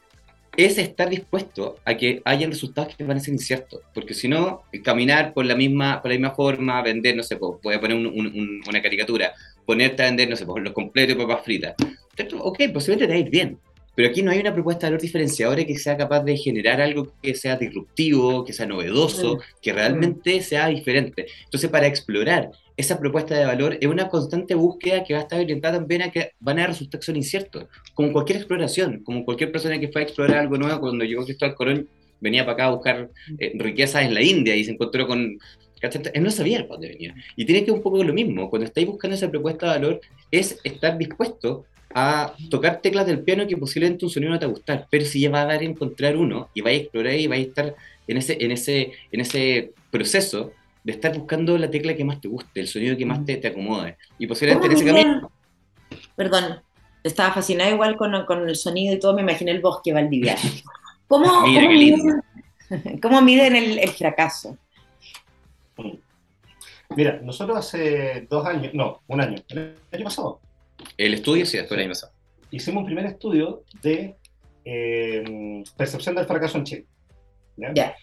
es 0.57 0.79
estar 0.79 1.09
dispuesto 1.09 1.77
a 1.85 1.97
que 1.97 2.23
hayan 2.25 2.51
resultados 2.51 2.95
que 2.95 3.05
van 3.05 3.17
a 3.17 3.21
ser 3.21 3.35
inciertos. 3.35 3.81
Porque 3.93 4.15
si 4.15 4.29
no, 4.29 4.63
caminar 4.83 5.33
por 5.33 5.47
la 5.47 5.55
misma, 5.55 6.01
por 6.01 6.11
la 6.11 6.17
misma 6.19 6.35
forma, 6.35 6.83
vender, 6.83 7.17
no 7.17 7.23
sé, 7.23 7.37
voy 7.37 7.75
a 7.75 7.81
poner 7.81 7.97
un, 7.97 8.07
un, 8.07 8.63
una 8.67 8.83
caricatura, 8.83 9.33
ponerte 9.67 10.03
a 10.03 10.07
vender, 10.07 10.29
no 10.29 10.37
sé, 10.37 10.45
los 10.45 10.73
completos 10.73 11.17
y 11.17 11.19
papas 11.19 11.45
fritas. 11.45 11.75
Ok, 12.39 12.61
posiblemente 12.73 13.07
te 13.07 13.13
va 13.13 13.15
a 13.15 13.19
ir 13.19 13.31
bien. 13.31 13.59
Pero 13.95 14.09
aquí 14.09 14.23
no 14.23 14.33
hay 14.33 14.41
una 14.41 14.53
propuesta 14.53 14.87
de 14.87 14.93
valor 14.93 15.03
diferenciadora 15.03 15.65
que 15.65 15.79
sea 15.79 15.97
capaz 15.97 16.25
de 16.25 16.37
generar 16.37 16.81
algo 16.81 17.13
que 17.23 17.35
sea 17.35 17.57
disruptivo, 17.57 18.45
que 18.45 18.53
sea 18.53 18.67
novedoso, 18.67 19.39
que 19.63 19.73
realmente 19.73 20.41
sea 20.41 20.67
diferente. 20.67 21.27
Entonces, 21.45 21.71
para 21.71 21.87
explorar 21.87 22.51
esa 22.77 22.99
propuesta 22.99 23.37
de 23.37 23.45
valor 23.45 23.79
es 23.81 23.87
una 23.87 24.09
constante 24.09 24.55
búsqueda 24.55 25.05
que 25.05 25.15
va 25.15 25.21
a 25.21 25.23
estar 25.23 25.41
orientada 25.41 25.79
también 25.79 26.03
a 26.03 26.11
que 26.11 26.33
van 26.41 26.59
a 26.59 26.63
haber 26.63 26.71
resultados 26.71 27.05
que 27.05 27.07
son 27.07 27.17
inciertos. 27.17 27.67
Como 27.95 28.13
cualquier 28.13 28.39
exploración, 28.39 29.03
como 29.05 29.25
cualquier 29.25 29.53
persona 29.53 29.79
que 29.79 29.89
fue 29.89 30.03
a 30.03 30.05
explorar 30.05 30.39
algo 30.39 30.57
nuevo, 30.57 30.81
cuando 30.81 31.05
llegó 31.05 31.25
Cristóbal 31.25 31.55
Colón, 31.55 31.89
venía 32.21 32.45
para 32.45 32.55
acá 32.55 32.65
a 32.67 32.71
buscar 32.71 33.11
eh, 33.39 33.53
riquezas 33.55 34.03
en 34.03 34.15
la 34.15 34.23
India 34.23 34.57
y 34.57 34.65
se 34.65 34.73
encontró 34.73 35.07
con... 35.07 35.39
Él 36.15 36.23
no 36.23 36.31
sabía 36.31 36.61
para 36.61 36.75
dónde 36.75 36.89
venía. 36.89 37.15
Y 37.37 37.45
tiene 37.45 37.65
que 37.65 37.71
un 37.71 37.83
poco 37.83 38.03
lo 38.03 38.15
mismo. 38.15 38.49
Cuando 38.49 38.67
estáis 38.67 38.87
buscando 38.87 39.17
esa 39.17 39.31
propuesta 39.31 39.67
de 39.67 39.73
valor, 39.79 40.01
es 40.31 40.59
estar 40.65 40.97
dispuesto 40.97 41.67
a 41.95 42.35
tocar 42.51 42.81
teclas 42.81 43.07
del 43.07 43.21
piano 43.21 43.47
que 43.47 43.57
posiblemente 43.57 44.05
un 44.05 44.11
sonido 44.11 44.33
no 44.33 44.39
te 44.39 44.47
va 44.47 44.51
a 44.51 44.55
gustar, 44.55 44.87
pero 44.91 45.05
si 45.05 45.21
ya 45.21 45.31
va 45.31 45.43
a 45.43 45.47
dar 45.47 45.61
a 45.61 45.65
encontrar 45.65 46.17
uno 46.17 46.49
y 46.53 46.61
vais 46.61 46.79
a 46.79 46.83
explorar 46.83 47.15
y 47.15 47.27
vais 47.29 47.45
a 47.45 47.49
estar 47.49 47.75
en 48.09 48.17
ese, 48.17 48.37
en 48.41 48.51
ese, 48.51 48.93
en 49.13 49.21
ese 49.21 49.73
proceso 49.93 50.53
de 50.85 50.93
estar 50.93 51.17
buscando 51.17 51.57
la 51.59 51.71
tecla 51.71 51.97
que 51.97 52.05
más 52.05 52.21
te 52.21 52.29
guste, 52.29 52.61
el 52.61 52.69
sonido 52.69 52.97
que 52.97 53.07
más 53.07 53.25
te, 53.25 53.37
te 53.39 53.49
acomode. 53.49 53.97
Y 54.19 54.27
posiblemente 54.27 54.67
en 54.67 54.73
ese 54.73 54.85
camino... 54.85 55.33
Perdón, 56.15 56.63
estaba 57.03 57.33
fascinada 57.33 57.71
igual 57.71 57.97
con, 57.97 58.25
con, 58.27 58.49
el 58.49 58.55
sonido 58.55 58.95
y 58.95 58.99
todo, 58.99 59.15
me 59.15 59.23
imaginé 59.23 59.51
el 59.51 59.61
bosque 59.61 59.93
valdiviano. 59.93 60.41
¿Cómo, 61.09 61.47
Mira, 61.47 61.63
¿cómo, 61.63 61.73
miden, 61.73 62.23
¿cómo 63.03 63.23
miden 63.23 63.57
el, 63.57 63.79
el 63.79 63.91
fracaso? 63.91 64.57
Mira, 66.97 67.21
nosotros 67.23 67.59
hace 67.59 68.27
dos 68.29 68.47
años, 68.47 68.73
no, 68.75 69.03
un 69.07 69.21
año, 69.21 69.43
el 69.49 69.77
año 69.91 70.05
pasado, 70.05 70.41
el 70.97 71.15
estudio, 71.15 71.47
sí, 71.47 71.57
después 71.57 71.77
del 71.77 71.87
año 71.87 71.91
pasado. 71.91 72.13
Hicimos 72.51 72.83
un 72.83 72.87
primer 72.87 73.07
estudio 73.07 73.65
de 73.83 74.17
eh, 74.65 75.65
percepción 75.77 76.15
del 76.15 76.27
fracaso 76.27 76.59
en 76.59 76.65
Chile. 76.65 76.87
¿ya? 77.57 77.73
Yeah. 77.73 77.97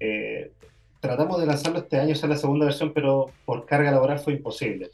Eh, 0.00 0.52
tratamos 1.06 1.40
de 1.40 1.46
lanzarlo 1.46 1.78
este 1.78 2.00
año, 2.00 2.12
esa 2.12 2.26
es 2.26 2.30
la 2.30 2.36
segunda 2.36 2.66
versión, 2.66 2.92
pero 2.92 3.30
por 3.44 3.64
carga 3.64 3.90
laboral 3.90 4.18
fue 4.18 4.34
imposible. 4.34 4.90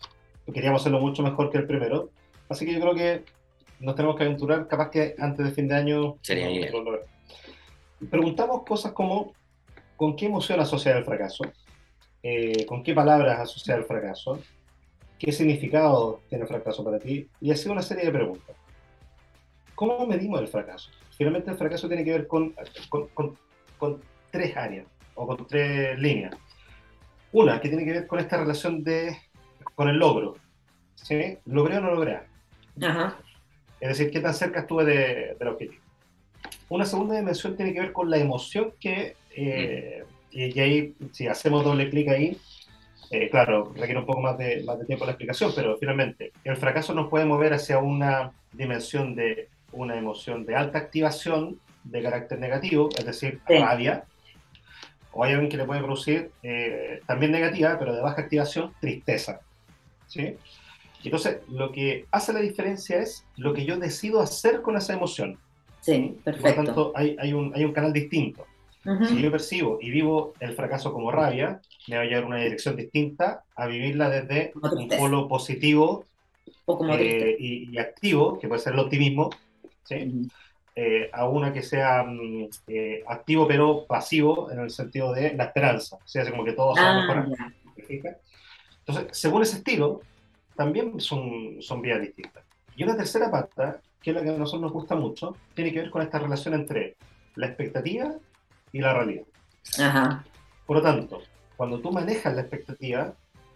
Queríamos 0.53 0.83
hacerlo 0.83 1.01
mucho 1.01 1.23
mejor 1.23 1.51
que 1.51 1.59
el 1.59 1.67
primero. 1.67 2.11
Así 2.49 2.67
que 2.67 2.75
yo 2.75 2.81
creo 2.81 2.95
que 2.95 3.25
nos 3.81 3.95
tenemos 3.95 4.17
que 4.17 4.25
aventurar, 4.25 4.69
capaz 4.69 4.91
que 4.91 5.15
antes 5.19 5.47
de 5.47 5.53
fin 5.53 5.69
de 5.69 5.75
año. 5.75 6.17
Sería 6.21 6.49
bien. 6.49 6.71
Preguntamos 8.11 8.65
cosas 8.65 8.93
como: 8.93 9.33
¿con 9.97 10.17
qué 10.17 10.27
emoción 10.27 10.61
asociar 10.61 10.97
el 10.97 11.05
fracaso? 11.05 11.45
Eh, 12.23 12.67
¿Con 12.67 12.83
qué 12.83 12.93
palabras 12.95 13.41
asociar 13.41 13.79
el 13.79 13.85
fracaso? 13.85 14.39
¿Qué 15.19 15.33
significado 15.33 16.21
tiene 16.29 16.43
el 16.43 16.49
fracaso 16.49 16.85
para 16.85 16.99
ti? 16.99 17.29
Y 17.41 17.51
así 17.51 17.69
una 17.69 17.83
serie 17.83 18.05
de 18.05 18.13
preguntas. 18.13 18.57
¿Cómo 19.75 20.07
medimos 20.07 20.41
el 20.41 20.49
fracaso? 20.49 20.91
Finalmente 21.17 21.51
el 21.51 21.57
fracaso 21.57 21.89
tiene 21.89 22.05
que 22.05 22.13
ver 22.13 22.27
con, 22.27 22.55
con, 22.89 23.09
con, 23.09 23.37
con 23.79 24.01
tres 24.31 24.57
áreas 24.57 24.87
o 25.15 25.27
con 25.27 25.47
tres 25.47 25.99
líneas. 25.99 26.35
Una 27.33 27.61
que 27.61 27.69
tiene 27.69 27.85
que 27.85 27.93
ver 27.93 28.07
con 28.07 28.19
esta 28.19 28.37
relación 28.39 28.83
de, 28.85 29.17
con 29.75 29.89
el 29.89 29.97
logro. 29.99 30.37
¿Sí? 30.95 31.39
¿Logré 31.47 31.79
o 31.79 31.81
no 31.81 31.95
logré? 31.95 32.21
Ajá. 32.81 33.17
Es 33.81 33.89
decir, 33.89 34.11
¿qué 34.11 34.21
tan 34.21 34.35
cerca 34.35 34.61
estuve 34.61 34.85
de, 34.85 35.37
del 35.39 35.49
objetivo? 35.49 35.83
Una 36.69 36.85
segunda 36.85 37.17
dimensión 37.17 37.57
tiene 37.57 37.73
que 37.75 37.81
ver 37.81 37.93
con 37.93 38.09
la 38.11 38.19
emoción 38.19 38.73
que, 38.79 39.17
eh, 39.35 40.05
y, 40.31 40.57
y 40.57 40.61
ahí, 40.61 40.95
si 41.13 41.27
hacemos 41.27 41.65
doble 41.65 41.91
clic 41.91 42.09
ahí, 42.09 42.39
eh, 43.11 43.29
claro, 43.29 43.73
requiere 43.75 43.99
un 44.01 44.07
poco 44.07 44.21
más 44.21 44.39
de, 44.39 44.63
más 44.65 44.79
de 44.79 44.87
tiempo 44.87 45.05
la 45.05 45.13
explicación, 45.13 45.53
pero 45.55 45.77
finalmente 45.77 46.33
el 46.45 46.57
fracaso 46.57 46.95
nos 46.95 47.09
puede 47.11 47.27
mover 47.27 47.53
hacia 47.53 47.79
una 47.79 48.33
dimensión 48.53 49.15
de 49.15 49.49
una 49.73 49.97
emoción 49.97 50.47
de 50.47 50.55
alta 50.57 50.79
activación 50.79 51.59
de 51.85 52.03
carácter 52.03 52.39
negativo, 52.39 52.89
es 52.97 53.05
decir, 53.05 53.41
Sí. 53.49 53.59
rabia, 53.59 54.05
o 55.13 55.25
hay 55.25 55.33
alguien 55.33 55.51
que 55.51 55.57
le 55.57 55.65
puede 55.65 55.81
producir 55.81 56.31
eh, 56.43 57.01
también 57.07 57.33
negativa, 57.33 57.79
pero 57.79 57.95
de 57.95 58.01
baja 58.01 58.23
activación, 58.23 58.73
tristeza. 58.81 59.41
¿sí? 60.07 60.37
Entonces, 61.05 61.39
lo 61.49 61.73
que 61.73 62.07
hace 62.11 62.33
la 62.33 62.41
diferencia 62.41 62.99
es 62.99 63.25
lo 63.37 63.53
que 63.53 63.65
yo 63.65 63.77
decido 63.77 64.21
hacer 64.21 64.63
con 64.63 64.77
esa 64.77 64.95
emoción. 64.95 65.39
Sí, 65.81 66.15
Por 66.25 66.35
lo 66.35 66.41
perfecto. 66.41 66.65
tanto, 66.65 66.93
hay, 66.95 67.17
hay, 67.19 67.33
un, 67.33 67.53
hay 67.55 67.65
un 67.65 67.73
canal 67.73 67.93
distinto. 67.93 68.47
Ujú. 68.85 69.05
Si 69.05 69.21
yo 69.21 69.31
percibo 69.31 69.79
y 69.81 69.91
vivo 69.91 70.35
el 70.41 70.55
fracaso 70.55 70.93
como 70.93 71.11
rabia, 71.11 71.61
me 71.89 71.97
va 71.97 72.03
a 72.03 72.07
llevar 72.07 72.25
una 72.25 72.37
dirección 72.39 72.77
distinta 72.77 73.45
a 73.55 73.67
vivirla 73.67 74.09
desde 74.09 74.53
un 74.55 74.89
polo 74.89 75.29
positivo 75.29 76.05
O 76.65 76.79
como 76.79 76.95
eh, 76.95 77.37
y, 77.39 77.71
y 77.71 77.79
activo, 77.79 78.39
que 78.39 78.49
puede 78.49 78.61
ser 78.61 78.73
el 78.73 78.81
optimismo, 78.81 79.31
¿sí? 79.85 79.97
Ujú. 79.97 80.29
Eh, 80.75 81.11
a 81.13 81.29
una 81.29 81.53
que 81.53 81.61
sea 81.61 82.03
mm, 82.03 82.49
eh, 82.69 83.05
activo 83.07 83.47
pero 83.47 83.85
pasivo 83.87 84.51
en 84.51 84.59
el 84.61 84.71
sentido 84.71 85.13
de 85.13 85.35
la 85.35 85.45
esperanza, 85.45 85.97
o 85.97 86.09
sea, 86.09 86.23
así 86.23 86.31
como 86.31 86.45
que 86.45 86.53
todo 86.53 86.75
se 86.75 86.81
va 86.81 86.89
a 86.89 86.93
Ah, 86.93 87.01
mejorar. 87.01 87.27
Entonces, 88.87 89.07
según 89.19 89.43
ese 89.43 89.59
estilo, 89.59 90.01
también 90.57 90.99
son, 90.99 91.61
son 91.61 91.83
vías 91.83 92.01
distintas. 92.01 92.43
Y 92.75 92.85
una 92.85 92.97
tercera 92.97 93.31
pata, 93.31 93.83
que 94.01 94.11
es 94.11 94.17
la 94.17 94.23
que 94.23 94.31
a 94.31 94.33
nosotros 94.33 94.63
nos 94.63 94.73
gusta 94.73 94.95
mucho, 94.95 95.37
tiene 95.55 95.73
que 95.73 95.81
ver 95.81 95.91
con 95.91 96.01
esta 96.01 96.19
relación 96.19 96.55
entre 96.55 96.97
la 97.37 97.49
expectativa 97.49 98.15
y 98.73 98.81
la 98.81 98.95
realidad. 98.95 99.25
Ajá. 99.79 100.25
Por 100.65 100.79
lo 100.79 100.83
tanto, 100.83 101.21
cuando 101.57 101.81
tú 101.81 101.93
manejas 101.93 102.35
la 102.35 102.41
expectativa, 102.41 103.13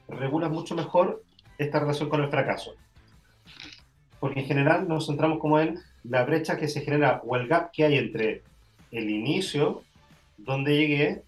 regulas 0.09 0.51
mucho 0.51 0.75
mejor 0.75 1.23
esta 1.57 1.81
relación 1.81 2.11
con 2.11 2.23
el 2.23 2.29
fracaso. 2.29 2.75
Porque 4.21 4.41
en 4.41 4.47
general 4.47 4.89
nos 4.89 5.07
centramos 5.07 5.39
como 5.39 5.61
en 5.61 5.79
la 6.05 6.25
brecha 6.25 6.57
que 6.57 6.69
se 6.69 6.81
genera 6.83 7.21
o 7.27 7.37
el 7.37 7.49
gap 7.49 7.71
que 7.73 7.85
hay 7.85 7.99
entre 7.99 8.43
el 8.93 9.11
inicio, 9.11 9.83
donde 10.39 10.77
llegué, 10.77 11.23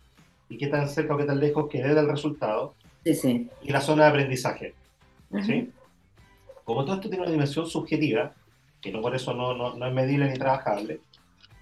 y 0.49 0.57
qué 0.57 0.69
tan 0.69 0.89
cerca 0.89 1.15
o 1.15 1.19
qué 1.19 1.25
tan 1.25 1.41
lejos 1.41 1.69
quedé 1.69 1.95
del 1.95 2.09
resultado, 2.09 2.75
Sí, 3.05 3.15
sí. 3.15 3.49
y 3.63 3.71
la 3.71 3.81
zona 3.81 4.05
de 4.05 4.09
aprendizaje. 4.11 4.75
¿sí? 5.45 5.71
Como 6.65 6.85
todo 6.85 6.97
esto 6.97 7.09
tiene 7.09 7.23
una 7.25 7.33
dimensión 7.33 7.67
subjetiva, 7.67 8.33
que 8.81 8.91
no 8.93 9.01
por 9.03 9.15
eso 9.15 9.35
no, 9.35 9.55
no, 9.55 9.75
no 9.75 9.87
es 9.87 9.93
medible 9.93 10.31
ni 10.31 10.39
trabajable, 10.39 11.01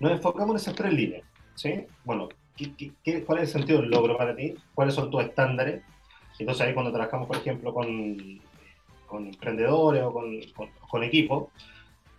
nos 0.00 0.12
enfocamos 0.12 0.50
en 0.50 0.56
esas 0.56 0.74
tres 0.74 0.92
líneas. 0.92 1.22
¿sí? 1.54 1.84
Bueno, 2.04 2.28
¿qué, 2.56 2.72
qué- 2.76 2.92
qué- 3.02 3.24
cuál 3.24 3.38
es 3.38 3.44
el 3.54 3.60
sentido 3.60 3.80
del 3.80 3.90
logro 3.90 4.16
para 4.16 4.36
ti? 4.36 4.54
¿Cuáles 4.74 4.94
son 4.94 5.10
tus 5.10 5.22
estándares? 5.24 5.82
Entonces 6.38 6.66
ahí 6.66 6.74
cuando 6.74 6.92
trabajamos, 6.92 7.26
por 7.26 7.36
ejemplo, 7.38 7.72
con, 7.72 8.40
con 9.07 9.26
emprendedores 9.26 10.02
o 10.02 10.12
con, 10.12 10.40
con, 10.54 10.68
con 10.90 11.02
equipos, 11.04 11.48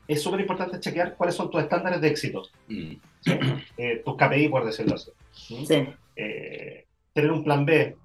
es 0.08 0.22
súper 0.22 0.40
importante 0.40 0.80
chequear 0.80 1.16
cuáles 1.16 1.36
son 1.36 1.50
tus 1.52 1.62
estándares 1.62 2.00
de 2.02 2.08
éxito, 2.08 2.44
Mm. 2.68 2.94
¿sí? 3.22 3.32
Eh, 3.78 4.02
tus 4.06 4.16
KPI, 4.16 4.48
por 4.50 4.66
decirlo 4.66 4.96
así. 4.96 5.12
¿sí? 5.32 5.66
Sí. 5.66 5.88
eh, 6.16 6.86
tener 7.14 7.32
un 7.32 7.44
plan 7.44 7.66
B, 7.66 7.96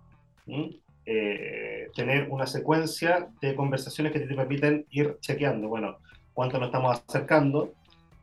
¿m? 0.47 0.71
Eh, 1.05 1.89
tener 1.95 2.29
una 2.31 2.47
secuencia 2.47 3.29
de 3.41 3.55
conversaciones 3.55 4.13
que 4.13 4.21
te 4.21 4.35
permiten 4.35 4.87
ir 4.91 5.17
chequeando, 5.21 5.69
bueno, 5.69 5.97
cuánto 6.33 6.59
nos 6.59 6.69
estamos 6.69 7.03
acercando, 7.09 7.73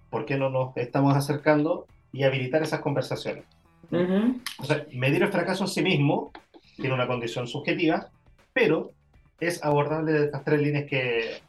por 0.10 0.26
qué 0.26 0.38
no 0.38 0.50
nos 0.50 0.76
estamos 0.78 1.16
acercando 1.16 1.86
y 2.12 2.24
habilitar 2.24 2.64
esas 2.64 2.80
conversaciones. 2.80 3.44
Ujú. 3.92 4.40
O 4.60 4.66
sea, 4.66 4.86
medir 4.94 5.24
el 5.24 5.30
fracaso 5.32 5.64
en 5.66 5.70
sí 5.70 5.82
mismo 5.82 6.32
tiene 6.78 6.94
una 6.94 7.08
condición 7.08 7.48
subjetiva, 7.48 8.10
pero 8.54 8.92
es 9.40 9.64
abordable 9.64 10.12
de 10.12 10.26
estas 10.26 10.44
tres 10.44 10.62
líneas 10.62 10.86
que, 10.86 11.40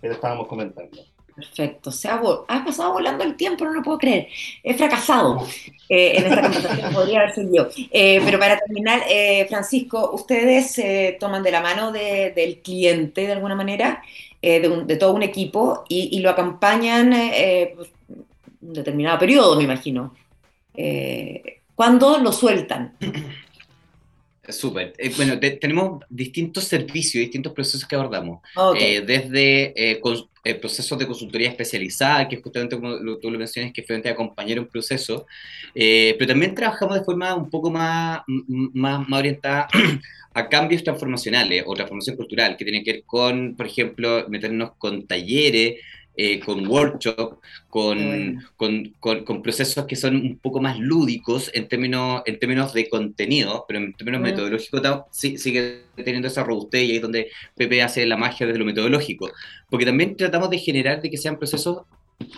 que 0.00 0.08
estábamos 0.08 0.46
comentando. 0.46 0.98
Perfecto. 1.34 1.90
Se 1.90 2.08
ha, 2.08 2.20
ha, 2.48 2.64
pasado 2.64 2.92
volando 2.92 3.24
el 3.24 3.36
tiempo, 3.36 3.64
no 3.64 3.72
lo 3.72 3.82
puedo 3.82 3.98
creer. 3.98 4.28
He 4.62 4.74
fracasado 4.74 5.44
eh, 5.88 6.14
en 6.16 6.26
esta 6.26 6.42
conversación, 6.42 6.92
podría 6.94 7.20
haber 7.20 7.34
sido 7.34 7.50
yo. 7.52 7.68
Eh, 7.90 8.20
pero 8.24 8.38
para 8.38 8.58
terminar, 8.58 9.02
eh, 9.08 9.44
Francisco, 9.48 10.12
ustedes 10.12 10.70
se 10.70 11.16
toman 11.18 11.42
de 11.42 11.50
la 11.50 11.60
mano 11.60 11.90
de, 11.90 12.32
del 12.36 12.60
cliente 12.60 13.22
de 13.22 13.32
alguna 13.32 13.56
manera, 13.56 14.02
de, 14.40 14.68
un, 14.68 14.86
de, 14.86 14.96
todo 14.96 15.12
un 15.14 15.22
equipo, 15.22 15.84
y, 15.88 16.16
y 16.16 16.20
lo 16.20 16.28
acompañan 16.28 17.14
pues, 17.74 17.88
un 18.60 18.74
determinado 18.74 19.18
periodo, 19.18 19.56
me 19.56 19.64
imagino. 19.64 20.14
¿Cuándo 21.74 22.18
lo 22.18 22.30
sueltan? 22.30 22.94
Súper. 24.48 24.92
Eh, 24.98 25.12
bueno, 25.16 25.38
tenemos 25.38 26.04
distintos 26.08 26.64
servicios, 26.64 27.22
distintos 27.22 27.52
procesos 27.52 27.86
que 27.86 27.96
abordamos. 27.96 28.40
Eh, 28.78 29.00
desde 29.00 29.72
eh, 29.76 30.00
procesos 30.60 30.98
de 30.98 31.06
consultoría 31.06 31.48
especializada, 31.48 32.28
que 32.28 32.36
justamente 32.36 32.76
como 32.76 33.18
tú 33.18 33.30
lo 33.30 33.38
mencionas, 33.38 33.72
que 33.72 33.82
frente 33.82 34.08
a 34.08 34.12
acompañar 34.12 34.58
un 34.58 34.66
proceso, 34.66 35.26
pero 35.74 36.26
también 36.26 36.54
trabajamos 36.54 36.98
de 36.98 37.04
forma 37.04 37.34
un 37.34 37.48
poco 37.48 37.70
más, 37.70 38.20
más, 38.26 39.08
más 39.08 39.18
orientada 39.18 39.68
a 40.34 40.48
cambios 40.48 40.84
transformacionales 40.84 41.64
o 41.66 41.74
transformación 41.74 42.16
cultural, 42.16 42.56
que 42.56 42.64
tiene 42.64 42.82
que 42.82 42.92
ver 42.92 43.02
con, 43.06 43.56
por 43.56 43.66
ejemplo, 43.66 44.26
meternos 44.28 44.72
con 44.76 45.06
talleres, 45.06 45.80
eh, 46.16 46.38
con 46.40 46.66
workshops, 46.66 47.38
con, 47.68 48.38
con, 48.56 48.92
con, 49.00 49.42
procesos 49.42 49.84
que 49.84 49.96
son 49.96 50.16
un 50.16 50.38
poco 50.38 50.60
más 50.60 50.78
lúdicos 50.78 51.50
en 51.54 51.66
términos, 51.66 52.22
en 52.24 52.38
términos 52.38 52.72
de 52.72 52.88
contenido, 52.88 53.64
pero 53.66 53.80
en 53.80 53.92
términos 53.94 54.22
metodológicos 54.22 54.80
sí, 55.10 55.38
sigue 55.38 55.82
teniendo 55.96 56.28
esa 56.28 56.44
robustez 56.44 56.84
y 56.84 56.90
ahí 56.92 56.96
es 56.96 57.02
donde 57.02 57.30
Pepe 57.56 57.82
hace 57.82 58.06
la 58.06 58.16
magia 58.16 58.46
desde 58.46 58.60
lo 58.60 58.64
metodológico. 58.64 59.30
Porque 59.68 59.86
también 59.86 60.16
tratamos 60.16 60.50
de 60.50 60.58
generar 60.58 61.02
de 61.02 61.10
que 61.10 61.16
sean 61.16 61.38
procesos 61.38 61.82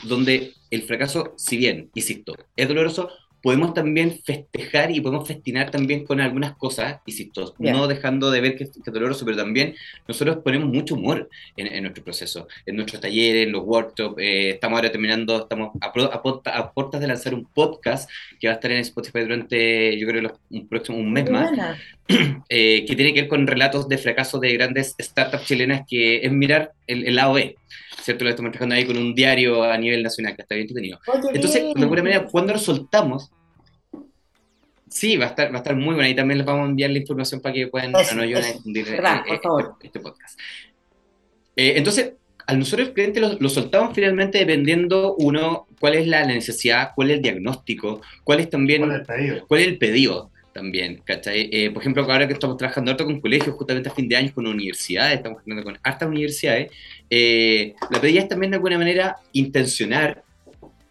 donde 0.05 0.55
el 0.71 0.83
fracaso, 0.83 1.35
si 1.37 1.57
bien, 1.57 1.91
insisto, 1.95 2.35
es 2.57 2.69
doloroso, 2.69 3.11
podemos 3.47 3.75
también 3.75 4.19
festejar 4.25 4.91
y 4.91 5.01
podemos 5.01 5.29
festinar 5.29 5.71
también 5.71 6.05
con 6.05 6.21
algunas 6.21 6.57
cosas, 6.57 6.99
insisto, 7.07 7.55
no 7.61 7.87
dejando 7.87 8.33
de 8.33 8.41
ver 8.41 8.57
que, 8.57 8.65
que, 8.65 8.81
es 8.85 8.93
doloroso, 8.93 9.25
pero 9.25 9.37
también 9.37 9.77
nosotros 10.09 10.39
ponemos 10.43 10.69
mucho 10.69 10.97
humor 10.97 11.29
en, 11.57 11.81
nuestro 11.85 12.03
proceso, 12.03 12.49
en 12.67 12.75
nuestros 12.75 13.01
talleres, 13.01 13.47
en 13.47 13.53
los 13.53 13.63
workshops, 13.63 14.21
eh, 14.21 14.51
estamos 14.51 14.79
ahora 14.79 14.91
terminando, 14.91 15.43
estamos 15.43 15.71
a, 15.81 15.87
a, 15.87 16.73
puertas 16.73 17.01
de 17.01 17.07
lanzar 17.07 17.35
un 17.35 17.45
podcast 17.45 18.11
que 18.41 18.49
va 18.49 18.55
a 18.55 18.57
estar 18.57 18.73
en 18.73 18.79
Spotify 18.79 19.21
durante, 19.21 19.97
yo 19.97 20.09
creo, 20.09 20.41
un 20.51 20.67
próximo 20.67 20.99
un 20.99 21.13
mes 21.13 21.31
más, 21.31 21.49
eh, 22.49 22.85
que 22.85 22.97
tiene 22.97 23.15
que 23.15 23.21
ver 23.21 23.29
con 23.29 23.47
relatos 23.47 23.89
de 23.89 23.97
fracaso 23.97 24.41
de 24.41 24.55
grandes 24.55 24.97
startups 25.01 25.45
chilenas, 25.45 25.83
que 25.89 26.17
es 26.17 26.33
mirar 26.33 26.73
el, 26.89 27.07
el 27.07 27.15
lado 27.15 27.35
B. 27.35 27.55
¿cierto? 28.03 28.25
Lo 28.25 28.31
estamos 28.31 28.53
trabajando 28.53 28.77
ahí 28.77 28.85
con 28.85 28.97
un 28.97 29.15
diario 29.15 29.65
a 29.65 29.77
nivel 29.77 30.03
nacional, 30.03 30.37
que 30.37 30.43
está 30.43 30.55
bien 30.55 30.69
entretenido. 30.69 31.01
Entonces, 31.33 31.75
de 31.75 31.83
alguna 31.83 32.03
manera, 32.03 32.25
cuando 32.27 32.53
lo 32.53 32.59
soltamos, 32.59 33.33
Sí, 34.97 35.19
va 35.19 35.27
a 35.27 35.29
estar, 35.29 35.51
va 35.53 35.57
a 35.57 35.59
estar 35.59 35.77
muy 35.77 35.95
buena 35.95 36.09
y 36.09 36.15
también 36.15 36.39
les 36.39 36.47
vamos 36.47 36.65
a 36.65 36.71
enviar 36.71 36.89
la 36.89 36.97
información 36.97 37.43
para 37.43 37.53
que 37.55 37.67
puedan 37.67 37.95
eso, 37.95 38.15
no 38.15 38.23
ayudar 38.23 38.45
a 38.45 38.47
difundir 38.47 38.89
este, 38.89 39.35
este, 39.83 40.01
podcast. 40.01 40.41
Eh, 41.55 41.75
entonces, 41.77 42.15
al 42.47 42.59
nosotros 42.59 42.89
el 42.89 42.95
cliente 42.95 43.21
lo, 43.21 43.49
soltamos 43.51 43.95
finalmente 43.95 44.39
dependiendo, 44.39 45.15
uno, 45.17 45.67
cuál 45.79 45.97
es 45.97 46.07
la 46.07 46.25
necesidad, 46.25 46.93
cuál 46.95 47.11
es 47.11 47.17
el 47.17 47.23
diagnóstico, 47.23 48.01
cuál 48.25 48.41
es 48.41 48.49
también, 48.49 48.81
cuál 48.81 48.93
es 48.93 49.01
el 49.01 49.07
pedido, 49.07 49.47
cuál 49.47 49.61
es 49.61 49.67
el 49.67 49.77
pedido 49.77 50.31
también, 50.55 51.03
¿cachai? 51.05 51.51
Eh, 51.53 51.71
por 51.71 51.83
ejemplo, 51.83 52.03
ahora 52.03 52.27
que 52.27 52.33
estamos 52.33 52.57
trabajando 52.57 52.91
harto 52.91 53.05
con 53.05 53.21
colegios, 53.21 53.55
justamente 53.55 53.91
a 53.91 53.93
fin 53.93 54.09
de 54.09 54.17
año 54.17 54.33
con 54.33 54.47
universidades, 54.47 55.17
estamos 55.17 55.45
trabajando 55.45 55.73
con 55.73 55.79
hartas 55.83 56.09
universidades, 56.09 56.73
eh, 57.11 57.75
la 57.91 58.01
pedida 58.01 58.23
es 58.23 58.29
también 58.29 58.51
de 58.51 58.57
alguna 58.57 58.79
manera 58.79 59.17
intencionar 59.33 60.25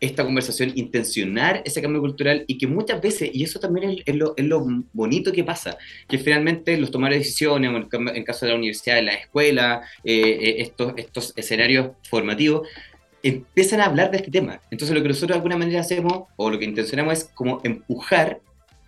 esta 0.06 0.24
conversación, 0.24 0.72
intencionar 0.76 1.62
ese 1.66 1.82
cambio 1.82 2.02
cultural 2.02 2.44
y 2.48 2.58
que 2.58 2.68
muchas 2.68 3.02
veces, 3.02 3.30
y 3.34 3.44
eso 3.44 3.60
también 3.60 4.02
es, 4.06 4.16
lo, 4.16 4.34
es 4.38 4.46
lo, 4.46 4.66
bonito 4.94 5.32
que 5.32 5.44
pasa, 5.44 5.78
que 6.08 6.18
finalmente 6.18 6.78
los 6.78 6.92
de 6.92 7.10
decisiones, 7.10 7.72
en 7.92 8.24
caso 8.24 8.46
de 8.46 8.52
la 8.52 8.58
universidad, 8.58 8.96
de 8.96 9.04
la 9.04 9.14
escuela, 9.14 9.82
eh, 10.04 10.14
eh, 10.14 10.56
estos, 10.60 10.94
estos 10.98 11.34
escenarios 11.36 11.92
formativos, 12.10 12.68
empiezan 13.24 13.82
a 13.82 13.86
hablar 13.86 14.12
de 14.12 14.18
este 14.18 14.32
tema. 14.32 14.62
Entonces 14.70 14.96
lo 14.96 15.02
que 15.02 15.10
nosotros 15.10 15.30
de 15.30 15.36
alguna 15.36 15.58
manera 15.58 15.82
hacemos, 15.82 16.26
o 16.36 16.50
lo 16.50 16.60
que 16.60 16.66
intencionamos 16.66 17.14
es 17.14 17.24
como 17.34 17.60
empujar 17.64 18.40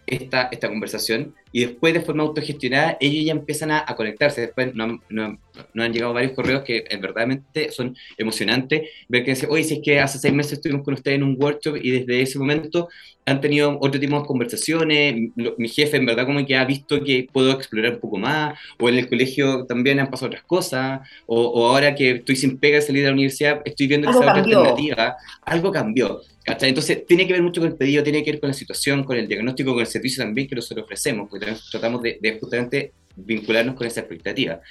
esta, 0.05 0.49
esta 0.51 0.69
conversación 0.69 1.35
y 1.57 1.61
después 1.61 1.91
de 1.91 2.01
forma 2.01 2.21
autogestionada 2.21 2.97
ellos 2.99 3.25
ya 3.25 3.31
empiezan 3.31 3.71
a, 3.71 3.83
conectarse. 3.95 4.41
Después 4.41 4.75
nos 4.75 4.99
no, 5.09 5.39
no, 5.73 5.83
han 5.83 5.91
llegado 5.91 6.13
varios 6.13 6.33
correos 6.33 6.61
que 6.61 6.85
es 6.87 7.01
verdaderamente 7.01 7.71
son 7.71 7.97
emocionantes 8.15 8.83
ver 9.09 9.23
que 9.23 9.31
dice, 9.31 9.47
oye, 9.49 9.63
si 9.63 9.73
es 9.73 9.79
que 9.83 9.99
hace 9.99 10.19
seis 10.19 10.35
meses 10.35 10.53
estuvimos 10.53 10.85
con 10.85 10.93
ustedes 10.93 11.15
en 11.15 11.23
un 11.23 11.35
workshop 11.35 11.77
y 11.81 11.89
desde 11.89 12.21
ese 12.21 12.37
momento 12.37 12.89
han 13.25 13.41
tenido 13.41 13.75
otro 13.81 13.99
tipo 13.99 14.19
de 14.19 14.25
conversaciones, 14.27 15.31
mi 15.57 15.67
jefe 15.67 15.97
en 15.97 16.05
verdad 16.05 16.27
como 16.27 16.45
que 16.45 16.55
ha 16.55 16.63
visto 16.63 17.03
que 17.03 17.27
puedo 17.33 17.51
explorar 17.51 17.95
un 17.95 17.99
poco 18.01 18.19
más, 18.19 18.57
o 18.79 18.87
en 18.87 18.99
el 18.99 19.09
colegio 19.09 19.65
también 19.65 19.99
han 19.99 20.11
pasado 20.11 20.27
otras 20.27 20.43
cosas, 20.43 21.01
o, 21.25 21.67
ahora 21.67 21.95
que 21.95 22.11
estoy 22.11 22.35
sin 22.35 22.59
pega 22.59 22.75
de 22.75 22.83
salir 22.83 23.01
de 23.01 23.07
la 23.07 23.13
universidad, 23.13 23.61
estoy 23.65 23.87
viendo 23.87 24.09
esa 24.09 24.19
otra 24.19 24.33
alternativa, 24.33 25.17
algo 25.41 25.71
cambió. 25.71 26.21
Entonces, 26.47 27.05
tiene 27.05 27.27
que 27.27 27.33
ver 27.33 27.43
mucho 27.43 27.59
con 27.59 27.69
el 27.69 27.75
pedido, 27.75 28.03
tiene 28.03 28.23
que 28.23 28.31
ver 28.31 28.39
con 28.39 28.47
la 28.47 28.53
situación, 28.53 29.03
con 29.03 29.17
el 29.17 29.27
diagnóstico, 29.27 29.73
con 29.73 29.81
el 29.81 29.87
servicio 29.87 30.23
también 30.23 30.47
que 30.47 30.55
nosotros 30.55 30.85
ofrecemos, 30.85 31.29
porque 31.29 31.46
tratamos 31.71 32.01
de, 32.01 32.37
justamente 32.39 32.93
vincularnos 33.15 33.75
con 33.75 33.87
esa 33.87 34.01
expectativa. 34.01 34.61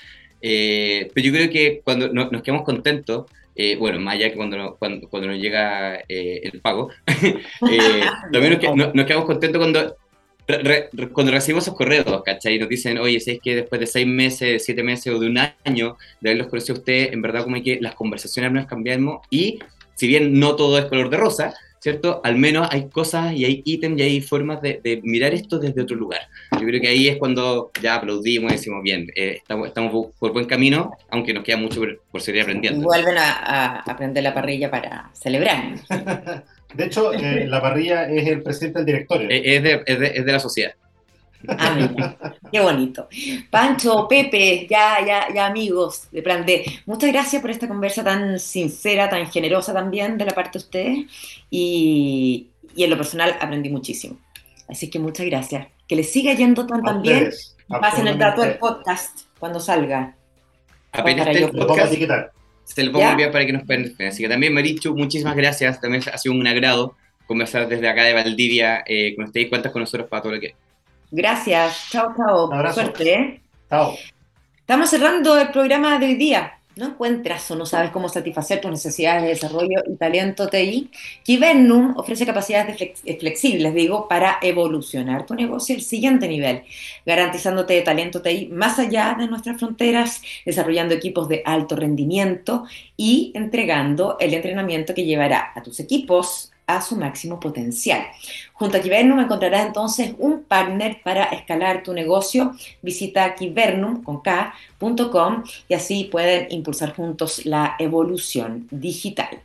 Eh, 0.41 1.11
pero 1.15 1.27
yo 1.27 1.33
creo 1.33 1.51
que 1.51 1.81
cuando 1.83 2.09
nos, 2.09 2.43
quedamos 2.43 2.65
contentos, 2.65 3.27
eh, 3.55 3.77
bueno, 3.77 3.99
más 3.99 4.15
allá 4.15 4.31
que 4.31 4.37
cuando, 4.37 4.77
cuando, 4.79 5.09
cuando 5.09 5.29
nos 5.29 5.39
llega 5.39 5.97
eh, 6.09 6.41
el 6.43 6.61
pago, 6.61 6.91
también 8.33 8.61
nos, 8.95 9.07
quedamos 9.07 9.27
contentos 9.27 9.59
cuando, 9.59 9.97
cuando 11.13 11.33
recibimos 11.33 11.65
esos 11.65 11.77
correos, 11.77 12.23
¿cachai? 12.25 12.57
Y 12.57 12.59
nos 12.59 12.69
dicen, 12.69 12.99
oye, 12.99 13.19
si 13.21 13.33
es 13.33 13.41
que 13.41 13.57
después 13.57 13.81
de 13.81 13.87
seis 13.87 14.07
meses, 14.07 14.65
siete 14.65 14.83
meses 14.83 15.13
o 15.13 15.19
de 15.19 15.27
un 15.27 15.39
año 15.39 15.97
de 16.21 16.31
haberlos 16.31 16.49
conocido 16.49 16.77
a 16.77 16.79
usted, 16.79 17.13
en 17.13 17.23
verdad 17.23 17.45
como 17.45 17.63
que 17.63 17.79
las 17.81 17.95
conversaciones 17.95 18.53
nos 18.53 18.67
cambiamos 18.67 19.27
y 19.31 19.59
si 19.97 20.07
bien 20.07 20.39
no 20.39 20.55
todo 20.57 20.79
es 20.79 20.85
color 20.85 21.11
de 21.11 21.17
rosa, 21.17 21.55
¿cierto? 21.87 22.21
Al 22.25 22.35
menos 22.35 22.67
hay 22.73 22.89
cosas 22.89 23.33
y 23.33 23.45
hay 23.45 23.63
ítems 23.65 24.01
y 24.01 24.03
hay 24.03 24.21
formas 24.21 24.61
de, 24.61 25.01
mirar 25.05 25.33
esto 25.35 25.61
desde 25.61 25.83
otro 25.83 25.95
lugar. 25.95 26.23
Yo 26.51 26.67
creo 26.67 26.81
que 26.81 26.89
ahí 26.89 27.07
es 27.07 27.17
cuando 27.17 27.71
ya 27.81 27.95
aplaudimos 27.95 28.51
y 28.51 28.57
decimos, 28.57 28.83
bien, 28.83 29.07
eh, 29.15 29.37
estamos, 29.37 29.69
estamos, 29.69 30.09
por 30.19 30.33
buen 30.33 30.47
camino, 30.47 30.91
aunque 31.11 31.33
nos 31.33 31.45
queda 31.45 31.59
mucho 31.59 31.81
por, 32.11 32.21
seguir 32.21 32.43
aprendiendo. 32.43 32.83
vuelven 32.83 33.17
a, 33.19 33.83
aprender 33.83 34.25
la 34.25 34.35
parrilla 34.35 34.69
para 34.69 35.11
celebrar. 35.13 35.77
de 36.75 36.85
hecho, 36.85 37.13
eh, 37.13 37.47
la 37.47 37.63
parrilla 37.63 38.11
es 38.11 38.27
el 38.27 38.43
presidente 38.43 38.81
del 38.81 38.87
directorio. 38.87 39.31
Eh, 39.31 39.55
es 39.55 39.63
de, 39.63 39.83
es 39.87 40.01
de, 40.01 40.07
es 40.09 40.27
de 40.27 40.33
la 40.33 40.41
sociedad. 40.41 40.73
Ah, 41.49 42.33
qué 42.51 42.61
bonito. 42.61 43.09
Pancho, 43.51 44.07
Pepe, 44.09 44.67
ya, 44.69 45.05
ya, 45.07 45.33
ya 45.35 45.47
amigos 45.47 46.09
de 46.11 46.23
Plan 46.23 46.45
D, 46.45 46.65
muchas 46.87 47.13
gracias 47.13 47.41
por 47.41 47.51
esta 47.51 47.69
conversa 47.69 48.03
tan 48.03 48.39
sincera, 48.39 49.09
tan 49.09 49.31
generosa 49.31 49.73
también 49.73 50.19
de 50.19 50.25
la 50.25 50.33
parte 50.33 50.59
de 50.59 50.65
ustedes. 50.65 50.99
Y, 51.51 52.49
y 52.75 52.85
en 52.85 52.91
lo 52.91 52.97
personal 52.97 53.37
aprendí 53.41 53.69
muchísimo. 53.69 54.19
Así 54.69 54.91
que 54.91 54.99
muchas 54.99 55.27
gracias. 55.27 55.69
Que 55.87 55.97
les 55.97 56.11
siga 56.11 56.35
yendo 56.35 56.67
tan, 56.67 56.83
tan 56.83 57.03
bien. 57.03 57.31
Pasen 57.69 58.07
el 58.07 58.19
dato 58.19 58.43
del 58.43 58.59
podcast 58.59 59.21
cuando 59.39 59.61
salga. 59.61 60.17
Apenas 60.93 61.27
el 61.29 61.51
podcast, 61.51 61.93
se 62.65 62.83
lo 62.83 62.93
pongo 62.93 63.05
enviar 63.05 63.31
para 63.31 63.47
que 63.47 63.53
nos 63.53 63.65
puedan 63.65 63.95
Así 64.09 64.23
que 64.23 64.29
también, 64.29 64.53
Marichu, 64.53 64.97
muchísimas 64.97 65.37
gracias. 65.37 65.81
También 65.81 66.03
ha 66.13 66.19
sido 66.19 66.35
un 66.35 66.47
agrado 66.47 66.97
conversar 67.27 67.69
desde 67.69 67.89
acá 67.89 68.05
de 68.05 68.13
Valdivia 68.13 68.85
eh, 68.87 69.15
con 69.15 69.27
ustedes 69.27 69.49
cuentas 69.49 69.73
con 69.73 69.81
nosotros 69.81 70.09
para 70.09 70.23
todo 70.23 70.35
lo 70.35 70.41
que 70.41 70.55
Gracias. 71.11 71.89
Chao, 71.91 72.15
chao. 72.17 72.73
Suerte. 72.73 73.15
¿eh? 73.15 73.41
Chao. 73.69 73.95
Estamos 74.59 74.91
cerrando 74.91 75.39
el 75.39 75.51
programa 75.51 75.99
de 75.99 76.07
hoy 76.07 76.15
día. 76.15 76.53
¿No 76.77 76.89
encuentras 76.89 77.51
o 77.51 77.57
no 77.57 77.65
sabes 77.65 77.91
cómo 77.91 78.11
satisfacer 78.11 78.61
tus 78.61 78.71
necesidades 78.71 79.23
de 79.23 79.29
desarrollo 79.31 79.83
y 79.87 79.97
talento 79.97 80.47
TI? 80.47 80.91
Kibernum 81.23 81.95
ofrece 81.97 82.27
capacidades 82.27 82.77
flexibles, 83.19 83.73
digo, 83.73 84.07
para 84.09 84.37
evolucionar 84.43 85.25
tu 85.25 85.35
negocio 85.35 85.75
al 85.75 85.81
siguiente 85.81 86.29
nivel, 86.29 86.65
garantizándote 87.07 87.81
talento 87.81 88.21
TI 88.21 88.49
más 88.53 88.79
allá 88.79 89.17
de 89.19 89.27
nuestras 89.27 89.57
fronteras, 89.57 90.21
desarrollando 90.45 90.93
equipos 90.95 91.31
de 91.31 91.41
alto 91.47 91.77
rendimiento 91.77 92.65
y 92.95 93.33
entregando 93.35 94.19
el 94.21 94.35
entrenamiento 94.35 94.93
que 94.93 95.07
llevará 95.07 95.53
a 95.55 95.63
tus 95.63 95.81
equipos 95.81 96.53
a 96.67 96.83
su 96.83 96.97
máximo 96.97 97.39
potencial. 97.39 98.07
Junto 98.53 98.77
a 98.77 98.81
Kibernum 98.81 99.21
encontrarás 99.21 99.67
entonces 99.67 100.15
un 100.19 100.43
partner 100.43 101.01
para 101.03 101.25
escalar 101.25 101.83
tu 101.83 101.93
negocio. 101.93 102.55
Visita 102.83 103.35
kibernum.com 103.35 105.45
y 105.69 105.75
así 105.75 106.05
pueden 106.05 106.49
impulsar 106.51 106.95
juntos 106.95 107.47
la 107.47 107.77
evolución 107.79 108.67
digital. 108.71 109.41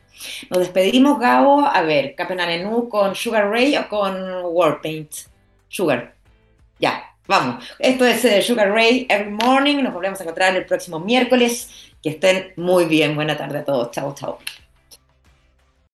Nos 0.50 0.60
despedimos, 0.60 1.18
Gabo. 1.18 1.66
A 1.66 1.82
ver, 1.82 2.14
Capenanenú 2.14 2.88
con 2.88 3.14
Sugar 3.14 3.50
Ray 3.50 3.76
o 3.76 3.88
con 3.88 4.14
Warpaint. 4.44 5.12
Sugar. 5.68 6.14
Ya. 6.78 7.08
Vamos, 7.28 7.64
esto 7.78 8.04
es 8.04 8.24
eh, 8.24 8.42
Sugar 8.42 8.72
Ray 8.72 9.06
Every 9.08 9.30
Morning. 9.30 9.76
Nos 9.76 9.94
volvemos 9.94 10.20
a 10.20 10.24
encontrar 10.24 10.56
el 10.56 10.66
próximo 10.66 10.98
miércoles. 10.98 11.70
Que 12.02 12.10
estén 12.10 12.52
muy 12.56 12.86
bien. 12.86 13.14
Buena 13.14 13.36
tarde 13.36 13.60
a 13.60 13.64
todos. 13.64 13.92
Chao, 13.92 14.12
chao. 14.14 14.38